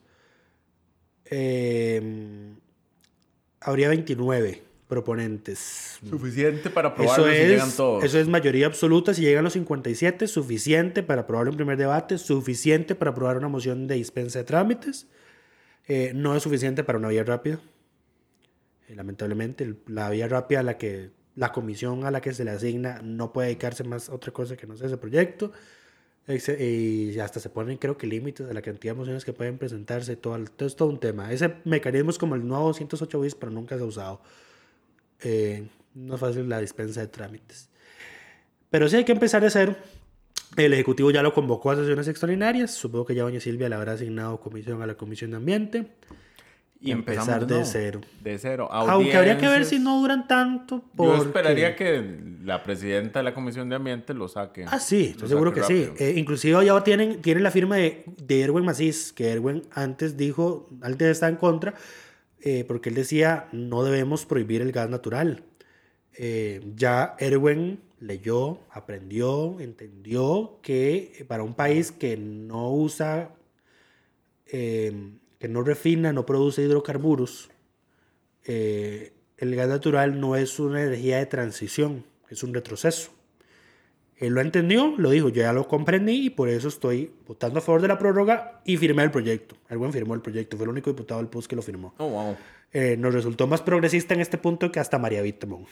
eh, 1.24 2.52
habría 3.60 3.88
29 3.88 4.62
proponentes. 4.96 5.98
Suficiente 6.06 6.68
para 6.68 6.88
Eso 6.88 6.94
aprobarlo 6.94 7.26
si 7.32 7.38
llegan 7.38 7.68
es, 7.68 7.76
todos. 7.76 8.04
eso 8.04 8.18
es 8.18 8.28
mayoría 8.28 8.66
absoluta. 8.66 9.14
Si 9.14 9.22
llegan 9.22 9.42
los 9.44 9.54
57, 9.54 10.26
suficiente 10.26 11.02
para 11.02 11.22
aprobarlo 11.22 11.50
en 11.50 11.56
primer 11.56 11.78
debate, 11.78 12.18
suficiente 12.18 12.94
para 12.94 13.10
aprobar 13.12 13.38
una 13.38 13.48
moción 13.48 13.86
de 13.86 13.94
dispensa 13.94 14.40
de 14.40 14.44
trámites. 14.44 15.06
Eh, 15.88 16.12
no 16.14 16.36
es 16.36 16.42
suficiente 16.42 16.84
para 16.84 16.98
una 16.98 17.08
vía 17.08 17.24
rápida. 17.24 17.58
Eh, 18.88 18.94
lamentablemente, 18.94 19.64
el- 19.64 19.78
la 19.86 20.10
vía 20.10 20.28
rápida 20.28 20.60
a 20.60 20.62
la 20.62 20.76
que 20.76 21.10
la 21.36 21.50
comisión 21.52 22.04
a 22.04 22.10
la 22.10 22.20
que 22.20 22.34
se 22.34 22.44
le 22.44 22.50
asigna 22.50 23.00
no 23.02 23.32
puede 23.32 23.48
dedicarse 23.48 23.84
más 23.84 24.10
a 24.10 24.14
otra 24.14 24.30
cosa 24.32 24.56
que 24.58 24.66
no 24.66 24.76
sea 24.76 24.88
ese 24.88 24.98
proyecto. 24.98 25.52
Ex- 26.28 26.50
Y 26.60 27.18
hasta 27.18 27.40
se 27.40 27.48
ponen, 27.48 27.78
creo 27.78 27.96
que, 27.96 28.06
límites 28.06 28.46
de 28.46 28.54
la 28.54 28.60
cantidad 28.62 28.92
de 28.92 28.98
mociones 28.98 29.24
que 29.24 29.32
pueden 29.32 29.56
presentarse. 29.58 30.14
Todo, 30.16 30.38
todo 30.44 30.68
es 30.68 30.76
todo 30.76 30.88
un 30.88 31.00
tema. 31.00 31.32
Ese 31.32 31.54
mecanismo 31.64 32.10
es 32.10 32.18
como 32.18 32.34
el 32.36 32.46
nuevo 32.46 32.66
208 32.68 33.20
bis, 33.20 33.34
pero 33.34 33.50
nunca 33.50 33.76
se 33.76 33.82
ha 33.82 33.86
usado. 33.86 34.20
Eh, 35.24 35.66
no 35.94 36.14
es 36.14 36.20
fácil 36.20 36.48
la 36.48 36.60
dispensa 36.60 37.00
de 37.00 37.06
trámites. 37.08 37.68
Pero 38.70 38.88
sí 38.88 38.96
hay 38.96 39.04
que 39.04 39.12
empezar 39.12 39.42
de 39.42 39.50
cero. 39.50 39.76
El 40.56 40.72
Ejecutivo 40.74 41.10
ya 41.10 41.22
lo 41.22 41.32
convocó 41.34 41.70
a 41.70 41.76
sesiones 41.76 42.08
extraordinarias. 42.08 42.70
Supongo 42.72 43.06
que 43.06 43.14
ya 43.14 43.22
doña 43.22 43.40
Silvia 43.40 43.68
le 43.68 43.74
habrá 43.74 43.92
asignado 43.92 44.40
comisión 44.40 44.82
a 44.82 44.86
la 44.86 44.94
Comisión 44.94 45.30
de 45.30 45.36
Ambiente. 45.38 45.86
y 46.84 46.90
empezar 46.90 47.46
de 47.46 47.54
nuevo. 47.54 47.64
cero. 47.64 48.00
De 48.24 48.36
cero. 48.40 48.66
Aunque 48.72 49.16
habría 49.16 49.36
que 49.36 49.42
ver 49.42 49.50
Audiencias. 49.58 49.68
si 49.68 49.78
no 49.78 50.00
duran 50.00 50.26
tanto. 50.26 50.78
Yo 50.78 50.82
porque- 50.96 51.26
esperaría 51.26 51.76
que 51.76 52.18
la 52.42 52.64
presidenta 52.64 53.20
de 53.20 53.22
la 53.22 53.34
Comisión 53.34 53.68
de 53.68 53.76
Ambiente 53.76 54.12
lo 54.14 54.26
saque. 54.26 54.64
Ah, 54.66 54.80
sí, 54.80 55.10
estoy 55.12 55.28
seguro 55.28 55.52
que 55.54 55.62
sí. 55.62 55.88
Eh, 56.00 56.14
inclusive 56.16 56.66
ya 56.66 56.82
tienen, 56.82 57.22
tienen 57.22 57.44
la 57.44 57.52
firma 57.52 57.76
de, 57.76 58.02
de 58.20 58.40
Erwin 58.42 58.64
Macís, 58.64 59.12
que 59.12 59.30
Erwin 59.30 59.62
antes 59.72 60.16
dijo, 60.16 60.68
antes 60.80 61.06
estaba 61.08 61.30
en 61.30 61.36
contra, 61.36 61.72
eh, 62.42 62.64
porque 62.66 62.90
él 62.90 62.96
decía, 62.96 63.48
no 63.52 63.84
debemos 63.84 64.26
prohibir 64.26 64.60
el 64.62 64.72
gas 64.72 64.90
natural. 64.90 65.44
Eh, 66.14 66.60
ya 66.76 67.16
Erwin 67.18 67.80
leyó, 68.00 68.58
aprendió, 68.70 69.60
entendió 69.60 70.58
que 70.62 71.24
para 71.28 71.42
un 71.42 71.54
país 71.54 71.92
que 71.92 72.16
no 72.16 72.72
usa, 72.72 73.30
eh, 74.46 74.92
que 75.38 75.48
no 75.48 75.62
refina, 75.62 76.12
no 76.12 76.26
produce 76.26 76.62
hidrocarburos, 76.62 77.50
eh, 78.44 79.12
el 79.38 79.54
gas 79.54 79.68
natural 79.68 80.20
no 80.20 80.36
es 80.36 80.58
una 80.58 80.82
energía 80.82 81.18
de 81.18 81.26
transición, 81.26 82.04
es 82.28 82.42
un 82.42 82.52
retroceso. 82.52 83.12
Él 84.22 84.34
lo 84.34 84.40
entendió, 84.40 84.94
lo 84.96 85.10
dijo, 85.10 85.28
yo 85.30 85.42
ya 85.42 85.52
lo 85.52 85.66
comprendí 85.66 86.26
y 86.26 86.30
por 86.30 86.48
eso 86.48 86.68
estoy 86.68 87.10
votando 87.26 87.58
a 87.58 87.62
favor 87.62 87.82
de 87.82 87.88
la 87.88 87.98
prórroga 87.98 88.60
y 88.64 88.76
firmé 88.76 89.02
el 89.02 89.10
proyecto. 89.10 89.56
Erwin 89.68 89.92
firmó 89.92 90.14
el 90.14 90.20
proyecto, 90.20 90.56
fue 90.56 90.64
el 90.64 90.70
único 90.70 90.90
diputado 90.90 91.20
del 91.20 91.28
PUS 91.28 91.48
que 91.48 91.56
lo 91.56 91.62
firmó. 91.62 91.92
Oh, 91.98 92.08
wow. 92.08 92.36
Eh, 92.72 92.96
nos 92.96 93.12
resultó 93.12 93.46
más 93.46 93.60
progresista 93.62 94.14
en 94.14 94.20
este 94.20 94.38
punto 94.38 94.70
que 94.72 94.80
hasta 94.80 94.98
María 94.98 95.20
Vittemont, 95.22 95.68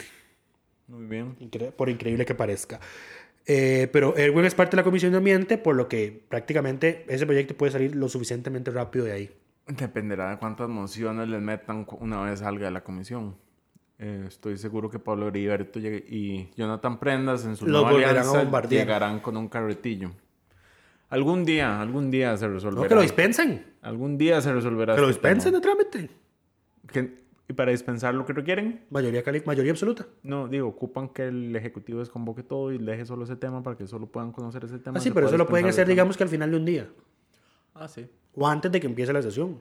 Muy 0.88 1.06
bien. 1.06 1.36
incre- 1.40 1.70
por 1.70 1.88
increíble 1.88 2.26
que 2.26 2.34
parezca. 2.34 2.80
Eh, 3.46 3.88
pero 3.92 4.16
Erwin 4.16 4.44
es 4.44 4.54
parte 4.54 4.72
de 4.72 4.78
la 4.78 4.84
Comisión 4.84 5.12
de 5.12 5.18
Ambiente, 5.18 5.56
por 5.56 5.74
lo 5.76 5.88
que 5.88 6.24
prácticamente 6.28 7.04
ese 7.08 7.24
proyecto 7.26 7.56
puede 7.56 7.72
salir 7.72 7.94
lo 7.96 8.08
suficientemente 8.08 8.70
rápido 8.70 9.04
de 9.06 9.12
ahí. 9.12 9.30
Dependerá 9.66 10.30
de 10.30 10.38
cuántas 10.38 10.68
mociones 10.68 11.28
les 11.28 11.40
metan 11.40 11.86
una 12.00 12.20
vez 12.22 12.40
salga 12.40 12.66
de 12.66 12.72
la 12.72 12.82
comisión. 12.82 13.36
Eh, 14.02 14.24
estoy 14.26 14.56
seguro 14.56 14.88
que 14.88 14.98
Pablo 14.98 15.28
Heriberto 15.28 15.78
y 15.78 16.48
Jonathan 16.56 16.98
Prendas 16.98 17.44
en 17.44 17.54
su 17.54 17.66
Los 17.66 17.82
nueva 17.82 18.58
a 18.58 18.66
llegarán 18.66 19.20
con 19.20 19.36
un 19.36 19.46
carretillo. 19.46 20.12
Algún 21.10 21.44
día, 21.44 21.82
algún 21.82 22.10
día 22.10 22.34
se 22.38 22.48
resolverá. 22.48 22.82
No, 22.82 22.88
que 22.88 22.94
lo 22.94 23.02
dispensen, 23.02 23.74
Algún 23.82 24.16
día 24.16 24.40
se 24.40 24.54
resolverá. 24.54 24.94
que 24.94 25.02
lo 25.02 25.10
este 25.10 25.18
dispensen 25.20 25.52
de 25.52 25.60
trámite. 25.60 26.10
¿Y 27.46 27.52
para 27.52 27.72
dispensar 27.72 28.14
lo 28.14 28.24
que 28.24 28.32
requieren? 28.32 28.86
Mayoría, 28.88 29.22
mayoría 29.44 29.72
absoluta. 29.72 30.06
No, 30.22 30.48
digo, 30.48 30.68
ocupan 30.68 31.10
que 31.10 31.26
el 31.26 31.54
Ejecutivo 31.54 31.98
desconvoque 31.98 32.42
todo 32.42 32.72
y 32.72 32.78
deje 32.78 33.04
solo 33.04 33.24
ese 33.24 33.36
tema 33.36 33.62
para 33.62 33.76
que 33.76 33.86
solo 33.86 34.06
puedan 34.06 34.32
conocer 34.32 34.64
ese 34.64 34.78
tema. 34.78 34.96
Ah, 34.96 35.00
sí, 35.02 35.10
pero 35.10 35.26
eso 35.26 35.36
lo 35.36 35.46
pueden 35.46 35.66
hacer, 35.66 35.86
digamos 35.86 36.16
que 36.16 36.22
al 36.22 36.30
final 36.30 36.50
de 36.52 36.56
un 36.56 36.64
día. 36.64 36.88
Ah, 37.74 37.86
sí. 37.86 38.06
O 38.34 38.48
antes 38.48 38.72
de 38.72 38.80
que 38.80 38.86
empiece 38.86 39.12
la 39.12 39.20
sesión. 39.20 39.58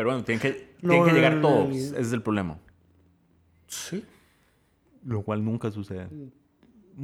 Pero 0.00 0.08
bueno, 0.12 0.24
tienen 0.24 0.40
que, 0.40 0.68
No, 0.80 0.92
tienen 0.92 1.08
que 1.10 1.14
llegar 1.14 1.40
todos. 1.42 1.76
Ese 1.76 2.00
es 2.00 2.12
el 2.14 2.22
problema. 2.22 2.56
Sí. 3.66 4.02
Lo 5.04 5.20
cual 5.20 5.44
nunca 5.44 5.70
sucede. 5.70 6.06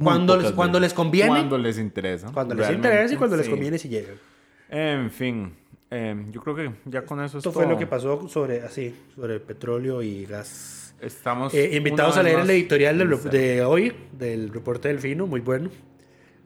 Cuando 0.01 0.35
les- 0.35 0.51
cuando 0.53 0.79
les 0.79 0.95
conviene. 0.95 1.29
Cuando 1.29 1.59
les 1.59 1.77
interesa. 1.77 2.31
Cuando 2.33 2.55
les 2.55 2.65
Realmente, 2.65 2.87
interesa 2.87 3.13
y 3.13 3.17
cuando 3.17 3.37
les 3.37 3.45
sí. 3.45 3.51
conviene 3.51 3.77
si 3.77 3.89
llegan. 3.89 4.15
En 4.71 5.11
fin, 5.11 5.53
eh, 5.91 6.25
yo 6.31 6.41
creo 6.41 6.55
que 6.55 6.71
ya 6.85 7.05
con 7.05 7.19
eso 7.19 7.37
es 7.37 7.41
Esto 7.41 7.51
todo. 7.51 7.63
fue 7.65 7.71
lo 7.71 7.77
que 7.77 7.85
pasó 7.85 8.27
sobre, 8.27 8.61
así, 8.63 8.95
sobre 9.13 9.39
petróleo 9.41 10.01
y 10.01 10.25
gas. 10.25 10.95
Estamos 10.99 11.53
Eh, 11.53 11.75
invitados 11.77 12.17
a 12.17 12.23
leer 12.23 12.39
el 12.39 12.49
editorial 12.49 12.97
del 12.97 13.09
de 13.29 13.63
hoy, 13.63 13.93
del 14.11 14.49
reporte 14.49 14.87
del 14.87 14.97
Fino, 14.97 15.27
muy 15.27 15.41
bueno. 15.41 15.69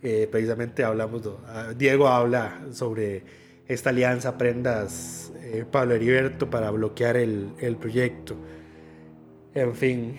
Eh, 0.04 0.28
precisamente 0.30 0.84
hablamos, 0.84 1.22
ah, 1.48 1.72
Diego 1.78 2.10
habla 2.10 2.60
sobre 2.74 3.24
esta 3.74 3.90
alianza 3.92 4.38
Prendas 4.38 5.32
eh, 5.42 5.66
Pablo 5.70 5.94
Heriberto 5.96 6.50
para 6.50 6.70
bloquear 6.72 7.18
el, 7.18 7.52
el 7.60 7.76
proyecto. 7.78 8.36
En 9.54 9.76
fin, 9.76 10.18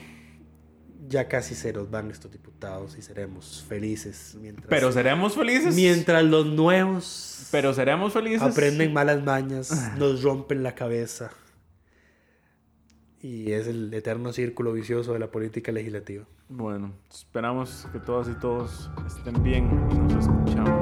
ya 1.09 1.29
casi 1.29 1.55
se 1.55 1.73
nos 1.73 1.91
van 1.91 2.11
estos 2.11 2.31
diputados 2.31 2.97
y 2.97 3.03
seremos 3.03 3.65
felices 3.69 4.37
mientras, 4.41 4.69
Pero 4.69 4.93
seremos 4.93 5.35
felices. 5.35 5.75
mientras 5.75 6.25
los 6.25 6.47
nuevos 6.47 7.49
Pero 7.51 7.75
seremos 7.75 8.13
felices. 8.13 8.43
aprenden 8.43 8.93
malas 8.93 9.23
mañas, 9.23 9.93
nos 9.99 10.23
rompen 10.23 10.63
la 10.63 10.75
cabeza. 10.75 11.31
Y 13.21 13.53
es 13.53 13.69
el 13.69 13.93
eterno 13.95 14.33
círculo 14.33 14.73
vicioso 14.73 15.13
de 15.13 15.21
la 15.21 15.31
política 15.31 15.71
legislativa. 15.71 16.25
Bueno, 16.49 16.93
esperamos 17.11 17.87
que 17.93 18.01
todas 18.01 18.29
y 18.29 18.35
todos 18.41 18.91
estén 19.07 19.41
bien 19.43 19.71
y 19.93 20.13
nos 20.13 20.27
escuchamos 20.27 20.82